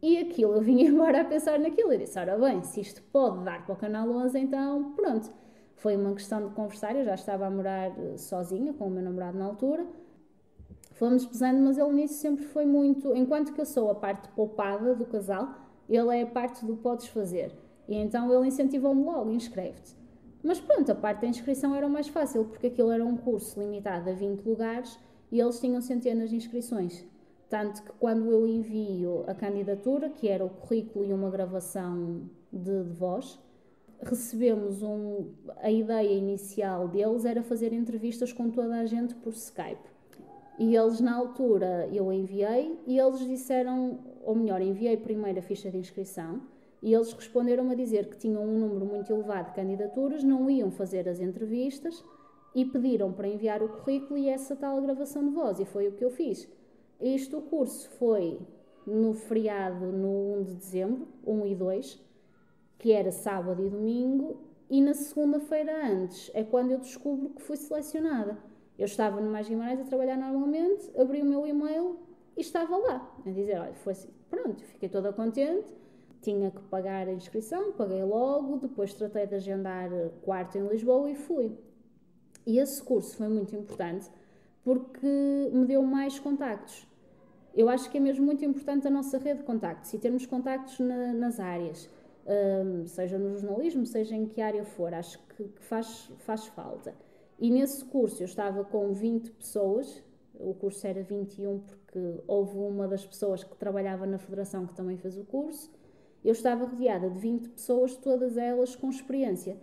E 0.01 0.17
aquilo, 0.17 0.53
eu 0.53 0.61
vim 0.61 0.81
embora 0.85 1.21
a 1.21 1.25
pensar 1.25 1.59
naquilo 1.59 1.91
e 1.93 1.97
disse: 1.97 2.17
Ora 2.17 2.37
bem, 2.37 2.63
se 2.63 2.79
isto 2.79 3.01
pode 3.11 3.43
dar 3.43 3.65
para 3.65 3.73
o 3.73 3.77
Canal 3.77 4.09
11, 4.09 4.39
então 4.39 4.93
pronto. 4.93 5.29
Foi 5.77 5.97
uma 5.97 6.13
questão 6.13 6.47
de 6.47 6.53
conversar, 6.53 6.95
eu 6.95 7.03
já 7.03 7.15
estava 7.15 7.45
a 7.45 7.49
morar 7.49 7.91
eh, 7.99 8.17
sozinha 8.17 8.73
com 8.73 8.87
o 8.87 8.89
meu 8.89 9.03
namorado 9.03 9.37
na 9.37 9.45
altura. 9.45 9.85
Fomos 10.93 11.25
pesando, 11.25 11.59
mas 11.59 11.77
ele 11.77 11.91
nisso 11.91 12.13
sempre 12.13 12.45
foi 12.45 12.65
muito. 12.65 13.13
Enquanto 13.13 13.51
que 13.51 13.59
eu 13.59 13.65
sou 13.65 13.91
a 13.91 13.95
parte 13.95 14.29
poupada 14.29 14.95
do 14.95 15.05
casal, 15.05 15.64
ele 15.89 16.17
é 16.17 16.21
a 16.24 16.28
parte 16.28 16.65
do 16.65 16.76
podes 16.76 17.08
fazer. 17.08 17.52
E 17.88 17.95
então 17.95 18.34
ele 18.34 18.48
incentivou-me 18.48 19.04
logo, 19.04 19.32
inscreve-te. 19.32 19.95
Mas 20.43 20.60
pronto, 20.60 20.91
a 20.91 20.95
parte 20.95 21.21
da 21.21 21.28
inscrição 21.28 21.74
era 21.74 21.88
o 21.88 21.89
mais 21.89 22.08
fácil, 22.08 22.45
porque 22.45 22.67
aquilo 22.67 22.91
era 22.91 23.04
um 23.04 23.17
curso 23.17 23.60
limitado 23.60 24.10
a 24.10 24.13
20 24.13 24.41
lugares 24.43 25.00
e 25.32 25.39
eles 25.39 25.60
tinham 25.60 25.82
centenas 25.82 26.30
de 26.30 26.36
inscrições. 26.36 27.04
Tanto 27.50 27.84
que 27.84 27.91
quando 28.00 28.32
eu 28.32 28.48
envio 28.48 29.24
a 29.28 29.34
candidatura, 29.34 30.10
que 30.10 30.28
era 30.28 30.43
o 30.43 30.50
currículo 30.50 31.06
e 31.06 31.13
uma 31.13 31.30
gravação 31.30 32.24
de, 32.52 32.84
de 32.84 32.93
voz, 32.93 33.39
recebemos 34.02 34.84
um. 34.84 35.32
A 35.58 35.71
ideia 35.71 36.13
inicial 36.13 36.88
deles 36.88 37.26
era 37.26 37.41
fazer 37.43 37.74
entrevistas 37.74 38.32
com 38.34 38.50
toda 38.50 38.76
a 38.76 38.86
gente 38.86 39.15
por 39.15 39.34
Skype. 39.34 39.95
E 40.58 40.76
eles, 40.76 41.02
na 41.02 41.15
altura, 41.15 41.89
eu 41.91 42.12
enviei 42.13 42.80
e 42.88 42.98
eles 42.98 43.19
disseram, 43.19 44.00
ou 44.25 44.35
melhor, 44.35 44.61
enviei 44.61 44.97
primeiro 44.97 45.39
a 45.39 45.41
ficha 45.41 45.69
de 45.69 45.77
inscrição 45.77 46.41
e 46.81 46.93
eles 46.93 47.13
responderam 47.13 47.69
a 47.69 47.75
dizer 47.75 48.09
que 48.09 48.17
tinham 48.17 48.43
um 48.43 48.59
número 48.59 48.85
muito 48.85 49.11
elevado 49.11 49.47
de 49.49 49.55
candidaturas, 49.55 50.23
não 50.23 50.49
iam 50.49 50.69
fazer 50.71 51.07
as 51.07 51.19
entrevistas 51.19 52.03
e 52.53 52.63
pediram 52.65 53.11
para 53.11 53.27
enviar 53.27 53.63
o 53.63 53.69
currículo 53.69 54.17
e 54.17 54.29
essa 54.29 54.55
tal 54.55 54.81
gravação 54.81 55.23
de 55.23 55.31
voz. 55.31 55.59
E 55.59 55.65
foi 55.65 55.88
o 55.88 55.93
que 55.93 56.03
eu 56.03 56.09
fiz. 56.09 56.47
Isto, 57.01 57.39
o 57.39 57.41
curso 57.41 57.89
foi 57.91 58.39
no 58.85 59.13
feriado 59.13 59.88
no 59.88 60.39
1 60.39 60.43
de 60.43 60.53
dezembro, 60.55 61.07
1 61.25 61.45
e 61.47 61.55
2, 61.55 62.01
que 62.77 62.91
era 62.91 63.11
sábado 63.11 63.65
e 63.65 63.69
domingo, 63.69 64.38
e 64.69 64.81
na 64.81 64.93
segunda-feira 64.93 65.88
antes 65.88 66.31
é 66.33 66.43
quando 66.43 66.71
eu 66.71 66.79
descubro 66.79 67.29
que 67.29 67.41
fui 67.41 67.57
selecionada. 67.57 68.38
Eu 68.77 68.85
estava 68.85 69.19
no 69.19 69.31
Mais 69.31 69.47
Guimarães 69.47 69.79
a 69.79 69.85
trabalhar 69.85 70.17
normalmente, 70.17 70.91
abri 70.99 71.21
o 71.21 71.25
meu 71.25 71.47
e-mail 71.47 71.97
e 72.36 72.41
estava 72.41 72.78
lá, 72.78 73.15
a 73.26 73.30
dizer, 73.30 73.60
olha, 73.60 73.74
foi 73.74 73.93
assim. 73.93 74.10
Pronto, 74.30 74.63
fiquei 74.63 74.89
toda 74.89 75.13
contente, 75.13 75.74
tinha 76.21 76.52
que 76.52 76.62
pagar 76.63 77.08
a 77.08 77.13
inscrição, 77.13 77.71
paguei 77.74 78.04
logo, 78.04 78.58
depois 78.58 78.93
tratei 78.93 79.28
de 79.28 79.36
agendar 79.36 79.89
quarto 80.21 80.58
em 80.58 80.67
Lisboa 80.67 81.10
e 81.10 81.15
fui. 81.15 81.58
E 82.45 82.60
esse 82.60 82.82
curso 82.82 83.15
foi 83.15 83.28
muito 83.28 83.56
importante 83.56 84.10
porque 84.63 85.08
me 85.54 85.65
deu 85.65 85.84
mais 85.84 86.19
contactos. 86.19 86.88
Eu 87.54 87.69
acho 87.69 87.89
que 87.89 87.98
é 87.98 88.02
mesmo 88.02 88.26
muito 88.26 88.43
importante 88.43 88.88
a 88.88 88.91
nossa 88.91 89.17
rede 89.17 89.39
de 89.39 89.45
contactos 89.45 89.93
e 89.93 89.98
termos 89.98 90.26
contactos 90.26 90.80
na, 90.80 91.13
nas 91.13 91.39
áreas 91.39 91.89
um, 92.26 92.88
seja 92.88 93.17
no 93.17 93.38
jornalismo, 93.38 93.86
seja 93.86 94.15
em 94.15 94.26
que 94.26 94.41
área 94.41 94.65
for, 94.65 94.93
acho 94.93 95.19
que, 95.28 95.43
que 95.43 95.63
faz, 95.63 96.12
faz 96.19 96.48
falta. 96.48 96.95
E 97.38 97.52
nesse 97.52 97.84
curso 97.86 98.21
eu 98.24 98.26
estava 98.26 98.63
com 98.63 98.91
20 98.93 99.32
pessoas, 99.32 100.04
o 100.34 100.54
curso 100.54 100.86
era 100.88 101.04
21 101.04 101.60
porque 101.95 102.23
houve 102.27 102.58
uma 102.58 102.88
das 102.89 103.05
pessoas 103.05 103.43
que 103.43 103.55
trabalhava 103.55 104.05
na 104.05 104.17
federação 104.17 104.67
que 104.67 104.73
também 104.73 104.97
fez 104.97 105.17
o 105.17 105.23
curso. 105.23 105.71
Eu 106.23 106.34
estava 106.34 106.65
rodeada 106.65 107.10
de 107.10 107.17
20 107.17 107.49
pessoas, 107.49 107.95
todas 107.95 108.36
elas 108.36 108.75
com 108.75 108.89
experiência. 108.89 109.58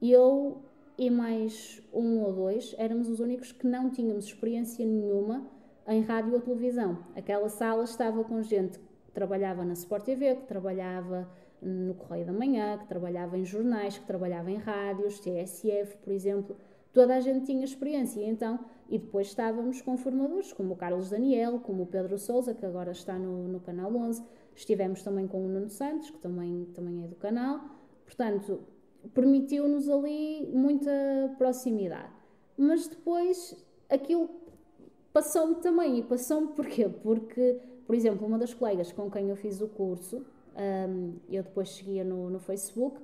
Eu 0.00 0.62
e 0.96 1.10
mais 1.10 1.82
um 1.92 2.22
ou 2.22 2.32
dois 2.32 2.74
éramos 2.78 3.08
os 3.08 3.20
únicos 3.20 3.52
que 3.52 3.66
não 3.66 3.90
tínhamos 3.90 4.24
experiência 4.24 4.86
nenhuma 4.86 5.46
em 5.86 6.00
rádio 6.00 6.32
ou 6.32 6.40
televisão. 6.40 7.04
Aquela 7.14 7.50
sala 7.50 7.84
estava 7.84 8.24
com 8.24 8.40
gente 8.42 8.78
que 8.78 9.12
trabalhava 9.12 9.62
na 9.64 9.74
Sport 9.74 10.04
TV, 10.04 10.36
que 10.36 10.46
trabalhava 10.46 11.28
no 11.60 11.94
Correio 11.94 12.24
da 12.24 12.32
Manhã, 12.32 12.78
que 12.78 12.86
trabalhava 12.86 13.36
em 13.36 13.44
jornais, 13.44 13.98
que 13.98 14.06
trabalhava 14.06 14.50
em 14.50 14.56
rádios, 14.56 15.20
TSF, 15.20 15.98
por 15.98 16.12
exemplo. 16.12 16.56
Toda 16.92 17.14
a 17.16 17.20
gente 17.20 17.44
tinha 17.44 17.64
experiência, 17.64 18.24
então, 18.24 18.60
e 18.88 18.98
depois 18.98 19.28
estávamos 19.28 19.80
com 19.80 19.96
formadores, 19.96 20.52
como 20.52 20.74
o 20.74 20.76
Carlos 20.76 21.10
Daniel, 21.10 21.60
como 21.60 21.82
o 21.84 21.86
Pedro 21.86 22.18
Souza, 22.18 22.54
que 22.54 22.64
agora 22.64 22.92
está 22.92 23.18
no, 23.18 23.48
no 23.48 23.60
Canal 23.60 23.94
11. 23.94 24.22
Estivemos 24.54 25.02
também 25.02 25.26
com 25.26 25.44
o 25.44 25.48
Nuno 25.48 25.70
Santos, 25.70 26.10
que 26.10 26.18
também, 26.18 26.66
também 26.74 27.04
é 27.04 27.06
do 27.06 27.16
canal. 27.16 27.60
Portanto, 28.04 28.60
permitiu-nos 29.12 29.88
ali 29.88 30.48
muita 30.52 30.90
proximidade. 31.38 32.12
Mas 32.56 32.86
depois 32.86 33.56
aquilo 33.88 34.28
passou-me 35.12 35.56
também, 35.56 35.98
e 35.98 36.02
passou-me 36.02 36.48
porquê? 36.48 36.88
Porque, 36.88 37.58
por 37.86 37.94
exemplo, 37.94 38.26
uma 38.26 38.38
das 38.38 38.52
colegas 38.52 38.92
com 38.92 39.10
quem 39.10 39.28
eu 39.28 39.36
fiz 39.36 39.60
o 39.60 39.68
curso, 39.68 40.24
um, 40.56 41.14
eu 41.28 41.42
depois 41.42 41.70
seguia 41.70 42.04
no, 42.04 42.30
no 42.30 42.38
Facebook 42.38 43.00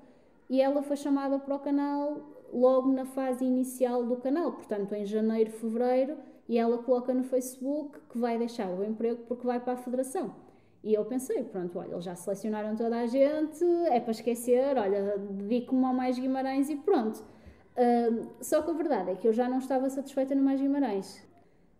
e 0.48 0.60
ela 0.60 0.82
foi 0.82 0.96
chamada 0.96 1.38
para 1.38 1.54
o 1.54 1.58
canal 1.58 2.20
logo 2.52 2.92
na 2.92 3.04
fase 3.04 3.44
inicial 3.44 4.04
do 4.04 4.16
canal, 4.16 4.52
portanto 4.52 4.94
em 4.94 5.04
janeiro, 5.04 5.50
fevereiro, 5.50 6.16
e 6.48 6.58
ela 6.58 6.78
coloca 6.78 7.14
no 7.14 7.22
Facebook 7.22 7.98
que 8.10 8.18
vai 8.18 8.36
deixar 8.38 8.68
o 8.68 8.84
emprego 8.84 9.22
porque 9.28 9.46
vai 9.46 9.60
para 9.60 9.74
a 9.74 9.76
federação. 9.76 10.34
E 10.82 10.94
eu 10.94 11.04
pensei, 11.04 11.44
pronto, 11.44 11.78
olha, 11.78 11.92
eles 11.92 12.04
já 12.04 12.16
selecionaram 12.16 12.74
toda 12.74 12.98
a 12.98 13.06
gente, 13.06 13.64
é 13.90 14.00
para 14.00 14.10
esquecer, 14.12 14.76
olha, 14.76 15.18
dedico-me 15.18 15.84
ao 15.84 15.94
Mais 15.94 16.18
Guimarães 16.18 16.70
e 16.70 16.76
pronto. 16.76 17.22
Uh, 17.76 18.26
só 18.40 18.62
que 18.62 18.70
a 18.70 18.74
verdade 18.74 19.10
é 19.10 19.14
que 19.14 19.28
eu 19.28 19.32
já 19.32 19.48
não 19.48 19.58
estava 19.58 19.88
satisfeita 19.90 20.34
no 20.34 20.42
Mais 20.42 20.60
Guimarães. 20.60 21.22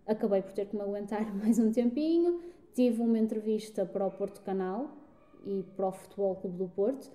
Acabei 0.07 0.42
por 0.42 0.53
ter 0.53 0.66
que 0.66 0.76
me 0.76 0.82
aguentar 0.82 1.32
mais 1.34 1.59
um 1.59 1.72
tempinho, 1.72 2.40
tive 2.74 3.03
uma 3.03 3.18
entrevista 3.18 3.86
para 3.86 4.07
o 4.07 4.11
Porto 4.11 4.42
Canal, 4.42 4.90
e 5.44 5.64
para 5.76 5.88
o 5.88 5.92
Futebol 5.92 6.36
Clube 6.36 6.57
do 6.59 6.68
Porto, 6.68 7.11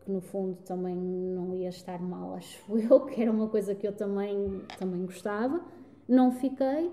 que 0.00 0.10
no 0.10 0.20
fundo 0.20 0.56
também 0.64 0.96
não 0.96 1.54
ia 1.54 1.68
estar 1.68 2.00
mal, 2.00 2.34
acho 2.34 2.60
eu, 2.78 3.00
que 3.06 3.20
era 3.20 3.30
uma 3.30 3.48
coisa 3.48 3.74
que 3.74 3.86
eu 3.86 3.92
também, 3.92 4.62
também 4.78 5.04
gostava. 5.04 5.60
Não 6.08 6.32
fiquei 6.32 6.90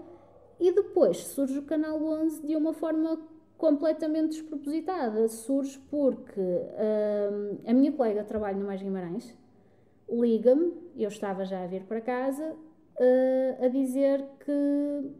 E 0.59 0.71
depois 0.71 1.17
surge 1.17 1.57
o 1.57 1.63
Canal 1.63 2.01
11 2.03 2.45
de 2.45 2.55
uma 2.55 2.73
forma 2.73 3.19
completamente 3.57 4.39
despropositada. 4.39 5.27
Surge 5.27 5.79
porque 5.89 6.39
hum, 6.39 7.57
a 7.65 7.73
minha 7.73 7.91
colega 7.91 8.23
trabalha 8.23 8.57
no 8.57 8.65
Mais 8.65 8.81
Guimarães, 8.81 9.35
liga-me, 10.09 10.73
eu 10.95 11.09
estava 11.09 11.45
já 11.45 11.63
a 11.63 11.67
vir 11.67 11.83
para 11.83 11.99
casa, 11.99 12.55
uh, 12.99 13.65
a 13.65 13.67
dizer 13.67 14.23
que 14.39 15.11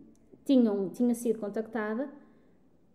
tinham, 0.46 0.90
tinha 0.90 1.14
sido 1.14 1.40
contactada 1.40 2.10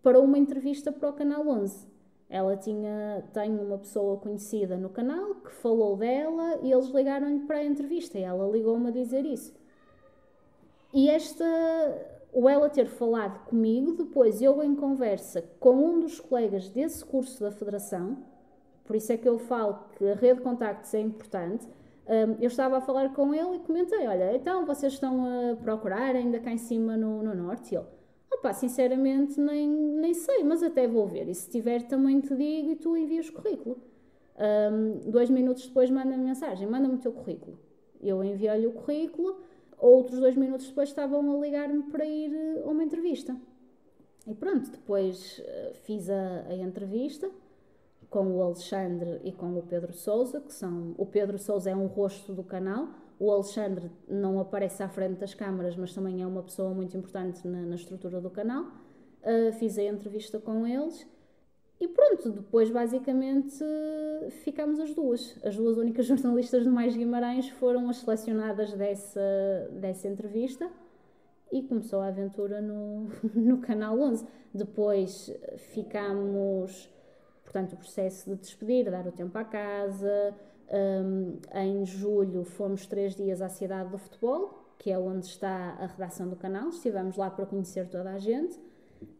para 0.01 0.19
uma 0.19 0.37
entrevista 0.37 0.91
para 0.91 1.09
o 1.09 1.13
Canal 1.13 1.47
11. 1.47 1.92
Ela 2.33 2.57
tinha, 2.57 3.23
tem 3.31 3.51
uma 3.59 3.77
pessoa 3.77 4.17
conhecida 4.17 4.75
no 4.75 4.89
canal 4.89 5.35
que 5.35 5.51
falou 5.51 5.95
dela 5.95 6.57
e 6.63 6.71
eles 6.71 6.87
ligaram-lhe 6.87 7.41
para 7.41 7.57
a 7.57 7.63
entrevista 7.63 8.17
e 8.17 8.23
ela 8.23 8.49
ligou-me 8.49 8.87
a 8.87 8.91
dizer 8.91 9.23
isso. 9.23 9.53
E 10.91 11.11
esta, 11.11 11.45
o 12.33 12.49
ela 12.49 12.71
ter 12.71 12.87
falado 12.87 13.45
comigo, 13.45 13.93
depois 13.93 14.41
eu 14.41 14.63
em 14.63 14.73
conversa 14.73 15.43
com 15.59 15.75
um 15.75 15.99
dos 15.99 16.19
colegas 16.19 16.69
desse 16.69 17.05
curso 17.05 17.39
da 17.39 17.51
Federação, 17.51 18.17
por 18.83 18.95
isso 18.95 19.13
é 19.13 19.17
que 19.17 19.29
eu 19.29 19.37
falo 19.37 19.77
que 19.95 20.03
a 20.09 20.15
rede 20.15 20.39
de 20.39 20.41
contactos 20.41 20.91
é 20.95 21.01
importante. 21.01 21.67
Um, 22.07 22.41
eu 22.41 22.47
estava 22.47 22.77
a 22.77 22.81
falar 22.81 23.13
com 23.13 23.31
ele 23.31 23.57
e 23.57 23.59
comentei: 23.59 24.07
Olha, 24.07 24.35
então 24.35 24.65
vocês 24.65 24.93
estão 24.93 25.23
a 25.23 25.55
procurar 25.57 26.15
ainda 26.15 26.39
cá 26.39 26.51
em 26.51 26.57
cima 26.57 26.97
no, 26.97 27.21
no 27.21 27.35
Norte? 27.35 27.75
E 27.75 27.77
ele: 27.77 27.85
Opá, 28.35 28.53
sinceramente 28.53 29.39
nem, 29.39 29.69
nem 29.69 30.13
sei, 30.13 30.43
mas 30.43 30.63
até 30.63 30.87
vou 30.87 31.07
ver. 31.07 31.27
E 31.29 31.35
se 31.35 31.49
tiver 31.49 31.83
também 31.83 32.19
te 32.19 32.35
digo 32.35 32.71
e 32.71 32.75
tu 32.75 32.97
envias 32.97 33.29
currículo. 33.29 33.77
Um, 34.35 35.11
dois 35.11 35.29
minutos 35.29 35.67
depois 35.67 35.89
manda-me 35.89 36.23
mensagem: 36.23 36.67
Manda-me 36.67 36.95
o 36.95 36.97
teu 36.97 37.11
currículo. 37.11 37.59
Eu 38.01 38.23
enviei-lhe 38.23 38.67
o 38.67 38.71
currículo 38.71 39.37
outros 39.83 40.19
dois 40.19 40.35
minutos 40.35 40.67
depois 40.67 40.89
estavam 40.89 41.35
a 41.35 41.45
ligar-me 41.45 41.83
para 41.83 42.05
ir 42.05 42.33
eh, 42.33 42.63
a 42.65 42.69
uma 42.69 42.83
entrevista. 42.83 43.35
E 44.25 44.33
pronto, 44.33 44.71
depois 44.71 45.41
eh, 45.43 45.73
fiz 45.83 46.09
a, 46.09 46.45
a, 46.47 46.55
entrevista 46.55 47.29
com 48.09 48.37
o 48.37 48.41
Alexandre 48.41 49.19
e 49.23 49.31
com 49.33 49.57
o 49.57 49.63
Pedro 49.63 49.91
Souza, 49.91 50.39
que 50.39 50.53
são. 50.53 50.95
O 50.97 51.05
Pedro 51.05 51.37
Souza 51.37 51.69
é 51.69 51.75
um 51.75 51.87
rosto 51.87 52.33
do 52.33 52.43
canal, 52.43 52.87
o 53.19 53.31
Alexandre 53.31 53.91
não 54.07 54.39
aparece 54.39 54.83
à 54.83 54.89
frente 54.89 55.19
das 55.19 55.33
câmaras, 55.33 55.75
mas 55.75 55.93
também 55.93 56.21
é 56.21 56.27
uma 56.27 56.43
pessoa 56.43 56.73
muito 56.73 56.95
importante 56.97 57.47
na, 57.47 57.61
na 57.61 57.75
estrutura 57.75 58.19
do 58.19 58.29
canal. 58.29 58.65
Uh, 59.21 59.53
fiz 59.53 59.77
a 59.77 59.83
entrevista 59.83 60.39
com 60.39 60.67
eles 60.67 61.07
e 61.79 61.87
pronto, 61.87 62.29
depois 62.29 62.69
basicamente 62.69 63.57
ficámos 64.43 64.79
as 64.79 64.93
duas. 64.93 65.37
As 65.43 65.55
duas 65.55 65.77
únicas 65.77 66.05
jornalistas 66.07 66.63
do 66.63 66.71
Mais 66.71 66.95
Guimarães 66.95 67.49
foram 67.49 67.89
as 67.89 67.97
selecionadas 67.97 68.73
dessa, 68.73 69.69
dessa 69.71 70.07
entrevista 70.07 70.69
e 71.51 71.61
começou 71.61 71.99
a 71.99 72.07
aventura 72.07 72.61
no, 72.61 73.09
no 73.35 73.57
Canal 73.59 73.99
11. 73.99 74.25
Depois 74.53 75.29
ficámos, 75.73 76.89
portanto, 77.43 77.73
o 77.73 77.77
processo 77.77 78.29
de 78.29 78.37
despedir, 78.37 78.89
dar 78.89 79.05
o 79.05 79.11
tempo 79.11 79.37
à 79.37 79.43
casa. 79.43 80.33
Um, 80.71 81.39
em 81.53 81.85
julho 81.85 82.43
fomos 82.43 82.85
três 82.85 83.15
dias 83.15 83.41
à 83.41 83.49
cidade 83.49 83.89
do 83.89 83.97
futebol, 83.97 84.73
que 84.77 84.89
é 84.91 84.97
onde 84.97 85.25
está 85.25 85.75
a 85.79 85.85
redação 85.85 86.27
do 86.27 86.35
canal. 86.35 86.69
Estivemos 86.69 87.15
lá 87.15 87.29
para 87.29 87.45
conhecer 87.45 87.87
toda 87.89 88.11
a 88.11 88.19
gente. 88.19 88.59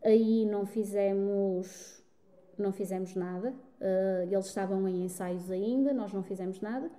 Aí 0.03 0.45
não 0.45 0.65
fizemos 0.65 2.01
não 2.57 2.71
fizemos 2.71 3.15
nada. 3.15 3.49
Uh, 3.79 4.31
eles 4.31 4.45
estavam 4.45 4.87
em 4.87 5.03
ensaios 5.03 5.49
ainda, 5.49 5.93
nós 5.93 6.13
não 6.13 6.23
fizemos 6.23 6.61
nada. 6.61 6.89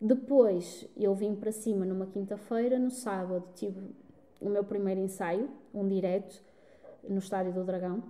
Depois 0.00 0.88
eu 0.96 1.14
vim 1.14 1.34
para 1.34 1.52
cima 1.52 1.84
numa 1.84 2.06
quinta-feira, 2.06 2.78
no 2.78 2.90
sábado 2.90 3.44
tive 3.54 3.80
o 4.40 4.48
meu 4.48 4.64
primeiro 4.64 5.00
ensaio, 5.00 5.50
um 5.74 5.86
direto, 5.86 6.42
no 7.06 7.18
Estádio 7.18 7.52
do 7.52 7.64
Dragão. 7.64 8.02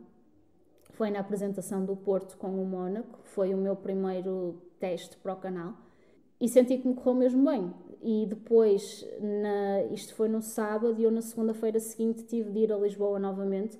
Foi 0.90 1.10
na 1.10 1.20
apresentação 1.20 1.84
do 1.84 1.96
Porto 1.96 2.36
com 2.36 2.62
o 2.62 2.64
Mónaco, 2.64 3.18
foi 3.24 3.54
o 3.54 3.56
meu 3.56 3.74
primeiro 3.74 4.60
teste 4.80 5.16
para 5.18 5.32
o 5.34 5.36
canal 5.36 5.74
e 6.40 6.48
senti 6.48 6.78
que 6.78 6.88
me 6.88 6.94
correu 6.94 7.14
mesmo 7.14 7.44
bem. 7.48 7.72
E 8.02 8.26
depois, 8.26 9.06
na, 9.20 9.84
isto 9.92 10.14
foi 10.14 10.28
no 10.28 10.40
sábado 10.40 10.98
e 10.98 11.04
eu 11.04 11.10
na 11.10 11.20
segunda-feira 11.20 11.78
seguinte 11.78 12.24
tive 12.24 12.50
de 12.50 12.60
ir 12.60 12.72
a 12.72 12.78
Lisboa 12.78 13.18
novamente 13.18 13.78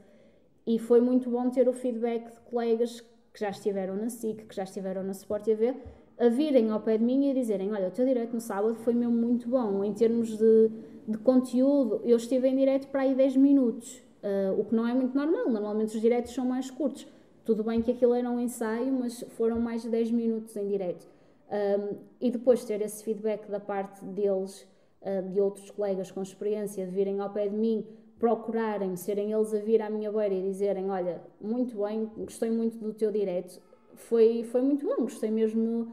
e 0.66 0.78
foi 0.78 1.00
muito 1.00 1.30
bom 1.30 1.48
ter 1.48 1.66
o 1.68 1.72
feedback 1.72 2.30
de 2.30 2.40
colegas 2.40 3.00
que 3.32 3.40
já 3.40 3.48
estiveram 3.48 3.96
na 3.96 4.10
SIC, 4.10 4.44
que 4.44 4.54
já 4.54 4.64
estiveram 4.64 5.02
na 5.02 5.12
Sport 5.12 5.44
TV, 5.44 5.74
a 6.18 6.28
virem 6.28 6.70
ao 6.70 6.80
pé 6.80 6.98
de 6.98 7.04
mim 7.04 7.28
e 7.28 7.30
a 7.30 7.34
dizerem: 7.34 7.72
Olha, 7.72 7.88
o 7.88 7.90
teu 7.90 8.04
direto 8.04 8.34
no 8.34 8.40
sábado 8.40 8.74
foi 8.74 8.92
mesmo 8.92 9.14
muito 9.14 9.48
bom. 9.48 9.82
Em 9.82 9.94
termos 9.94 10.36
de, 10.36 10.70
de 11.08 11.16
conteúdo, 11.18 12.02
eu 12.04 12.16
estive 12.18 12.46
em 12.46 12.56
direto 12.56 12.88
para 12.88 13.02
aí 13.02 13.14
10 13.14 13.36
minutos, 13.36 14.02
uh, 14.22 14.60
o 14.60 14.64
que 14.64 14.74
não 14.74 14.86
é 14.86 14.92
muito 14.92 15.16
normal. 15.16 15.48
Normalmente 15.48 15.96
os 15.96 16.00
diretos 16.00 16.34
são 16.34 16.44
mais 16.44 16.70
curtos. 16.70 17.06
Tudo 17.50 17.64
bem 17.64 17.82
que 17.82 17.90
aquilo 17.90 18.14
era 18.14 18.30
um 18.30 18.38
ensaio, 18.38 18.92
mas 18.92 19.24
foram 19.30 19.58
mais 19.58 19.82
de 19.82 19.88
10 19.88 20.12
minutos 20.12 20.56
em 20.56 20.68
direto. 20.68 21.04
Um, 21.50 21.96
e 22.20 22.30
depois 22.30 22.64
ter 22.64 22.80
esse 22.80 23.02
feedback 23.02 23.50
da 23.50 23.58
parte 23.58 24.04
deles, 24.04 24.64
uh, 25.02 25.28
de 25.28 25.40
outros 25.40 25.68
colegas 25.68 26.12
com 26.12 26.22
experiência, 26.22 26.86
de 26.86 26.92
virem 26.92 27.18
ao 27.18 27.28
pé 27.30 27.48
de 27.48 27.56
mim 27.56 27.84
procurarem, 28.20 28.94
serem 28.94 29.32
eles 29.32 29.52
a 29.52 29.58
vir 29.58 29.82
à 29.82 29.90
minha 29.90 30.12
beira 30.12 30.32
e 30.32 30.42
dizerem: 30.42 30.92
Olha, 30.92 31.20
muito 31.40 31.76
bem, 31.82 32.08
gostei 32.18 32.52
muito 32.52 32.78
do 32.78 32.94
teu 32.94 33.10
direto, 33.10 33.60
foi, 33.96 34.44
foi 34.44 34.62
muito 34.62 34.86
bom, 34.86 35.02
gostei 35.02 35.32
mesmo, 35.32 35.92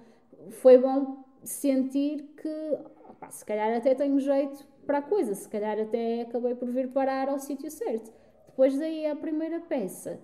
foi 0.52 0.78
bom 0.78 1.26
sentir 1.44 2.22
que 2.40 2.78
opa, 3.10 3.32
se 3.32 3.44
calhar 3.44 3.76
até 3.76 3.96
tenho 3.96 4.20
jeito 4.20 4.64
para 4.86 5.00
a 5.00 5.02
coisa, 5.02 5.34
se 5.34 5.50
calhar 5.50 5.80
até 5.80 6.22
acabei 6.22 6.54
por 6.54 6.70
vir 6.70 6.90
parar 6.90 7.30
ao 7.30 7.40
sítio 7.40 7.72
certo. 7.72 8.14
Depois 8.46 8.78
daí 8.78 9.08
a 9.08 9.16
primeira 9.16 9.60
peça, 9.60 10.20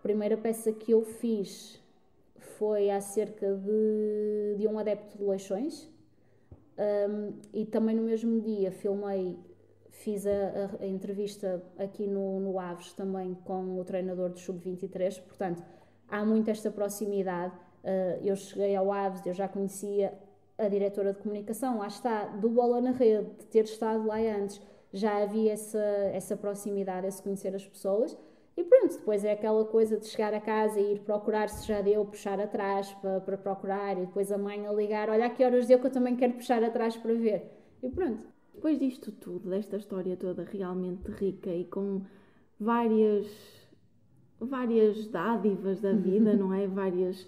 a 0.00 0.02
primeira 0.02 0.36
peça 0.36 0.72
que 0.72 0.90
eu 0.92 1.02
fiz 1.04 1.80
foi 2.58 2.90
acerca 2.90 3.54
de, 3.54 4.56
de 4.58 4.66
um 4.66 4.78
adepto 4.78 5.16
de 5.16 5.24
Leixões. 5.24 5.88
Um, 6.78 7.34
e 7.52 7.66
também 7.66 7.94
no 7.94 8.02
mesmo 8.02 8.40
dia 8.40 8.72
filmei 8.72 9.38
Fiz 10.00 10.26
a, 10.26 10.30
a, 10.80 10.86
entrevista 10.86 11.62
aqui 11.78 12.06
no, 12.06 12.40
no 12.40 12.58
Aves 12.58 12.94
também 12.94 13.34
com 13.44 13.78
o 13.78 13.84
treinador 13.84 14.30
do 14.30 14.38
Sub-23, 14.38 15.20
portanto, 15.20 15.62
há 16.08 16.24
muito 16.24 16.50
esta 16.50 16.70
proximidade. 16.70 17.54
Uh, 17.84 18.24
eu 18.24 18.34
cheguei 18.34 18.74
ao 18.74 18.90
Aves, 18.90 19.26
eu 19.26 19.34
já 19.34 19.46
conhecia 19.46 20.14
a 20.56 20.68
diretora 20.68 21.12
de 21.12 21.18
comunicação, 21.18 21.76
lá 21.76 21.86
está, 21.86 22.24
do 22.24 22.48
Bola 22.48 22.80
na 22.80 22.92
Rede, 22.92 23.28
de 23.40 23.46
ter 23.48 23.64
estado 23.64 24.06
lá 24.06 24.16
antes, 24.16 24.58
já 24.90 25.22
havia 25.22 25.52
essa, 25.52 25.78
essa 26.14 26.34
proximidade, 26.34 27.06
esse 27.06 27.22
conhecer 27.22 27.54
as 27.54 27.66
pessoas. 27.66 28.16
E 28.56 28.64
pronto, 28.64 28.98
depois 28.98 29.24
é 29.24 29.32
aquela 29.32 29.64
coisa 29.64 29.96
de 29.96 30.06
chegar 30.06 30.34
a 30.34 30.40
casa 30.40 30.78
e 30.80 30.94
ir 30.94 31.00
procurar 31.00 31.48
se 31.48 31.66
já 31.66 31.80
deu, 31.80 32.04
puxar 32.04 32.38
atrás 32.40 32.92
para, 32.94 33.20
para 33.20 33.38
procurar 33.38 33.96
e 33.96 34.06
depois 34.06 34.30
a 34.30 34.38
mãe 34.38 34.66
a 34.66 34.72
ligar: 34.72 35.08
Olha, 35.08 35.26
a 35.26 35.30
que 35.30 35.44
horas 35.44 35.66
deu 35.66 35.78
que 35.78 35.86
eu 35.86 35.92
também 35.92 36.16
quero 36.16 36.34
puxar 36.34 36.62
atrás 36.62 36.96
para 36.96 37.14
ver. 37.14 37.50
E 37.82 37.88
pronto. 37.88 38.28
Depois 38.54 38.78
disto 38.78 39.10
tudo, 39.12 39.48
desta 39.48 39.76
história 39.76 40.16
toda 40.16 40.44
realmente 40.44 41.10
rica 41.10 41.50
e 41.50 41.64
com 41.64 42.02
várias 42.58 43.26
várias 44.40 45.06
dádivas 45.08 45.80
da 45.80 45.92
vida, 45.92 46.34
não 46.36 46.52
é? 46.52 46.66
Várias, 46.66 47.26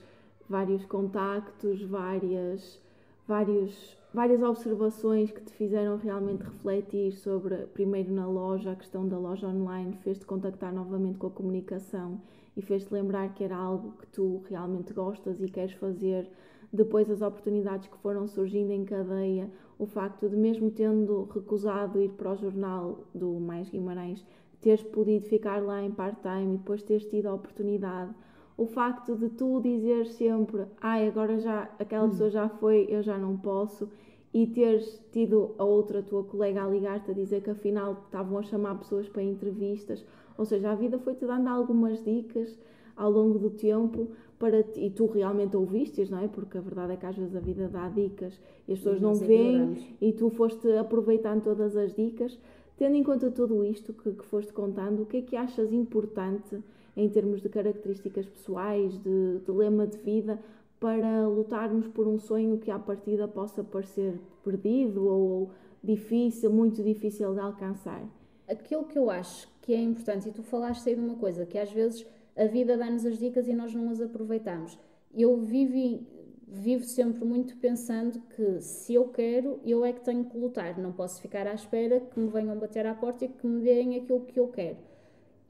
vários 0.49 0.85
contactos, 0.87 1.83
várias, 1.83 2.81
vários, 3.27 3.97
várias 4.13 4.43
observações 4.43 5.31
que 5.31 5.41
te 5.41 5.53
fizeram 5.53 5.97
realmente 5.97 6.43
refletir 6.43 7.13
sobre, 7.13 7.57
primeiro 7.73 8.13
na 8.13 8.27
loja, 8.27 8.73
a 8.73 8.77
questão 8.77 9.09
da 9.09 9.19
loja 9.19 9.49
online, 9.49 9.97
fez-te 10.03 10.27
contactar 10.27 10.73
novamente 10.73 11.19
com 11.19 11.29
a 11.29 11.31
comunicação 11.31 12.21
e 12.57 12.61
fez-te 12.61 12.93
lembrar 12.93 13.33
que 13.35 13.43
era 13.43 13.57
algo 13.57 13.93
que 13.99 14.07
tu 14.09 14.43
realmente 14.49 14.93
gostas 14.93 15.41
e 15.41 15.49
queres 15.49 15.73
fazer. 15.73 16.29
Depois 16.71 17.11
as 17.11 17.23
oportunidades 17.23 17.89
que 17.89 17.97
foram 17.99 18.27
surgindo 18.27 18.71
em 18.71 18.85
cadeia, 18.85 19.51
o 19.79 19.87
facto 19.87 20.29
de, 20.29 20.37
mesmo 20.37 20.71
tendo 20.71 21.25
recusado 21.25 22.01
ir 22.01 22.11
para 22.11 22.33
o 22.33 22.37
jornal 22.37 23.05
do 23.15 23.41
Mais 23.41 23.69
Guimarães, 23.71 24.25
teres 24.61 24.83
podido 24.83 25.27
ficar 25.27 25.63
lá 25.63 25.83
em 25.83 25.91
part-time 25.91 26.55
e 26.55 26.59
depois 26.59 26.83
teres 26.83 27.05
tido 27.07 27.27
a 27.27 27.35
oportunidade, 27.35 28.15
o 28.57 28.67
facto 28.67 29.17
de 29.17 29.29
tu 29.31 29.61
dizer 29.61 30.07
sempre, 30.07 30.65
ai, 30.81 31.09
agora 31.09 31.39
já 31.39 31.69
aquela 31.79 32.09
pessoa 32.09 32.31
já 32.31 32.49
foi, 32.49 32.87
eu 32.89 33.03
já 33.03 33.17
não 33.19 33.37
posso, 33.37 33.89
e 34.33 34.47
teres 34.47 35.01
tido 35.13 35.55
a 35.59 35.65
outra 35.65 36.03
tua 36.03 36.25
colega 36.25 36.63
a 36.63 36.69
ligar-te 36.69 37.11
a 37.11 37.15
dizer 37.15 37.43
que 37.43 37.51
afinal 37.51 38.03
estavam 38.05 38.39
a 38.39 38.43
chamar 38.43 38.79
pessoas 38.79 39.09
para 39.09 39.23
entrevistas, 39.23 40.05
ou 40.37 40.45
seja, 40.45 40.71
a 40.71 40.75
vida 40.75 40.99
foi-te 40.99 41.27
dando 41.27 41.49
algumas 41.49 42.03
dicas 42.03 42.59
ao 42.97 43.11
longo 43.11 43.39
do 43.39 43.51
tempo 43.51 44.09
para 44.39 44.63
ti, 44.63 44.87
e 44.87 44.91
tu 44.91 45.07
realmente 45.07 45.57
ouvistes, 45.57 46.11
não 46.11 46.19
é? 46.19 46.29
Porque 46.29 46.59
a 46.59 46.61
verdade 46.61 46.93
é 46.95 46.97
que 46.97 47.07
às 47.07 47.17
vezes 47.17 47.37
a 47.37 47.41
vida 47.41 47.69
dá 47.69 47.89
dicas 47.89 48.39
e 48.67 48.73
as 48.73 48.79
pessoas 48.79 49.01
não 49.01 49.15
veem 49.15 49.97
e 50.01 50.13
tu 50.13 50.31
foste 50.31 50.71
aproveitando 50.73 51.43
todas 51.43 51.77
as 51.77 51.95
dicas. 51.95 52.39
Tendo 52.77 52.97
em 52.97 53.05
conta 53.05 53.31
tudo 53.31 53.65
isto 53.65 53.93
que, 53.93 54.13
que 54.13 54.25
foste 54.25 54.53
contando, 54.53 55.03
o 55.03 55.07
que 55.07 55.19
é 55.19 55.23
que 55.23 55.37
achas 55.37 55.73
importante 55.73 56.59
em 56.97 57.09
termos 57.09 57.41
de 57.41 57.49
características 57.49 58.27
pessoais, 58.27 58.99
de, 58.99 59.39
de 59.39 59.51
lema 59.51 59.87
de 59.87 59.99
vida, 59.99 60.39
para 60.79 61.29
lutarmos 61.29 61.87
por 61.89 62.09
um 62.09 62.19
sonho 62.19 62.59
que 62.59 62.71
à 62.71 62.79
partida 62.79 63.29
possa 63.29 63.63
parecer 63.63 64.21
perdido 64.43 65.07
ou 65.07 65.51
difícil, 65.83 66.51
muito 66.51 66.83
difícil 66.83 67.33
de 67.35 67.41
alcançar? 67.41 68.05
Aquilo 68.49 68.85
que 68.85 68.99
eu 68.99 69.09
acho 69.09 69.49
que 69.63 69.73
é 69.73 69.81
importante, 69.81 70.29
e 70.29 70.33
tu 70.33 70.43
falaste 70.43 70.89
aí 70.89 70.95
de 70.95 71.01
uma 71.01 71.17
coisa, 71.17 71.47
que 71.47 71.57
às 71.57 71.71
vezes 71.71 72.05
a 72.37 72.47
vida 72.47 72.77
dá-nos 72.77 73.07
as 73.07 73.19
dicas 73.19 73.47
e 73.47 73.55
nós 73.55 73.75
não 73.75 73.91
as 73.91 74.01
aproveitamos. 74.01 74.79
Eu 75.15 75.37
vivo, 75.37 76.05
vivo 76.49 76.85
sempre 76.85 77.25
muito 77.25 77.57
pensando 77.59 78.21
que 78.35 78.61
se 78.61 78.95
eu 78.95 79.09
quero, 79.09 79.61
eu 79.65 79.85
é 79.85 79.93
que 79.93 80.05
tenho 80.05 80.25
que 80.25 80.37
lutar, 80.37 80.79
não 80.79 80.93
posso 80.93 81.21
ficar 81.21 81.47
à 81.47 81.55
espera 81.55 82.01
que 82.01 82.19
me 82.19 82.29
venham 82.29 82.59
bater 82.59 82.87
à 82.87 82.95
porta 82.95 83.25
e 83.25 83.29
que 83.29 83.47
me 83.47 83.63
deem 83.63 83.97
aquilo 83.97 84.25
que 84.25 84.39
eu 84.39 84.49
quero. 84.49 84.79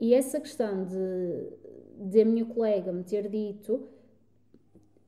E 0.03 0.14
essa 0.14 0.40
questão 0.40 0.84
de, 0.84 2.11
de 2.11 2.22
a 2.22 2.24
minha 2.24 2.44
colega 2.44 2.90
me 2.90 3.05
ter 3.05 3.28
dito 3.28 3.88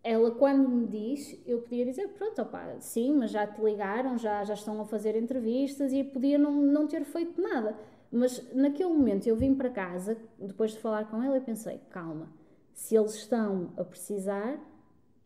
ela 0.05 0.31
quando 0.31 0.69
me 0.69 0.87
diz, 0.87 1.37
eu 1.45 1.63
podia 1.63 1.85
dizer, 1.85 2.09
pronto, 2.11 2.41
opa, 2.41 2.77
sim, 2.79 3.13
mas 3.17 3.33
já 3.33 3.45
te 3.45 3.61
ligaram, 3.61 4.17
já, 4.17 4.45
já 4.45 4.55
estão 4.55 4.81
a 4.81 4.85
fazer 4.85 5.17
entrevistas 5.17 5.93
e 5.93 6.05
podia 6.05 6.39
não, 6.39 6.53
não 6.53 6.87
ter 6.87 7.05
feito 7.05 7.43
nada. 7.43 7.75
Mas 8.13 8.41
naquele 8.55 8.91
momento 8.91 9.27
eu 9.27 9.35
vim 9.35 9.53
para 9.53 9.69
casa, 9.69 10.17
depois 10.39 10.71
de 10.71 10.79
falar 10.79 11.11
com 11.11 11.21
ela, 11.21 11.39
e 11.39 11.41
pensei, 11.41 11.81
calma, 11.91 12.29
se 12.73 12.95
eles 12.95 13.15
estão 13.15 13.73
a 13.77 13.83
precisar, 13.83 14.61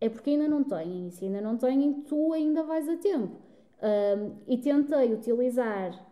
é 0.00 0.08
porque 0.08 0.30
ainda 0.30 0.48
não 0.48 0.64
têm, 0.64 1.08
e 1.08 1.10
se 1.10 1.26
ainda 1.26 1.42
não 1.42 1.58
têm, 1.58 1.92
tu 2.08 2.32
ainda 2.32 2.62
vais 2.62 2.88
a 2.88 2.96
tempo. 2.96 3.36
Um, 3.82 4.32
e 4.46 4.56
tentei 4.56 5.12
utilizar, 5.12 6.07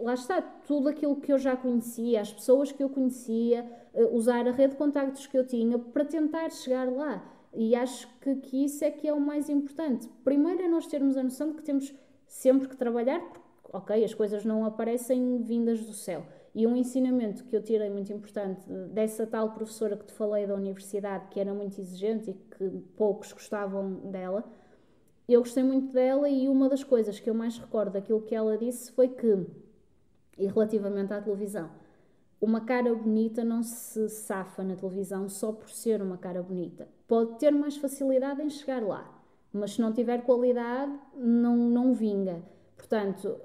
lá 0.00 0.14
está, 0.14 0.40
tudo 0.40 0.88
aquilo 0.88 1.16
que 1.16 1.32
eu 1.32 1.38
já 1.38 1.56
conhecia, 1.56 2.20
as 2.20 2.32
pessoas 2.32 2.72
que 2.72 2.82
eu 2.82 2.88
conhecia, 2.88 3.64
uh, 3.94 4.14
usar 4.14 4.46
a 4.46 4.52
rede 4.52 4.72
de 4.72 4.76
contactos 4.76 5.26
que 5.26 5.36
eu 5.36 5.46
tinha 5.46 5.78
para 5.78 6.04
tentar 6.04 6.50
chegar 6.50 6.90
lá 6.90 7.22
e 7.52 7.74
acho 7.74 8.08
que, 8.20 8.36
que 8.36 8.64
isso 8.64 8.84
é 8.84 8.90
que 8.90 9.08
é 9.08 9.12
o 9.12 9.20
mais 9.20 9.48
importante. 9.48 10.08
Primeiro 10.22 10.62
é 10.62 10.68
nós 10.68 10.86
termos 10.86 11.16
a 11.16 11.22
noção 11.22 11.50
de 11.50 11.56
que 11.56 11.62
temos 11.62 11.92
sempre 12.26 12.68
que 12.68 12.76
trabalhar, 12.76 13.20
porque, 13.20 13.40
ok, 13.72 14.04
as 14.04 14.14
coisas 14.14 14.44
não 14.44 14.64
aparecem 14.64 15.42
vindas 15.42 15.84
do 15.84 15.92
céu. 15.92 16.24
E 16.54 16.66
um 16.66 16.76
ensinamento 16.76 17.44
que 17.44 17.54
eu 17.54 17.62
tirei 17.62 17.90
muito 17.90 18.12
importante 18.12 18.68
dessa 18.92 19.26
tal 19.26 19.52
professora 19.52 19.96
que 19.96 20.06
te 20.06 20.12
falei 20.12 20.46
da 20.46 20.54
universidade, 20.54 21.26
que 21.28 21.38
era 21.38 21.52
muito 21.52 21.80
exigente 21.80 22.30
e 22.30 22.34
que 22.34 22.68
poucos 22.96 23.32
gostavam 23.32 23.94
dela, 24.10 24.44
eu 25.28 25.40
gostei 25.40 25.62
muito 25.62 25.92
dela 25.92 26.28
e 26.28 26.48
uma 26.48 26.68
das 26.68 26.82
coisas 26.82 27.20
que 27.20 27.30
eu 27.30 27.34
mais 27.34 27.56
recordo 27.56 27.92
daquilo 27.92 28.20
que 28.22 28.34
ela 28.34 28.58
disse 28.58 28.90
foi 28.90 29.08
que, 29.08 29.46
e 30.40 30.46
relativamente 30.46 31.12
à 31.12 31.20
televisão, 31.20 31.70
uma 32.40 32.62
cara 32.62 32.94
bonita 32.94 33.44
não 33.44 33.62
se 33.62 34.08
safa 34.08 34.64
na 34.64 34.74
televisão 34.74 35.28
só 35.28 35.52
por 35.52 35.68
ser 35.70 36.00
uma 36.00 36.16
cara 36.16 36.42
bonita. 36.42 36.88
Pode 37.06 37.38
ter 37.38 37.50
mais 37.50 37.76
facilidade 37.76 38.42
em 38.42 38.48
chegar 38.48 38.82
lá, 38.82 39.22
mas 39.52 39.74
se 39.74 39.80
não 39.80 39.92
tiver 39.92 40.22
qualidade, 40.22 40.92
não, 41.14 41.56
não 41.56 41.92
vinga. 41.92 42.42
Portanto, 42.76 43.36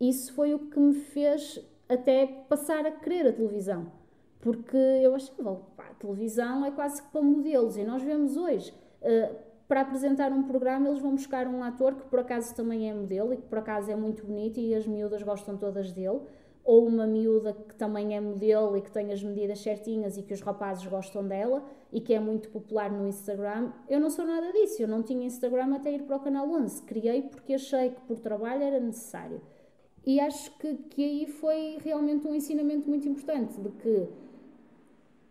isso 0.00 0.32
foi 0.32 0.54
o 0.54 0.70
que 0.70 0.78
me 0.78 0.94
fez 0.94 1.60
até 1.88 2.26
passar 2.48 2.86
a 2.86 2.92
querer 2.92 3.26
a 3.26 3.32
televisão. 3.32 3.90
Porque 4.40 4.76
eu 4.76 5.16
achava, 5.16 5.56
pá, 5.76 5.88
a 5.90 5.94
televisão 5.94 6.64
é 6.64 6.70
quase 6.70 7.02
que 7.02 7.08
para 7.08 7.22
modelos 7.22 7.76
e 7.76 7.82
nós 7.82 8.02
vemos 8.02 8.36
hoje. 8.36 8.72
Uh, 9.02 9.34
para 9.68 9.82
apresentar 9.82 10.32
um 10.32 10.42
programa, 10.42 10.88
eles 10.88 11.00
vão 11.00 11.12
buscar 11.12 11.46
um 11.46 11.62
ator 11.62 11.94
que 11.94 12.06
por 12.06 12.18
acaso 12.18 12.54
também 12.54 12.90
é 12.90 12.94
modelo 12.94 13.34
e 13.34 13.36
que 13.36 13.42
por 13.42 13.58
acaso 13.58 13.90
é 13.90 13.94
muito 13.94 14.24
bonito 14.24 14.58
e 14.58 14.74
as 14.74 14.86
miúdas 14.86 15.22
gostam 15.22 15.58
todas 15.58 15.92
dele 15.92 16.20
ou 16.64 16.86
uma 16.86 17.06
miúda 17.06 17.54
que 17.54 17.74
também 17.76 18.14
é 18.14 18.20
modelo 18.20 18.76
e 18.76 18.82
que 18.82 18.90
tem 18.90 19.10
as 19.10 19.22
medidas 19.22 19.60
certinhas 19.60 20.18
e 20.18 20.22
que 20.22 20.34
os 20.34 20.42
rapazes 20.42 20.86
gostam 20.86 21.26
dela 21.26 21.64
e 21.90 21.98
que 21.98 22.12
é 22.12 22.20
muito 22.20 22.50
popular 22.50 22.90
no 22.90 23.06
Instagram. 23.08 23.72
Eu 23.88 23.98
não 23.98 24.10
sou 24.10 24.26
nada 24.26 24.52
disso, 24.52 24.82
eu 24.82 24.88
não 24.88 25.02
tinha 25.02 25.24
Instagram 25.24 25.74
até 25.74 25.92
ir 25.92 26.02
para 26.02 26.16
o 26.16 26.20
canal 26.20 26.46
11. 26.50 26.82
Criei 26.82 27.22
porque 27.22 27.54
achei 27.54 27.90
que 27.90 28.00
por 28.02 28.18
trabalho 28.18 28.62
era 28.62 28.78
necessário. 28.78 29.40
E 30.04 30.20
acho 30.20 30.50
que, 30.58 30.74
que 30.90 31.02
aí 31.02 31.26
foi 31.26 31.78
realmente 31.82 32.26
um 32.26 32.34
ensinamento 32.34 32.86
muito 32.86 33.08
importante 33.08 33.58
de 33.58 33.70
que 33.70 34.08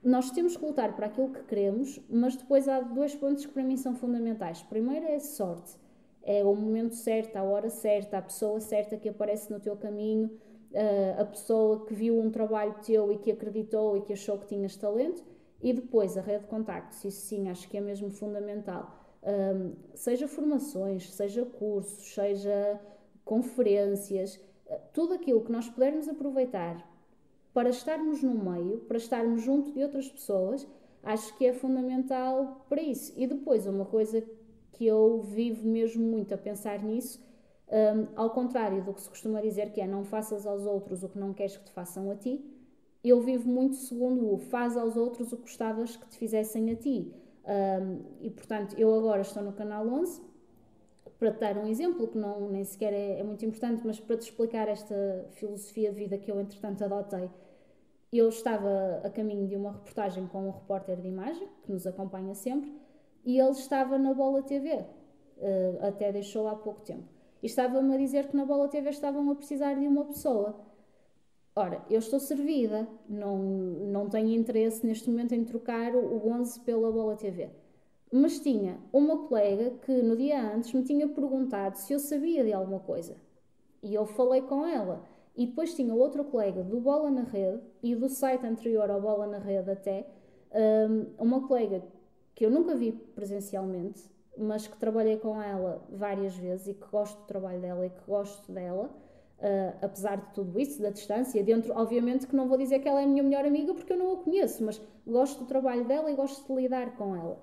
nós 0.07 0.31
temos 0.31 0.55
que 0.55 0.65
lutar 0.65 0.95
para 0.95 1.07
aquilo 1.07 1.33
que 1.33 1.43
queremos, 1.43 1.99
mas 2.09 2.37
depois 2.37 2.65
há 2.69 2.79
dois 2.79 3.13
pontos 3.13 3.45
que 3.45 3.51
para 3.51 3.61
mim 3.61 3.75
são 3.75 3.93
fundamentais. 3.93 4.63
Primeiro 4.63 5.05
é 5.05 5.15
a 5.15 5.19
sorte, 5.19 5.75
é 6.23 6.45
o 6.45 6.55
momento 6.55 6.95
certo, 6.95 7.35
a 7.35 7.43
hora 7.43 7.69
certa, 7.69 8.17
a 8.17 8.21
pessoa 8.21 8.61
certa 8.61 8.95
que 8.95 9.09
aparece 9.09 9.51
no 9.51 9.59
teu 9.59 9.75
caminho 9.75 10.27
uh, 10.71 11.21
a 11.21 11.25
pessoa 11.25 11.85
que 11.85 11.93
viu 11.93 12.17
um 12.17 12.31
trabalho 12.31 12.73
teu 12.85 13.11
e 13.11 13.17
que 13.17 13.31
acreditou 13.33 13.97
e 13.97 14.01
que 14.01 14.13
achou 14.13 14.37
que 14.37 14.47
tinhas 14.47 14.77
talento, 14.77 15.25
e 15.61 15.73
depois 15.73 16.17
a 16.17 16.21
rede 16.21 16.43
de 16.43 16.49
contactos, 16.49 17.03
isso 17.03 17.25
sim 17.27 17.49
acho 17.49 17.67
que 17.67 17.75
é 17.75 17.81
mesmo 17.81 18.09
fundamental. 18.09 19.03
Um, 19.21 19.73
seja 19.93 20.25
formações, 20.25 21.13
seja 21.13 21.43
cursos, 21.43 22.13
seja 22.13 22.79
conferências, 23.25 24.39
eh, 24.67 24.79
tudo 24.93 25.15
aquilo 25.15 25.43
que 25.43 25.51
nós 25.51 25.67
pudermos 25.67 26.07
aproveitar 26.07 26.96
para 27.57 27.69
estarmos 27.69 28.21
no 28.21 28.35
meio, 28.35 28.81
para 28.81 28.97
estarmos 28.97 29.41
junto 29.41 29.71
de 29.71 29.81
outras 29.81 30.07
pessoas, 30.07 30.67
acho 31.01 31.35
que 31.35 31.43
é 31.43 31.53
fundamental 31.53 32.63
para 32.69 32.79
isso. 32.79 33.11
E 33.17 33.25
depois, 33.25 33.65
uma 33.65 33.83
coisa 33.83 34.23
que 34.73 34.85
eu 34.85 35.23
vivo 35.23 35.67
mesmo 35.67 36.05
muito 36.05 36.35
a 36.35 36.37
pensar 36.37 36.83
nisso 36.83 37.19
um, 37.67 38.09
ao 38.15 38.29
contrário 38.29 38.83
do 38.83 38.93
que 38.93 39.01
se 39.01 39.09
costuma 39.09 39.41
dizer, 39.41 39.71
que 39.71 39.81
é 39.81 39.87
não 39.87 40.03
faças 40.03 40.45
aos 40.45 40.67
outros 40.67 41.01
o 41.01 41.09
que 41.09 41.17
não 41.17 41.33
queres 41.33 41.57
que 41.57 41.65
te 41.65 41.71
façam 41.71 42.11
a 42.11 42.15
ti, 42.15 42.45
eu 43.03 43.19
vivo 43.21 43.49
muito 43.49 43.77
segundo 43.77 44.31
o 44.31 44.37
faz 44.37 44.77
aos 44.77 44.95
outros 44.95 45.33
o 45.33 45.37
que 45.37 45.41
gostavas 45.41 45.95
que 45.95 46.07
te 46.09 46.15
fizessem 46.15 46.69
a 46.69 46.75
ti. 46.75 47.11
Um, 47.43 48.03
e 48.21 48.29
portanto, 48.29 48.75
eu 48.77 48.93
agora 48.93 49.21
estou 49.21 49.41
no 49.41 49.53
canal 49.53 49.87
11 49.87 50.21
para 51.17 51.31
te 51.31 51.39
dar 51.39 51.57
um 51.57 51.65
exemplo 51.65 52.07
que 52.07 52.19
não, 52.19 52.51
nem 52.51 52.63
sequer 52.63 52.93
é, 52.93 53.19
é, 53.19 53.23
muito 53.23 53.43
importante, 53.43 53.81
mas 53.83 53.99
para 53.99 54.15
te 54.15 54.29
explicar 54.29 54.67
esta 54.67 55.25
filosofia 55.31 55.91
de 55.91 55.97
vida 55.97 56.19
que 56.19 56.31
eu 56.31 56.39
entretanto 56.39 56.83
adotei. 56.83 57.27
Eu 58.11 58.29
estava 58.29 59.01
a 59.03 59.09
caminho 59.09 59.47
de 59.47 59.55
uma 59.55 59.71
reportagem 59.71 60.27
com 60.27 60.47
um 60.47 60.51
repórter 60.51 60.97
de 60.97 61.07
imagem, 61.07 61.47
que 61.63 61.71
nos 61.71 61.85
acompanha 61.85 62.33
sempre, 62.33 62.73
e 63.25 63.39
ele 63.39 63.51
estava 63.51 63.97
na 63.97 64.13
Bola 64.13 64.41
TV, 64.41 64.75
uh, 64.75 65.85
até 65.85 66.11
deixou 66.11 66.47
há 66.47 66.55
pouco 66.55 66.81
tempo 66.81 67.17
e 67.41 67.45
estava-me 67.45 67.93
a 67.93 67.97
dizer 67.97 68.27
que 68.27 68.35
na 68.35 68.45
Bola 68.45 68.67
TV 68.67 68.89
estavam 68.89 69.29
a 69.29 69.35
precisar 69.35 69.73
de 69.75 69.87
uma 69.87 70.05
pessoa. 70.05 70.55
Ora, 71.55 71.83
eu 71.89 71.99
estou 71.99 72.19
servida, 72.19 72.87
não, 73.09 73.37
não 73.37 74.09
tenho 74.09 74.29
interesse 74.29 74.85
neste 74.85 75.09
momento 75.09 75.33
em 75.33 75.43
trocar 75.43 75.95
o 75.95 76.27
11 76.29 76.59
pela 76.61 76.91
Bola 76.91 77.15
TV. 77.15 77.49
Mas 78.11 78.39
tinha 78.39 78.77
uma 78.93 79.27
colega 79.27 79.71
que 79.85 79.91
no 80.01 80.15
dia 80.15 80.39
antes 80.53 80.71
me 80.73 80.83
tinha 80.83 81.07
perguntado 81.07 81.77
se 81.77 81.93
eu 81.93 81.99
sabia 81.99 82.43
de 82.43 82.53
alguma 82.53 82.79
coisa. 82.79 83.15
E 83.81 83.93
eu 83.93 84.05
falei 84.05 84.41
com 84.41 84.65
ela. 84.65 85.03
E 85.37 85.45
depois 85.45 85.75
tinha 85.75 85.93
outra 85.93 86.23
colega 86.23 86.63
do 86.63 86.81
Bola 86.81 87.11
na 87.11 87.21
Rede 87.21 87.61
e 87.83 87.95
do 87.95 88.09
site 88.09 88.43
anterior 88.43 88.89
ao 88.89 88.99
Bola 88.99 89.27
na 89.27 89.37
Rede 89.37 89.69
até, 89.69 90.07
hum, 90.89 91.05
uma 91.19 91.47
colega 91.47 91.83
que 92.33 92.43
eu 92.43 92.49
nunca 92.49 92.75
vi 92.75 92.91
presencialmente, 92.91 94.03
mas 94.35 94.67
que 94.67 94.75
trabalhei 94.77 95.17
com 95.17 95.39
ela 95.41 95.85
várias 95.89 96.35
vezes 96.35 96.67
e 96.67 96.73
que 96.73 96.87
gosto 96.87 97.19
do 97.19 97.25
trabalho 97.25 97.61
dela 97.61 97.85
e 97.85 97.89
que 97.91 98.01
gosto 98.07 98.51
dela, 98.51 98.85
uh, 99.39 99.77
apesar 99.81 100.17
de 100.17 100.33
tudo 100.33 100.59
isso, 100.59 100.81
da 100.81 100.89
distância. 100.89 101.43
Dentro, 101.43 101.71
obviamente, 101.75 102.25
que 102.25 102.35
não 102.35 102.47
vou 102.47 102.57
dizer 102.57 102.79
que 102.79 102.87
ela 102.87 103.01
é 103.01 103.03
a 103.03 103.07
minha 103.07 103.23
melhor 103.23 103.45
amiga 103.45 103.73
porque 103.73 103.93
eu 103.93 103.97
não 103.97 104.13
a 104.13 104.17
conheço, 104.17 104.63
mas 104.63 104.81
gosto 105.05 105.39
do 105.39 105.45
trabalho 105.45 105.85
dela 105.85 106.11
e 106.11 106.15
gosto 106.15 106.47
de 106.47 106.61
lidar 106.61 106.95
com 106.95 107.15
ela. 107.15 107.39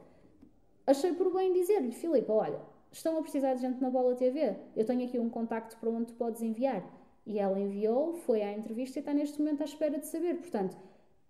Achei 0.87 1.13
por 1.13 1.33
bem 1.33 1.53
dizer-lhe, 1.53 1.93
Filipe, 1.93 2.31
olha, 2.31 2.61
estão 2.91 3.17
a 3.19 3.23
precisar 3.23 3.55
de 3.55 3.61
gente 3.61 3.81
na 3.81 3.91
Bola 3.91 4.15
TV, 4.15 4.57
eu 4.77 4.85
tenho 4.85 5.05
aqui 5.05 5.19
um 5.19 5.31
contacto 5.31 5.77
para 5.79 5.91
onde 5.91 6.07
tu 6.07 6.15
podes 6.15 6.43
enviar. 6.43 6.85
E 7.27 7.39
ela 7.39 7.59
enviou, 7.59 8.15
foi 8.15 8.43
à 8.43 8.53
entrevista 8.53 8.99
e 8.99 9.01
está 9.01 9.15
neste 9.15 9.39
momento 9.39 9.63
à 9.63 9.65
espera 9.65 9.99
de 9.99 10.07
saber. 10.07 10.37
Portanto, 10.37 10.77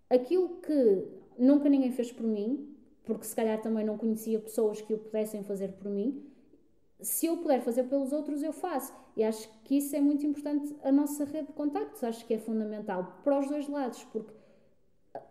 aquilo 0.09 0.49
que 0.61 1.07
nunca 1.37 1.69
ninguém 1.69 1.91
fez 1.91 2.11
por 2.11 2.25
mim, 2.25 2.75
porque 3.03 3.25
se 3.25 3.35
calhar 3.35 3.61
também 3.61 3.85
não 3.85 3.97
conhecia 3.97 4.39
pessoas 4.39 4.81
que 4.81 4.93
o 4.93 4.97
pudessem 4.97 5.43
fazer 5.43 5.73
por 5.73 5.89
mim. 5.89 6.23
Se 6.99 7.27
eu 7.27 7.37
puder 7.37 7.61
fazer 7.61 7.83
pelos 7.83 8.11
outros, 8.11 8.41
eu 8.41 8.51
faço. 8.51 8.93
E 9.15 9.23
acho 9.23 9.49
que 9.63 9.77
isso 9.77 9.95
é 9.95 10.01
muito 10.01 10.25
importante, 10.25 10.75
a 10.83 10.91
nossa 10.91 11.23
rede 11.23 11.47
de 11.47 11.53
contactos, 11.53 12.03
acho 12.03 12.25
que 12.25 12.33
é 12.33 12.37
fundamental 12.37 13.21
para 13.23 13.39
os 13.39 13.47
dois 13.47 13.67
lados, 13.69 14.03
porque 14.11 14.33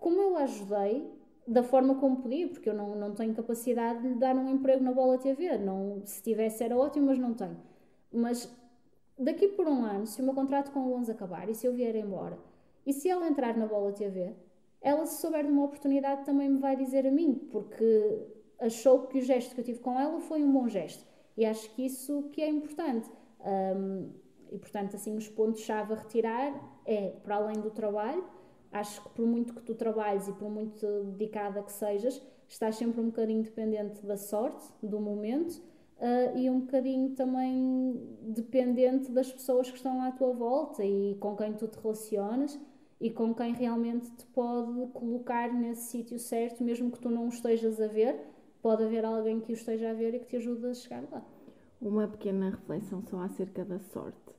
como 0.00 0.20
eu 0.20 0.36
ajudei, 0.38 1.06
da 1.46 1.62
forma 1.62 1.96
como 1.96 2.22
podia, 2.22 2.48
porque 2.48 2.68
eu 2.68 2.74
não, 2.74 2.94
não 2.94 3.14
tenho 3.14 3.34
capacidade 3.34 4.00
de 4.00 4.08
lhe 4.08 4.14
dar 4.14 4.34
um 4.34 4.48
emprego 4.48 4.82
na 4.82 4.92
Bola 4.92 5.18
TV, 5.18 5.58
não, 5.58 6.00
se 6.04 6.22
tivesse 6.22 6.64
era 6.64 6.76
ótimo, 6.76 7.06
mas 7.06 7.18
não 7.18 7.34
tenho. 7.34 7.56
Mas 8.10 8.50
daqui 9.18 9.48
por 9.48 9.66
um 9.66 9.84
ano, 9.84 10.06
se 10.06 10.20
o 10.20 10.24
meu 10.24 10.34
contrato 10.34 10.70
com 10.72 10.80
o 10.80 10.94
11 10.94 11.10
acabar 11.12 11.48
e 11.48 11.54
se 11.54 11.66
eu 11.66 11.72
vier 11.72 11.94
embora, 11.96 12.38
e 12.86 12.92
se 12.92 13.08
ela 13.08 13.26
entrar 13.26 13.56
na 13.56 13.66
Bola 13.66 13.92
TV, 13.92 14.34
ela, 14.80 15.06
se 15.06 15.20
souber 15.20 15.46
de 15.46 15.50
uma 15.50 15.64
oportunidade, 15.64 16.24
também 16.24 16.48
me 16.48 16.58
vai 16.58 16.76
dizer 16.76 17.06
a 17.06 17.10
mim, 17.10 17.34
porque 17.50 18.26
achou 18.60 19.06
que 19.06 19.18
o 19.18 19.22
gesto 19.22 19.54
que 19.54 19.60
eu 19.60 19.64
tive 19.64 19.78
com 19.78 19.98
ela 19.98 20.20
foi 20.20 20.44
um 20.44 20.52
bom 20.52 20.68
gesto. 20.68 21.06
E 21.36 21.44
acho 21.46 21.70
que 21.70 21.86
isso 21.86 22.24
que 22.32 22.42
é 22.42 22.48
importante. 22.48 23.10
Um, 23.40 24.10
e, 24.52 24.58
portanto, 24.58 24.94
assim, 24.94 25.16
os 25.16 25.28
pontos-chave 25.28 25.94
a 25.94 25.96
retirar 25.96 26.80
é, 26.84 27.14
para 27.22 27.36
além 27.36 27.60
do 27.60 27.70
trabalho, 27.70 28.24
acho 28.70 29.02
que 29.02 29.08
por 29.10 29.26
muito 29.26 29.54
que 29.54 29.62
tu 29.62 29.74
trabalhes 29.74 30.28
e 30.28 30.32
por 30.32 30.50
muito 30.50 30.86
dedicada 31.16 31.62
que 31.62 31.72
sejas, 31.72 32.20
estás 32.46 32.76
sempre 32.76 33.00
um 33.00 33.06
bocadinho 33.06 33.42
dependente 33.42 34.04
da 34.04 34.16
sorte, 34.16 34.64
do 34.82 35.00
momento, 35.00 35.62
uh, 35.98 36.38
e 36.38 36.48
um 36.50 36.60
bocadinho 36.60 37.10
também 37.10 38.00
dependente 38.22 39.10
das 39.10 39.32
pessoas 39.32 39.70
que 39.70 39.76
estão 39.76 40.02
à 40.02 40.10
tua 40.12 40.32
volta 40.32 40.84
e 40.84 41.16
com 41.20 41.36
quem 41.36 41.52
tu 41.52 41.68
te 41.68 41.78
relacionas 41.78 42.58
e 43.00 43.10
com 43.10 43.34
quem 43.34 43.52
realmente 43.52 44.10
te 44.12 44.24
pode 44.26 44.92
colocar 44.92 45.52
nesse 45.52 45.90
sítio 45.90 46.18
certo, 46.18 46.62
mesmo 46.62 46.90
que 46.90 46.98
tu 46.98 47.10
não 47.10 47.26
o 47.26 47.28
estejas 47.28 47.80
a 47.80 47.86
ver, 47.86 48.18
pode 48.62 48.82
haver 48.82 49.04
alguém 49.04 49.40
que 49.40 49.52
o 49.52 49.54
esteja 49.54 49.90
a 49.90 49.94
ver 49.94 50.14
e 50.14 50.20
que 50.20 50.26
te 50.26 50.36
ajude 50.36 50.66
a 50.66 50.74
chegar 50.74 51.04
lá. 51.10 51.22
Uma 51.80 52.08
pequena 52.08 52.50
reflexão 52.50 53.02
só 53.02 53.18
acerca 53.20 53.64
da 53.64 53.78
sorte. 53.78 54.34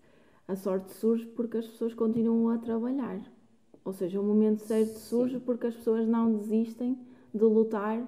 A 0.47 0.55
sorte 0.55 0.93
surge 0.93 1.25
porque 1.27 1.57
as 1.57 1.67
pessoas 1.67 1.93
continuam 1.93 2.49
a 2.49 2.57
trabalhar. 2.57 3.21
Ou 3.83 3.93
seja, 3.93 4.19
o 4.19 4.23
momento 4.23 4.59
certo 4.63 4.97
surge 4.97 5.39
porque 5.39 5.67
as 5.67 5.75
pessoas 5.75 6.07
não 6.07 6.37
desistem 6.37 6.97
de 7.33 7.43
lutar 7.43 8.03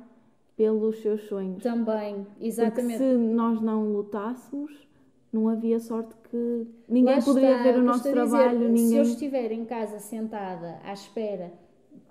pelos 0.57 0.99
seus 1.03 1.21
sonhos. 1.27 1.61
Também, 1.61 2.25
exatamente. 2.41 2.97
Porque 2.97 3.13
se 3.13 3.17
nós 3.17 3.61
não 3.61 3.93
lutássemos, 3.93 4.87
não 5.31 5.47
havia 5.47 5.79
sorte 5.79 6.15
que 6.29 6.67
ninguém 6.89 7.15
Lá 7.15 7.21
poderia 7.21 7.51
está, 7.51 7.63
ver 7.63 7.79
o 7.79 7.83
nosso 7.83 8.11
trabalho. 8.11 8.57
Dizer, 8.57 8.69
ninguém... 8.71 8.87
Se 8.87 8.95
eu 8.97 9.03
estiver 9.03 9.51
em 9.51 9.63
casa 9.63 9.99
sentada 9.99 10.79
à 10.83 10.91
espera 10.91 11.53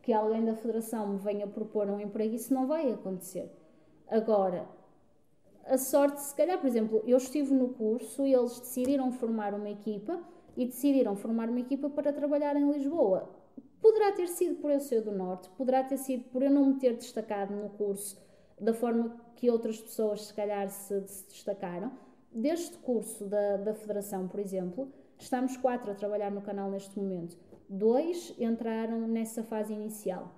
que 0.01 0.13
alguém 0.13 0.45
da 0.45 0.55
Federação 0.55 1.09
me 1.09 1.19
venha 1.19 1.49
propor 1.49 1.89
um 1.91 2.01
emprego, 2.01 2.37
isso 2.37 2.55
não 2.55 2.69
vai 2.69 2.93
acontecer. 2.93 3.51
Agora, 4.09 4.65
a 5.65 5.77
sorte, 5.77 6.23
se 6.23 6.35
calhar, 6.37 6.61
por 6.61 6.69
exemplo, 6.69 7.03
eu 7.05 7.17
estive 7.17 7.53
no 7.53 7.71
curso 7.71 8.25
e 8.25 8.33
eles 8.33 8.61
decidiram 8.61 9.11
formar 9.11 9.53
uma 9.55 9.69
equipa 9.69 10.21
e 10.57 10.65
decidiram 10.65 11.17
formar 11.17 11.49
uma 11.49 11.59
equipa 11.59 11.91
para 11.91 12.13
trabalhar 12.13 12.55
em 12.55 12.71
Lisboa. 12.71 13.29
Poderá 13.83 14.13
ter 14.13 14.29
sido 14.29 14.55
por 14.57 14.71
eu 14.71 14.79
ser 14.79 15.01
do 15.03 15.11
Norte, 15.11 15.51
poderá 15.59 15.83
ter 15.83 15.97
sido 15.97 16.23
por 16.31 16.43
eu 16.43 16.51
não 16.51 16.67
me 16.67 16.75
ter 16.75 16.95
destacado 16.95 17.53
no 17.53 17.71
curso 17.71 18.25
da 18.61 18.73
forma 18.73 19.17
que 19.37 19.51
outras 19.51 19.81
pessoas, 19.81 20.27
se 20.27 20.35
calhar, 20.35 20.69
se, 20.71 21.07
se 21.07 21.27
destacaram. 21.29 21.93
Deste 22.33 22.77
curso 22.79 23.25
da, 23.27 23.57
da 23.57 23.75
Federação, 23.75 24.29
por 24.29 24.41
exemplo, 24.41 24.93
estamos 25.19 25.57
quatro 25.57 25.91
a 25.91 25.95
trabalhar 25.95 26.31
no 26.31 26.43
canal 26.43 26.71
neste 26.71 26.99
momento. 26.99 27.37
Dois 27.69 28.35
entraram 28.39 29.01
nessa 29.09 29.43
fase 29.43 29.73
inicial. 29.73 30.35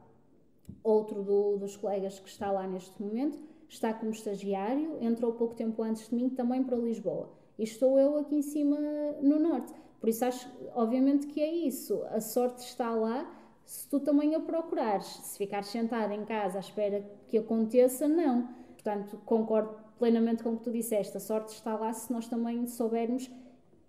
Outro 0.82 1.22
do, 1.22 1.56
dos 1.56 1.76
colegas 1.76 2.18
que 2.18 2.28
está 2.28 2.50
lá 2.50 2.66
neste 2.66 3.00
momento 3.02 3.38
está 3.68 3.92
como 3.92 4.10
estagiário, 4.10 4.96
entrou 5.00 5.32
pouco 5.32 5.54
tempo 5.54 5.82
antes 5.82 6.08
de 6.08 6.14
mim 6.14 6.28
também 6.30 6.62
para 6.62 6.76
Lisboa. 6.76 7.30
E 7.58 7.64
estou 7.64 7.98
eu 7.98 8.16
aqui 8.18 8.36
em 8.36 8.42
cima 8.42 8.78
no 9.20 9.38
Norte. 9.38 9.72
Por 10.00 10.08
isso 10.08 10.24
acho, 10.24 10.48
obviamente, 10.74 11.26
que 11.26 11.40
é 11.40 11.52
isso. 11.52 12.02
A 12.10 12.20
sorte 12.20 12.60
está 12.64 12.90
lá 12.94 13.28
se 13.68 13.86
tu 13.86 14.00
também 14.00 14.34
a 14.34 14.40
procurares. 14.40 15.04
Se 15.04 15.36
ficares 15.36 15.66
sentado 15.66 16.10
em 16.14 16.24
casa 16.24 16.56
à 16.56 16.60
espera 16.60 17.04
que 17.26 17.36
aconteça, 17.36 18.08
não. 18.08 18.48
Portanto, 18.72 19.20
concordo 19.26 19.76
plenamente 19.98 20.42
com 20.42 20.54
o 20.54 20.56
que 20.56 20.64
tu 20.64 20.72
disseste. 20.72 21.18
A 21.18 21.20
sorte 21.20 21.52
está 21.52 21.76
lá 21.76 21.92
se 21.92 22.10
nós 22.10 22.26
também 22.26 22.66
soubermos 22.66 23.30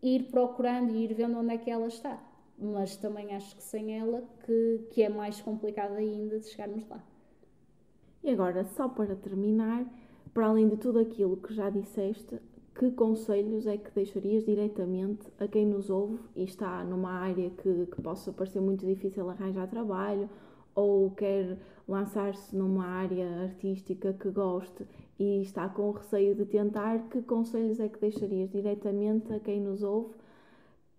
ir 0.04 0.24
procurando 0.32 0.94
e 0.94 1.06
ir 1.06 1.14
vendo 1.14 1.40
onde 1.40 1.54
é 1.54 1.58
que 1.58 1.72
ela 1.72 1.88
está. 1.88 2.22
Mas 2.58 2.98
também 2.98 3.34
acho 3.34 3.56
que 3.56 3.64
sem 3.64 3.98
ela 3.98 4.22
que, 4.46 4.88
que 4.92 5.02
é 5.02 5.08
mais 5.08 5.40
complicado 5.40 5.94
ainda 5.94 6.40
de 6.40 6.48
chegarmos 6.48 6.86
lá. 6.90 7.02
E 8.22 8.32
agora, 8.32 8.66
só 8.66 8.90
para 8.90 9.16
terminar, 9.16 9.86
para 10.34 10.48
além 10.48 10.68
de 10.68 10.76
tudo 10.76 11.00
aquilo 11.00 11.38
que 11.38 11.54
já 11.54 11.70
disseste, 11.70 12.38
que 12.80 12.92
conselhos 12.92 13.68
é 13.68 13.76
que 13.76 13.92
deixarias 13.92 14.46
diretamente 14.46 15.28
a 15.38 15.46
quem 15.50 15.66
nos 15.66 15.90
ouve 15.90 16.18
e 16.34 16.46
está 16.46 16.82
numa 16.86 17.12
área 17.12 17.50
que, 17.50 17.88
que 17.88 18.02
possa 18.02 18.32
parecer 18.32 18.62
muito 18.62 18.86
difícil 18.86 19.30
arranjar 19.30 19.68
trabalho 19.68 20.30
ou 20.74 21.12
quer 21.12 21.58
lançar-se 21.86 22.56
numa 22.56 22.86
área 22.86 23.44
artística 23.44 24.14
que 24.14 24.30
goste 24.30 24.88
e 25.20 25.42
está 25.42 25.68
com 25.68 25.92
receio 25.92 26.34
de 26.34 26.46
tentar, 26.46 27.10
que 27.10 27.22
conselhos 27.22 27.82
é 27.82 27.90
que 27.90 28.00
deixarias 28.00 28.50
diretamente 28.50 29.34
a 29.34 29.42
quem 29.42 29.60
nos 29.60 29.84
ouve 29.84 30.14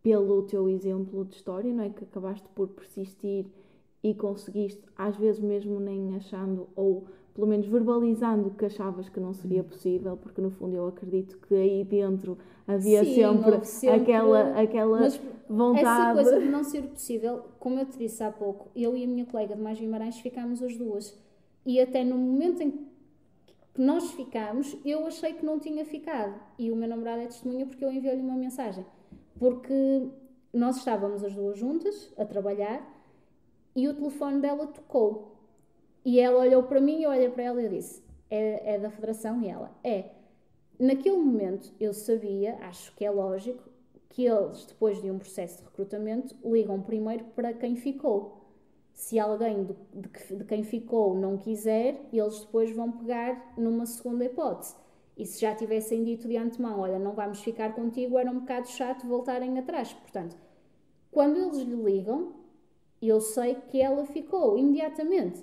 pelo 0.02 0.42
teu 0.42 0.68
exemplo 0.68 1.24
de 1.24 1.36
história, 1.36 1.72
não 1.72 1.84
é? 1.84 1.88
Que 1.88 2.04
acabaste 2.04 2.46
por 2.54 2.68
persistir 2.68 3.46
e 4.02 4.12
conseguiste, 4.12 4.82
às 4.98 5.16
vezes 5.16 5.40
mesmo 5.40 5.80
nem 5.80 6.14
achando 6.14 6.68
ou 6.76 7.06
pelo 7.34 7.46
menos 7.46 7.66
verbalizando 7.66 8.50
que 8.50 8.64
achavas 8.64 9.08
que 9.08 9.20
não 9.20 9.32
seria 9.32 9.62
possível, 9.62 10.16
porque 10.16 10.40
no 10.40 10.50
fundo 10.50 10.76
eu 10.76 10.88
acredito 10.88 11.38
que 11.38 11.54
aí 11.54 11.84
dentro 11.84 12.36
havia 12.66 13.04
Sim, 13.04 13.14
sempre, 13.14 13.64
sempre, 13.64 14.00
aquela, 14.00 14.60
aquela 14.60 15.08
vontade. 15.48 16.20
Essa 16.20 16.30
coisa 16.30 16.40
de 16.40 16.48
não 16.48 16.64
ser 16.64 16.82
possível, 16.82 17.42
como 17.58 17.78
eu 17.78 17.86
te 17.86 17.98
disse 17.98 18.22
há 18.22 18.30
pouco, 18.30 18.68
eu 18.74 18.96
e 18.96 19.04
a 19.04 19.06
minha 19.06 19.26
colega 19.26 19.56
de 19.56 19.62
Mais 19.62 19.78
Guimarães 19.78 20.18
ficámos 20.18 20.62
as 20.62 20.76
duas. 20.76 21.16
E 21.64 21.80
até 21.80 22.04
no 22.04 22.16
momento 22.16 22.62
em 22.62 22.70
que 22.70 23.80
nós 23.80 24.10
ficámos, 24.12 24.76
eu 24.84 25.06
achei 25.06 25.32
que 25.32 25.44
não 25.44 25.58
tinha 25.58 25.84
ficado. 25.84 26.34
E 26.58 26.70
o 26.70 26.76
meu 26.76 26.88
namorado 26.88 27.22
é 27.22 27.26
testemunha 27.26 27.66
porque 27.66 27.84
eu 27.84 27.92
enviei-lhe 27.92 28.22
uma 28.22 28.36
mensagem. 28.36 28.84
Porque 29.38 30.08
nós 30.52 30.76
estávamos 30.78 31.22
as 31.24 31.34
duas 31.34 31.58
juntas 31.58 32.12
a 32.18 32.24
trabalhar 32.24 32.82
e 33.74 33.88
o 33.88 33.94
telefone 33.94 34.40
dela 34.40 34.66
tocou. 34.66 35.39
E 36.04 36.18
ela 36.18 36.40
olhou 36.40 36.62
para 36.62 36.80
mim, 36.80 37.02
eu 37.02 37.10
olhei 37.10 37.28
para 37.28 37.44
ela 37.44 37.62
e 37.62 37.68
disse: 37.68 38.02
é, 38.30 38.74
é 38.74 38.78
da 38.78 38.90
Federação? 38.90 39.42
E 39.42 39.48
ela: 39.48 39.70
É. 39.82 40.10
Naquele 40.78 41.18
momento 41.18 41.70
eu 41.78 41.92
sabia, 41.92 42.56
acho 42.62 42.94
que 42.96 43.04
é 43.04 43.10
lógico, 43.10 43.62
que 44.08 44.24
eles, 44.24 44.64
depois 44.64 45.00
de 45.00 45.10
um 45.10 45.18
processo 45.18 45.58
de 45.58 45.64
recrutamento, 45.64 46.34
ligam 46.42 46.80
primeiro 46.80 47.24
para 47.36 47.52
quem 47.52 47.76
ficou. 47.76 48.40
Se 48.94 49.18
alguém 49.18 49.64
de, 49.64 49.74
de, 49.94 50.36
de 50.36 50.44
quem 50.44 50.62
ficou 50.62 51.14
não 51.14 51.36
quiser, 51.36 52.00
eles 52.12 52.40
depois 52.40 52.74
vão 52.74 52.92
pegar 52.92 53.54
numa 53.56 53.84
segunda 53.86 54.24
hipótese. 54.24 54.74
E 55.16 55.26
se 55.26 55.40
já 55.40 55.54
tivessem 55.54 56.02
dito 56.02 56.26
de 56.26 56.36
antemão, 56.36 56.80
olha, 56.80 56.98
não 56.98 57.12
vamos 57.12 57.42
ficar 57.42 57.74
contigo, 57.74 58.18
era 58.18 58.30
um 58.30 58.40
bocado 58.40 58.68
chato 58.68 59.06
voltarem 59.06 59.58
atrás. 59.58 59.92
Portanto, 59.92 60.36
quando 61.10 61.36
eles 61.36 61.58
lhe 61.58 61.76
ligam, 61.76 62.32
eu 63.02 63.20
sei 63.20 63.54
que 63.54 63.80
ela 63.80 64.04
ficou 64.06 64.58
imediatamente. 64.58 65.42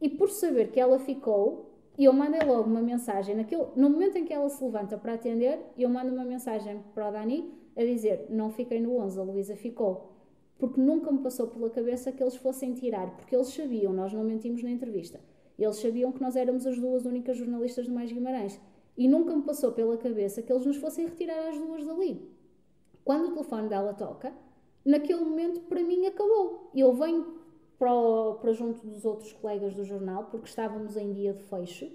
E 0.00 0.08
por 0.08 0.30
saber 0.30 0.70
que 0.70 0.78
ela 0.78 0.98
ficou, 0.98 1.68
eu 1.98 2.12
mandei 2.12 2.40
logo 2.40 2.68
uma 2.68 2.80
mensagem. 2.80 3.34
Naquele, 3.34 3.66
no 3.74 3.90
momento 3.90 4.16
em 4.16 4.24
que 4.24 4.32
ela 4.32 4.48
se 4.48 4.62
levanta 4.62 4.96
para 4.96 5.14
atender, 5.14 5.58
eu 5.76 5.88
mando 5.88 6.12
uma 6.12 6.24
mensagem 6.24 6.80
para 6.94 7.08
o 7.08 7.12
Dani 7.12 7.52
a 7.76 7.84
dizer: 7.84 8.26
Não 8.30 8.50
fiquei 8.50 8.80
no 8.80 8.96
11, 8.96 9.18
a 9.18 9.22
Luísa 9.22 9.56
ficou. 9.56 10.12
Porque 10.58 10.80
nunca 10.80 11.10
me 11.10 11.18
passou 11.18 11.46
pela 11.48 11.70
cabeça 11.70 12.10
que 12.10 12.22
eles 12.22 12.36
fossem 12.36 12.74
tirar, 12.74 13.14
porque 13.16 13.34
eles 13.34 13.48
sabiam, 13.48 13.92
nós 13.92 14.12
não 14.12 14.24
mentimos 14.24 14.60
na 14.60 14.70
entrevista, 14.70 15.20
eles 15.56 15.76
sabiam 15.76 16.10
que 16.10 16.20
nós 16.20 16.34
éramos 16.34 16.66
as 16.66 16.76
duas 16.76 17.04
únicas 17.04 17.36
jornalistas 17.36 17.84
de 17.84 17.92
Mais 17.92 18.10
Guimarães. 18.10 18.60
E 18.96 19.06
nunca 19.06 19.34
me 19.36 19.42
passou 19.42 19.70
pela 19.70 19.96
cabeça 19.96 20.42
que 20.42 20.52
eles 20.52 20.66
nos 20.66 20.76
fossem 20.76 21.06
retirar 21.06 21.48
as 21.48 21.56
duas 21.56 21.86
dali. 21.86 22.28
Quando 23.04 23.28
o 23.28 23.30
telefone 23.30 23.68
dela 23.68 23.94
toca, 23.94 24.32
naquele 24.84 25.20
momento 25.20 25.60
para 25.60 25.82
mim 25.82 26.04
acabou. 26.06 26.70
Eu 26.74 26.92
venho 26.92 27.37
para, 27.78 27.94
o, 27.94 28.34
para 28.34 28.52
junto 28.52 28.84
dos 28.86 29.04
outros 29.04 29.32
colegas 29.32 29.74
do 29.74 29.84
jornal, 29.84 30.24
porque 30.24 30.48
estávamos 30.48 30.96
em 30.96 31.12
dia 31.12 31.32
de 31.32 31.42
fecho, 31.44 31.90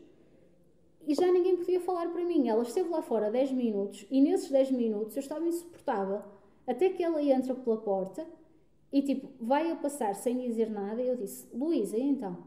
e 1.06 1.14
já 1.14 1.30
ninguém 1.32 1.58
podia 1.58 1.82
falar 1.82 2.10
para 2.10 2.24
mim. 2.24 2.48
Ela 2.48 2.64
esteve 2.64 2.90
lá 2.90 3.02
fora 3.02 3.30
10 3.30 3.52
minutos, 3.52 4.06
e 4.10 4.22
nesses 4.22 4.50
10 4.50 4.72
minutos 4.72 5.16
eu 5.16 5.20
estava 5.20 5.46
insuportável. 5.46 6.22
Até 6.66 6.90
que 6.90 7.04
ela 7.04 7.22
entra 7.22 7.54
pela 7.54 7.76
porta 7.78 8.26
e, 8.90 9.02
tipo, 9.02 9.28
vai 9.38 9.70
a 9.70 9.76
passar 9.76 10.16
sem 10.16 10.40
dizer 10.40 10.70
nada, 10.70 11.02
e 11.02 11.08
eu 11.08 11.18
disse: 11.18 11.46
Luísa, 11.54 11.98
então? 11.98 12.38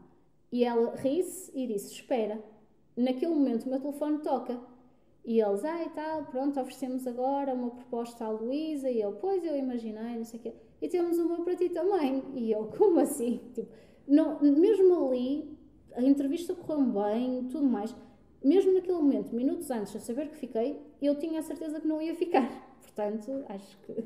E 0.51 0.63
ela 0.63 0.95
ri-se 0.95 1.51
e 1.53 1.67
disse: 1.67 1.93
Espera. 1.93 2.43
Naquele 2.95 3.35
momento 3.35 3.65
o 3.65 3.69
meu 3.69 3.79
telefone 3.79 4.19
toca. 4.19 4.59
E 5.23 5.39
eles, 5.39 5.63
ah, 5.63 5.83
e 5.83 5.89
tal, 5.89 6.25
pronto, 6.25 6.59
oferecemos 6.59 7.05
agora 7.05 7.53
uma 7.53 7.69
proposta 7.69 8.25
à 8.25 8.29
Luísa. 8.29 8.89
E 8.89 8.99
eu, 8.99 9.11
pois 9.13 9.43
eu 9.43 9.55
imaginei, 9.55 10.17
não 10.17 10.25
sei 10.25 10.39
o 10.39 10.43
quê 10.43 10.53
e 10.81 10.87
temos 10.87 11.17
uma 11.17 11.43
para 11.43 11.55
ti 11.55 11.69
também. 11.69 12.23
E 12.35 12.51
eu, 12.51 12.65
como 12.77 12.99
assim? 12.99 13.41
Tipo, 13.53 13.69
não, 14.07 14.39
mesmo 14.41 15.07
ali, 15.07 15.57
a 15.95 16.01
entrevista 16.01 16.53
correu 16.55 16.83
bem, 16.85 17.47
tudo 17.49 17.65
mais. 17.65 17.95
Mesmo 18.43 18.73
naquele 18.73 18.97
momento, 18.97 19.35
minutos 19.35 19.69
antes 19.71 19.91
de 19.91 19.99
saber 19.99 20.29
que 20.29 20.37
fiquei, 20.37 20.79
eu 21.01 21.15
tinha 21.15 21.39
a 21.39 21.43
certeza 21.43 21.79
que 21.79 21.87
não 21.87 22.01
ia 22.01 22.15
ficar. 22.15 22.49
Portanto, 22.81 23.43
acho 23.49 23.77
que. 23.79 24.03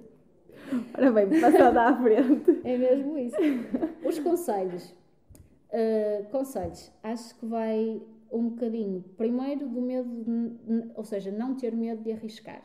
Ora 0.97 1.11
bem, 1.11 1.41
passada 1.41 1.83
à 1.83 2.01
frente. 2.01 2.61
é 2.63 2.77
mesmo 2.77 3.17
isso. 3.17 3.37
Os 4.05 4.19
conselhos. 4.19 4.93
Uh, 5.69 6.29
conselhos. 6.29 6.91
Acho 7.03 7.35
que 7.37 7.45
vai 7.45 8.01
um 8.31 8.49
bocadinho, 8.49 9.03
primeiro, 9.17 9.67
do 9.67 9.81
medo, 9.81 10.09
de, 10.09 10.91
ou 10.95 11.03
seja, 11.03 11.31
não 11.31 11.55
ter 11.55 11.75
medo 11.75 12.01
de 12.01 12.11
arriscar. 12.13 12.63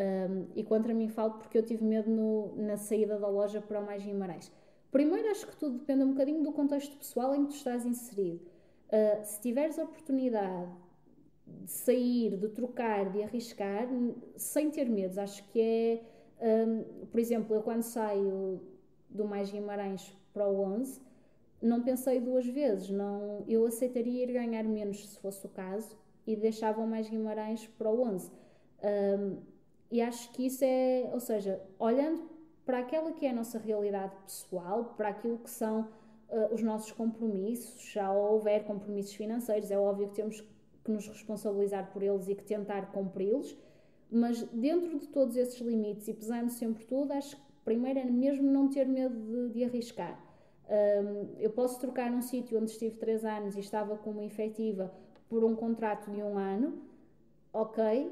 Um, 0.00 0.46
e 0.54 0.64
contra 0.64 0.94
mim 0.94 1.08
falo 1.08 1.34
porque 1.34 1.58
eu 1.58 1.62
tive 1.62 1.84
medo 1.84 2.10
no, 2.10 2.56
na 2.56 2.78
saída 2.78 3.18
da 3.18 3.28
loja 3.28 3.60
para 3.60 3.80
o 3.80 3.84
Mais 3.84 4.02
Guimarães. 4.02 4.50
Primeiro, 4.90 5.30
acho 5.30 5.46
que 5.46 5.56
tudo 5.56 5.78
depende 5.78 6.04
um 6.04 6.12
bocadinho 6.12 6.42
do 6.42 6.52
contexto 6.52 6.96
pessoal 6.96 7.34
em 7.34 7.44
que 7.44 7.50
tu 7.50 7.56
estás 7.56 7.84
inserido. 7.84 8.40
Uh, 8.88 9.22
se 9.22 9.40
tiveres 9.42 9.78
a 9.78 9.84
oportunidade 9.84 10.70
de 11.46 11.70
sair, 11.70 12.34
de 12.36 12.48
trocar, 12.48 13.10
de 13.12 13.22
arriscar, 13.22 13.86
sem 14.36 14.70
ter 14.70 14.88
medos, 14.88 15.18
acho 15.18 15.46
que 15.48 15.60
é. 15.60 16.02
Um, 16.66 17.06
por 17.06 17.20
exemplo, 17.20 17.54
eu 17.54 17.62
quando 17.62 17.82
saio 17.82 18.58
do 19.10 19.26
Mais 19.26 19.50
Guimarães 19.50 20.16
para 20.32 20.48
o 20.48 20.58
11, 20.62 20.98
não 21.60 21.82
pensei 21.82 22.18
duas 22.18 22.46
vezes. 22.46 22.88
Não, 22.88 23.44
eu 23.46 23.66
aceitaria 23.66 24.24
ir 24.24 24.32
ganhar 24.32 24.64
menos 24.64 25.06
se 25.06 25.18
fosse 25.18 25.44
o 25.44 25.50
caso 25.50 25.94
e 26.26 26.34
deixava 26.34 26.80
o 26.80 26.86
Mais 26.86 27.10
Guimarães 27.10 27.66
para 27.66 27.90
o 27.90 28.02
11. 28.02 28.32
Um, 28.82 29.49
e 29.90 30.00
acho 30.00 30.30
que 30.32 30.46
isso 30.46 30.64
é, 30.64 31.10
ou 31.12 31.20
seja, 31.20 31.60
olhando 31.78 32.28
para 32.64 32.78
aquela 32.78 33.12
que 33.12 33.26
é 33.26 33.30
a 33.30 33.34
nossa 33.34 33.58
realidade 33.58 34.14
pessoal, 34.24 34.94
para 34.96 35.08
aquilo 35.08 35.38
que 35.38 35.50
são 35.50 35.88
uh, 36.28 36.54
os 36.54 36.62
nossos 36.62 36.92
compromissos, 36.92 37.82
já 37.92 38.12
houver 38.12 38.64
compromissos 38.64 39.14
financeiros, 39.14 39.70
é 39.70 39.78
óbvio 39.78 40.08
que 40.08 40.14
temos 40.14 40.40
que 40.84 40.90
nos 40.90 41.08
responsabilizar 41.08 41.90
por 41.92 42.02
eles 42.02 42.28
e 42.28 42.34
que 42.34 42.44
tentar 42.44 42.92
cumpri-los, 42.92 43.56
mas 44.10 44.42
dentro 44.52 44.98
de 44.98 45.08
todos 45.08 45.36
esses 45.36 45.60
limites 45.60 46.08
e 46.08 46.14
pesando 46.14 46.50
sempre 46.50 46.84
tudo, 46.84 47.12
acho 47.12 47.36
que 47.36 47.42
primeiro 47.64 47.98
é 47.98 48.04
mesmo 48.04 48.50
não 48.50 48.68
ter 48.68 48.86
medo 48.86 49.16
de, 49.16 49.50
de 49.50 49.64
arriscar. 49.64 50.18
Um, 50.68 51.34
eu 51.38 51.50
posso 51.50 51.80
trocar 51.80 52.10
um 52.12 52.22
sítio 52.22 52.58
onde 52.58 52.70
estive 52.70 52.96
três 52.96 53.24
anos 53.24 53.56
e 53.56 53.60
estava 53.60 53.96
com 53.98 54.10
uma 54.10 54.24
efetiva 54.24 54.92
por 55.28 55.44
um 55.44 55.54
contrato 55.54 56.10
de 56.10 56.22
um 56.22 56.38
ano, 56.38 56.80
ok, 57.52 58.10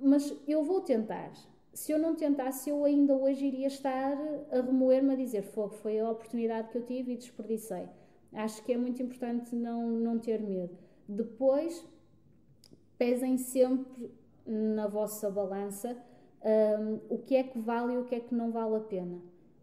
mas 0.00 0.34
eu 0.46 0.62
vou 0.62 0.80
tentar. 0.80 1.32
Se 1.72 1.92
eu 1.92 1.98
não 1.98 2.14
tentasse, 2.14 2.70
eu 2.70 2.84
ainda 2.84 3.14
hoje 3.14 3.46
iria 3.46 3.68
estar 3.68 4.16
a 4.50 4.60
remoer-me 4.60 5.12
a 5.12 5.16
dizer: 5.16 5.42
Fogo, 5.42 5.74
foi 5.74 5.98
a 6.00 6.10
oportunidade 6.10 6.68
que 6.68 6.78
eu 6.78 6.84
tive 6.84 7.12
e 7.12 7.16
desperdicei. 7.16 7.86
Acho 8.32 8.62
que 8.64 8.72
é 8.72 8.76
muito 8.76 9.02
importante 9.02 9.54
não, 9.54 9.88
não 9.88 10.18
ter 10.18 10.40
medo. 10.40 10.76
Depois, 11.08 11.84
pesem 12.98 13.38
sempre 13.38 14.10
na 14.44 14.86
vossa 14.86 15.30
balança 15.30 15.96
um, 16.42 17.00
o 17.08 17.18
que 17.18 17.36
é 17.36 17.42
que 17.42 17.58
vale 17.58 17.94
e 17.94 17.98
o 17.98 18.04
que 18.04 18.14
é 18.14 18.20
que 18.20 18.34
não 18.34 18.50
vale 18.50 18.76
a 18.76 18.80
pena. 18.80 19.16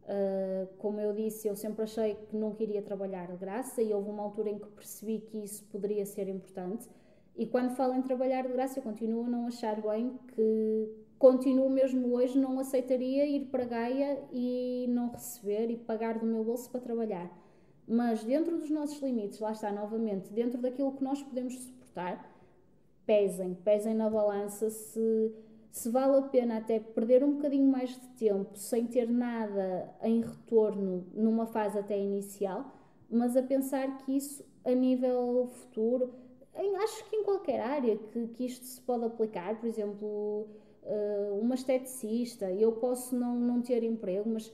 Uh, 0.05 0.67
como 0.77 0.99
eu 0.99 1.13
disse, 1.13 1.47
eu 1.47 1.55
sempre 1.55 1.83
achei 1.83 2.15
que 2.15 2.35
não 2.35 2.53
queria 2.53 2.81
trabalhar 2.81 3.27
de 3.27 3.37
graça 3.37 3.81
e 3.81 3.91
houve 3.93 4.09
uma 4.09 4.23
altura 4.23 4.49
em 4.49 4.59
que 4.59 4.67
percebi 4.67 5.19
que 5.19 5.43
isso 5.43 5.63
poderia 5.65 6.05
ser 6.05 6.27
importante. 6.27 6.87
E 7.37 7.45
quando 7.45 7.75
falo 7.75 7.93
em 7.93 8.01
trabalhar 8.01 8.43
de 8.43 8.53
graça, 8.53 8.79
eu 8.79 8.83
continuo 8.83 9.25
a 9.25 9.29
não 9.29 9.47
achar 9.47 9.81
bem 9.81 10.17
que 10.33 10.89
continuo 11.19 11.69
mesmo 11.69 12.13
hoje, 12.13 12.37
não 12.37 12.59
aceitaria 12.59 13.25
ir 13.25 13.47
para 13.47 13.65
Gaia 13.65 14.23
e 14.31 14.85
não 14.89 15.09
receber 15.09 15.69
e 15.69 15.75
pagar 15.75 16.19
do 16.19 16.25
meu 16.25 16.43
bolso 16.43 16.69
para 16.69 16.79
trabalhar. 16.79 17.29
Mas 17.87 18.23
dentro 18.23 18.57
dos 18.57 18.69
nossos 18.69 19.01
limites, 19.01 19.39
lá 19.39 19.51
está 19.51 19.71
novamente, 19.71 20.31
dentro 20.31 20.59
daquilo 20.59 20.93
que 20.93 21.03
nós 21.03 21.21
podemos 21.21 21.57
suportar, 21.59 22.31
pesem, 23.05 23.53
pesem 23.53 23.93
na 23.93 24.09
balança 24.09 24.69
se, 24.69 25.31
se 25.71 25.89
vale 25.89 26.17
a 26.17 26.21
pena 26.23 26.57
até 26.57 26.79
perder 26.79 27.23
um 27.23 27.33
bocadinho 27.33 27.69
mais 27.69 27.89
de 27.89 28.07
tempo 28.17 28.57
sem 28.57 28.87
ter 28.87 29.09
nada 29.09 29.93
em 30.01 30.21
retorno 30.21 31.05
numa 31.13 31.45
fase 31.45 31.77
até 31.77 31.97
inicial, 31.99 32.73
mas 33.09 33.37
a 33.37 33.43
pensar 33.43 33.97
que 33.99 34.17
isso 34.17 34.43
a 34.63 34.71
nível 34.71 35.47
futuro, 35.47 36.13
em, 36.57 36.75
acho 36.77 37.03
que 37.05 37.15
em 37.15 37.23
qualquer 37.23 37.59
área 37.59 37.97
que, 37.97 38.27
que 38.27 38.45
isto 38.45 38.65
se 38.65 38.81
pode 38.81 39.05
aplicar, 39.05 39.59
por 39.59 39.67
exemplo, 39.67 40.47
uh, 40.83 41.39
uma 41.39 41.55
esteticista, 41.55 42.51
eu 42.51 42.71
posso 42.73 43.15
não, 43.15 43.35
não 43.35 43.61
ter 43.61 43.83
emprego, 43.83 44.29
mas 44.29 44.51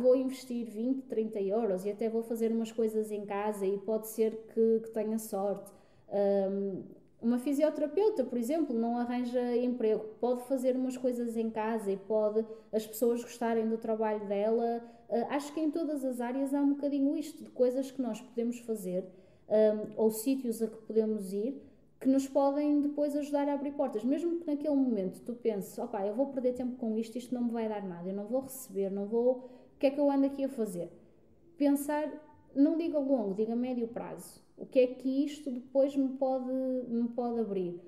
vou 0.00 0.16
investir 0.16 0.66
20, 0.66 1.02
30 1.02 1.40
euros 1.40 1.84
e 1.84 1.90
até 1.90 2.08
vou 2.08 2.22
fazer 2.22 2.52
umas 2.52 2.70
coisas 2.70 3.10
em 3.10 3.24
casa 3.24 3.66
e 3.66 3.78
pode 3.78 4.08
ser 4.08 4.36
que, 4.54 4.80
que 4.80 4.90
tenha 4.90 5.18
sorte. 5.18 5.70
Um, 6.08 6.82
uma 7.20 7.38
fisioterapeuta, 7.38 8.24
por 8.24 8.38
exemplo, 8.38 8.74
não 8.74 8.96
arranja 8.96 9.54
emprego, 9.56 10.04
pode 10.20 10.42
fazer 10.44 10.74
umas 10.74 10.96
coisas 10.96 11.36
em 11.36 11.50
casa 11.50 11.90
e 11.90 11.96
pode 11.96 12.44
as 12.72 12.86
pessoas 12.86 13.22
gostarem 13.22 13.68
do 13.68 13.76
trabalho 13.76 14.26
dela. 14.26 14.82
Uh, 15.08 15.26
acho 15.28 15.52
que 15.52 15.60
em 15.60 15.70
todas 15.70 16.04
as 16.04 16.20
áreas 16.20 16.54
há 16.54 16.60
um 16.60 16.74
bocadinho 16.74 17.16
isto 17.16 17.44
de 17.44 17.50
coisas 17.50 17.90
que 17.90 18.00
nós 18.00 18.20
podemos 18.20 18.58
fazer 18.60 19.04
um, 19.50 19.92
ou 19.96 20.10
sítios 20.10 20.62
a 20.62 20.68
que 20.68 20.76
podemos 20.86 21.32
ir 21.32 21.60
que 22.00 22.08
nos 22.08 22.26
podem 22.26 22.80
depois 22.80 23.14
ajudar 23.14 23.46
a 23.46 23.52
abrir 23.52 23.72
portas. 23.72 24.02
Mesmo 24.02 24.38
que 24.38 24.46
naquele 24.46 24.74
momento 24.74 25.20
tu 25.20 25.34
penses, 25.34 25.78
opá, 25.78 26.06
eu 26.06 26.14
vou 26.14 26.28
perder 26.28 26.54
tempo 26.54 26.76
com 26.76 26.96
isto, 26.96 27.18
isto 27.18 27.34
não 27.34 27.44
me 27.44 27.50
vai 27.50 27.68
dar 27.68 27.86
nada, 27.86 28.08
eu 28.08 28.14
não 28.14 28.26
vou 28.26 28.40
receber, 28.40 28.90
não 28.90 29.06
vou. 29.06 29.50
O 29.76 29.78
que 29.78 29.86
é 29.86 29.90
que 29.90 30.00
eu 30.00 30.10
ando 30.10 30.26
aqui 30.26 30.44
a 30.44 30.48
fazer? 30.48 30.90
Pensar, 31.58 32.10
não 32.54 32.78
diga 32.78 32.98
longo, 32.98 33.34
diga 33.34 33.54
médio 33.54 33.86
prazo. 33.86 34.42
O 34.56 34.64
que 34.64 34.78
é 34.80 34.86
que 34.86 35.24
isto 35.24 35.50
depois 35.50 35.94
me 35.94 36.08
pode, 36.16 36.50
me 36.88 37.08
pode 37.08 37.40
abrir? 37.40 37.80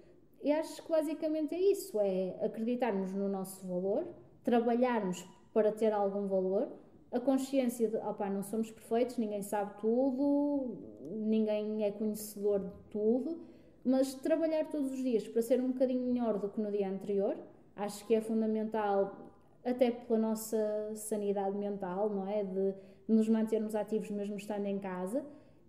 E 0.43 0.53
acho 0.53 0.83
que 0.83 0.91
basicamente 0.91 1.55
é 1.55 1.61
isso: 1.61 1.99
é 1.99 2.37
acreditarmos 2.45 3.13
no 3.13 3.29
nosso 3.29 3.67
valor, 3.67 4.07
trabalharmos 4.45 5.25
para 5.55 5.73
ter 5.73 5.93
algum 5.93 6.27
valor, 6.27 6.69
a 7.13 7.21
consciência 7.21 7.89
de, 7.89 7.97
opá, 7.97 8.31
não 8.31 8.43
somos 8.43 8.71
perfeitos, 8.71 9.19
ninguém 9.19 9.43
sabe 9.43 9.79
tudo, 9.81 10.79
ninguém 11.11 11.85
é 11.85 11.91
conhecedor 11.91 12.61
de 12.61 12.73
tudo 12.91 13.53
mas 13.85 14.15
trabalhar 14.15 14.65
todos 14.67 14.93
os 14.93 15.03
dias 15.03 15.27
para 15.27 15.43
ser 15.43 15.61
um 15.61 15.73
bocadinho 15.73 16.03
melhor 16.13 16.39
do 16.39 16.49
que 16.49 16.61
no 16.61 16.71
dia 16.71 16.89
anterior, 16.89 17.37
acho 17.75 18.07
que 18.07 18.15
é 18.15 18.21
fundamental 18.21 19.31
até 19.65 19.91
pela 19.91 20.19
nossa 20.19 20.93
sanidade 20.95 21.57
mental, 21.57 22.09
não 22.11 22.29
é? 22.29 22.45
De 22.45 22.75
nos 23.09 23.29
mantermos 23.29 23.75
ativos 23.75 24.11
mesmo 24.11 24.37
estando 24.37 24.67
em 24.67 24.79
casa. 24.79 25.25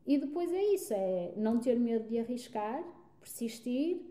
E 0.06 0.18
depois 0.18 0.52
é 0.52 0.64
isso, 0.74 0.94
é 0.94 1.34
não 1.36 1.60
ter 1.60 1.80
medo 1.80 2.08
de 2.08 2.20
arriscar, 2.20 2.84
persistir 3.20 4.02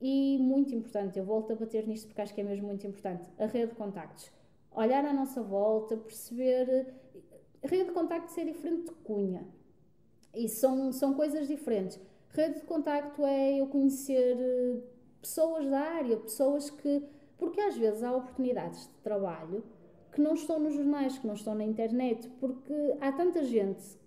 e 0.00 0.38
muito 0.38 0.74
importante, 0.74 1.18
eu 1.18 1.24
volto 1.24 1.52
a 1.52 1.56
bater 1.56 1.86
nisto 1.86 2.06
porque 2.06 2.20
acho 2.20 2.34
que 2.34 2.40
é 2.40 2.44
mesmo 2.44 2.66
muito 2.66 2.86
importante, 2.86 3.28
a 3.38 3.46
rede 3.46 3.70
de 3.70 3.76
contactos. 3.76 4.30
Olhar 4.72 5.04
à 5.04 5.12
nossa 5.12 5.42
volta, 5.42 5.96
perceber. 5.96 6.94
A 7.62 7.66
rede 7.66 7.86
de 7.86 7.92
contactos 7.92 8.36
é 8.38 8.44
diferente 8.44 8.84
de 8.84 8.92
cunha. 9.02 9.46
E 10.34 10.48
são, 10.48 10.92
são 10.92 11.14
coisas 11.14 11.46
diferentes. 11.48 12.00
Rede 12.30 12.60
de 12.60 12.66
contacto 12.66 13.24
é 13.26 13.60
eu 13.60 13.66
conhecer 13.66 14.36
eh, 14.38 14.80
pessoas 15.20 15.68
da 15.68 15.80
área, 15.80 16.16
pessoas 16.16 16.70
que. 16.70 17.02
Porque 17.36 17.60
às 17.60 17.76
vezes 17.76 18.02
há 18.02 18.14
oportunidades 18.14 18.82
de 18.86 18.94
trabalho 19.02 19.64
que 20.12 20.20
não 20.20 20.34
estão 20.34 20.58
nos 20.58 20.74
jornais, 20.74 21.18
que 21.18 21.26
não 21.26 21.34
estão 21.34 21.54
na 21.54 21.64
internet, 21.64 22.28
porque 22.40 22.74
há 23.00 23.12
tanta 23.12 23.42
gente 23.44 23.98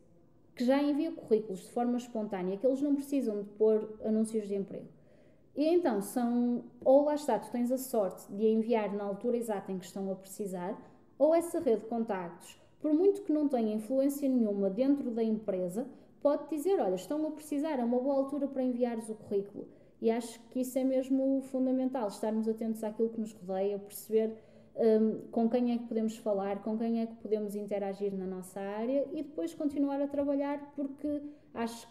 que 0.55 0.63
já 0.63 0.81
envia 0.81 1.11
currículos 1.11 1.61
de 1.61 1.71
forma 1.71 1.97
espontânea 1.97 2.57
que 2.57 2.65
eles 2.65 2.81
não 2.81 2.93
precisam 2.93 3.41
de 3.41 3.49
pôr 3.51 3.99
anúncios 4.03 4.47
de 4.47 4.55
emprego. 4.55 4.87
E 5.55 5.65
então 5.67 6.01
são, 6.01 6.63
ou 6.83 7.05
lá 7.05 7.15
está, 7.15 7.37
tu 7.37 7.51
tens 7.51 7.71
a 7.71 7.77
sorte 7.77 8.31
de 8.33 8.47
enviar 8.47 8.91
na 8.93 9.03
altura 9.03 9.37
exata 9.37 9.71
em 9.71 9.77
que 9.77 9.85
estão 9.85 10.11
a 10.11 10.15
precisar, 10.15 10.75
ou 11.17 11.33
essa 11.33 11.59
rede 11.59 11.81
de 11.81 11.87
contactos, 11.87 12.59
por 12.79 12.93
muito 12.93 13.21
que 13.21 13.31
não 13.31 13.47
tenha 13.47 13.73
influência 13.73 14.27
nenhuma 14.27 14.69
dentro 14.69 15.11
da 15.11 15.23
empresa, 15.23 15.87
pode 16.21 16.49
dizer: 16.49 16.79
Olha, 16.81 16.95
estão 16.95 17.25
a 17.27 17.31
precisar, 17.31 17.79
é 17.79 17.83
uma 17.83 17.99
boa 17.99 18.15
altura 18.15 18.47
para 18.47 18.63
enviares 18.63 19.09
o 19.09 19.15
currículo. 19.15 19.67
E 20.01 20.11
acho 20.11 20.39
que 20.49 20.61
isso 20.61 20.77
é 20.77 20.83
mesmo 20.83 21.41
fundamental, 21.43 22.07
estarmos 22.07 22.47
atentos 22.47 22.83
àquilo 22.83 23.09
que 23.09 23.21
nos 23.21 23.31
rodeia, 23.31 23.79
perceber 23.79 24.35
um, 24.75 25.29
com 25.31 25.49
quem 25.49 25.71
é 25.73 25.77
que 25.77 25.85
podemos 25.85 26.17
falar, 26.17 26.61
com 26.61 26.77
quem 26.77 27.01
é 27.01 27.05
que 27.05 27.15
podemos 27.15 27.55
interagir 27.55 28.13
na 28.13 28.25
nossa 28.25 28.59
área 28.59 29.07
e 29.13 29.23
depois 29.23 29.53
continuar 29.53 30.01
a 30.01 30.07
trabalhar, 30.07 30.73
porque 30.75 31.21
acho 31.53 31.87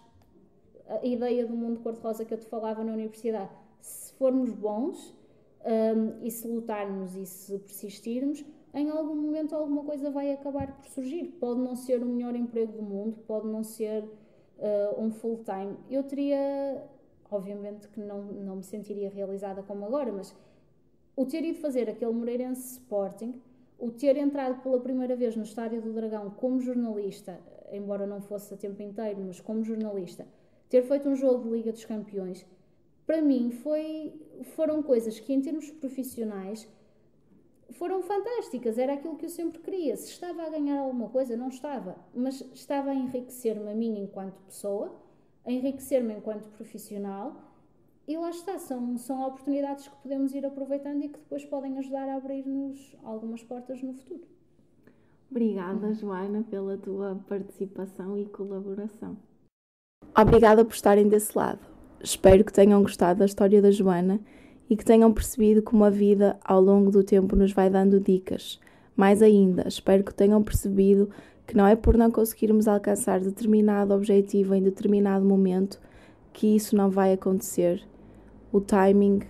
a 0.88 1.04
ideia 1.06 1.46
do 1.46 1.54
mundo 1.54 1.80
cor-de-rosa 1.80 2.24
que 2.24 2.34
eu 2.34 2.38
te 2.38 2.46
falava 2.46 2.82
na 2.84 2.92
universidade, 2.92 3.50
se 3.80 4.12
formos 4.14 4.52
bons 4.52 5.14
um, 5.64 6.24
e 6.24 6.30
se 6.30 6.46
lutarmos 6.46 7.16
e 7.16 7.26
se 7.26 7.58
persistirmos, 7.58 8.44
em 8.74 8.88
algum 8.90 9.14
momento 9.14 9.54
alguma 9.54 9.84
coisa 9.84 10.10
vai 10.10 10.32
acabar 10.32 10.76
por 10.76 10.86
surgir. 10.86 11.28
Pode 11.38 11.60
não 11.60 11.76
ser 11.76 12.02
o 12.02 12.06
melhor 12.06 12.34
emprego 12.34 12.72
do 12.72 12.82
mundo, 12.82 13.18
pode 13.26 13.46
não 13.46 13.62
ser 13.62 14.02
uh, 14.02 15.00
um 15.00 15.10
full 15.10 15.44
time, 15.44 15.76
eu 15.90 16.02
teria, 16.02 16.82
obviamente 17.30 17.88
que 17.88 18.00
não, 18.00 18.22
não 18.22 18.56
me 18.56 18.62
sentiria 18.62 19.10
realizada 19.10 19.62
como 19.62 19.84
agora, 19.84 20.12
mas 20.12 20.34
o 21.14 21.26
ter 21.26 21.44
ido 21.44 21.58
fazer 21.58 21.90
aquele 21.90 22.12
Moreirense 22.12 22.78
Sporting, 22.78 23.34
o 23.78 23.90
ter 23.90 24.16
entrado 24.16 24.62
pela 24.62 24.80
primeira 24.80 25.14
vez 25.16 25.36
no 25.36 25.42
Estádio 25.42 25.82
do 25.82 25.92
Dragão 25.92 26.30
como 26.30 26.60
jornalista, 26.60 27.38
embora 27.70 28.06
não 28.06 28.20
fosse 28.20 28.54
a 28.54 28.56
tempo 28.56 28.80
inteiro, 28.80 29.20
mas 29.26 29.40
como 29.40 29.62
jornalista, 29.62 30.26
ter 30.72 30.82
feito 30.84 31.06
um 31.06 31.14
jogo 31.14 31.42
de 31.42 31.50
Liga 31.50 31.70
dos 31.70 31.84
Campeões, 31.84 32.46
para 33.06 33.20
mim 33.20 33.50
foi, 33.50 34.18
foram 34.56 34.82
coisas 34.82 35.20
que, 35.20 35.30
em 35.30 35.42
termos 35.42 35.70
profissionais, 35.70 36.66
foram 37.72 38.02
fantásticas, 38.02 38.78
era 38.78 38.94
aquilo 38.94 39.16
que 39.16 39.26
eu 39.26 39.28
sempre 39.28 39.60
queria. 39.60 39.94
Se 39.98 40.08
estava 40.08 40.42
a 40.42 40.48
ganhar 40.48 40.78
alguma 40.78 41.10
coisa, 41.10 41.36
não 41.36 41.48
estava, 41.48 41.96
mas 42.14 42.40
estava 42.54 42.88
a 42.88 42.94
enriquecer-me 42.94 43.70
a 43.70 43.74
mim 43.74 43.98
enquanto 43.98 44.40
pessoa, 44.46 44.96
a 45.44 45.52
enriquecer-me 45.52 46.14
enquanto 46.14 46.48
profissional. 46.56 47.36
E 48.08 48.16
lá 48.16 48.30
está, 48.30 48.58
são, 48.58 48.96
são 48.96 49.26
oportunidades 49.26 49.88
que 49.88 49.96
podemos 49.96 50.34
ir 50.34 50.46
aproveitando 50.46 51.02
e 51.02 51.08
que 51.10 51.18
depois 51.18 51.44
podem 51.44 51.76
ajudar 51.80 52.08
a 52.08 52.16
abrir-nos 52.16 52.96
algumas 53.04 53.42
portas 53.42 53.82
no 53.82 53.92
futuro. 53.92 54.24
Obrigada, 55.30 55.92
Joana, 55.92 56.42
pela 56.44 56.78
tua 56.78 57.22
participação 57.28 58.16
e 58.16 58.24
colaboração. 58.24 59.18
Obrigada 60.16 60.64
por 60.64 60.74
estarem 60.74 61.08
desse 61.08 61.36
lado. 61.36 61.60
Espero 62.02 62.44
que 62.44 62.52
tenham 62.52 62.82
gostado 62.82 63.20
da 63.20 63.24
história 63.24 63.62
da 63.62 63.70
Joana 63.70 64.20
e 64.68 64.76
que 64.76 64.84
tenham 64.84 65.12
percebido 65.12 65.62
como 65.62 65.84
a 65.84 65.90
vida 65.90 66.38
ao 66.44 66.60
longo 66.60 66.90
do 66.90 67.04
tempo 67.04 67.36
nos 67.36 67.52
vai 67.52 67.70
dando 67.70 68.00
dicas. 68.00 68.60
Mais 68.96 69.22
ainda, 69.22 69.66
espero 69.66 70.04
que 70.04 70.14
tenham 70.14 70.42
percebido 70.42 71.08
que 71.46 71.56
não 71.56 71.66
é 71.66 71.76
por 71.76 71.96
não 71.96 72.10
conseguirmos 72.10 72.68
alcançar 72.68 73.20
determinado 73.20 73.94
objetivo 73.94 74.54
em 74.54 74.62
determinado 74.62 75.24
momento 75.24 75.80
que 76.32 76.56
isso 76.56 76.76
não 76.76 76.90
vai 76.90 77.12
acontecer. 77.12 77.82
O 78.52 78.60
timing 78.60 79.20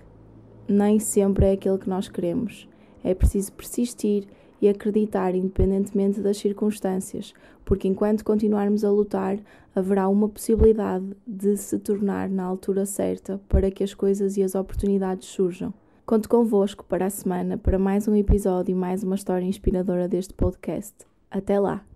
nem 0.68 0.98
sempre 0.98 1.46
é 1.46 1.52
aquele 1.52 1.78
que 1.78 1.88
nós 1.88 2.08
queremos. 2.08 2.68
É 3.04 3.14
preciso 3.14 3.52
persistir 3.52 4.26
e 4.62 4.68
acreditar 4.68 5.34
independentemente 5.34 6.20
das 6.20 6.36
circunstâncias, 6.38 7.34
porque 7.64 7.88
enquanto 7.88 8.24
continuarmos 8.24 8.84
a 8.84 8.90
lutar, 8.90 9.38
haverá 9.74 10.08
uma 10.08 10.28
possibilidade 10.28 11.04
de 11.26 11.56
se 11.56 11.78
tornar 11.80 12.30
na 12.30 12.44
altura 12.44 12.86
certa 12.86 13.40
para 13.48 13.70
que 13.70 13.82
as 13.82 13.92
coisas 13.92 14.36
e 14.36 14.42
as 14.42 14.54
oportunidades 14.54 15.28
surjam. 15.28 15.74
Conto 16.06 16.28
convosco 16.28 16.84
para 16.84 17.06
a 17.06 17.10
semana 17.10 17.58
para 17.58 17.78
mais 17.78 18.06
um 18.06 18.14
episódio 18.14 18.72
e 18.72 18.74
mais 18.74 19.02
uma 19.02 19.16
história 19.16 19.44
inspiradora 19.44 20.06
deste 20.06 20.32
podcast. 20.32 20.94
Até 21.30 21.58
lá! 21.58 21.91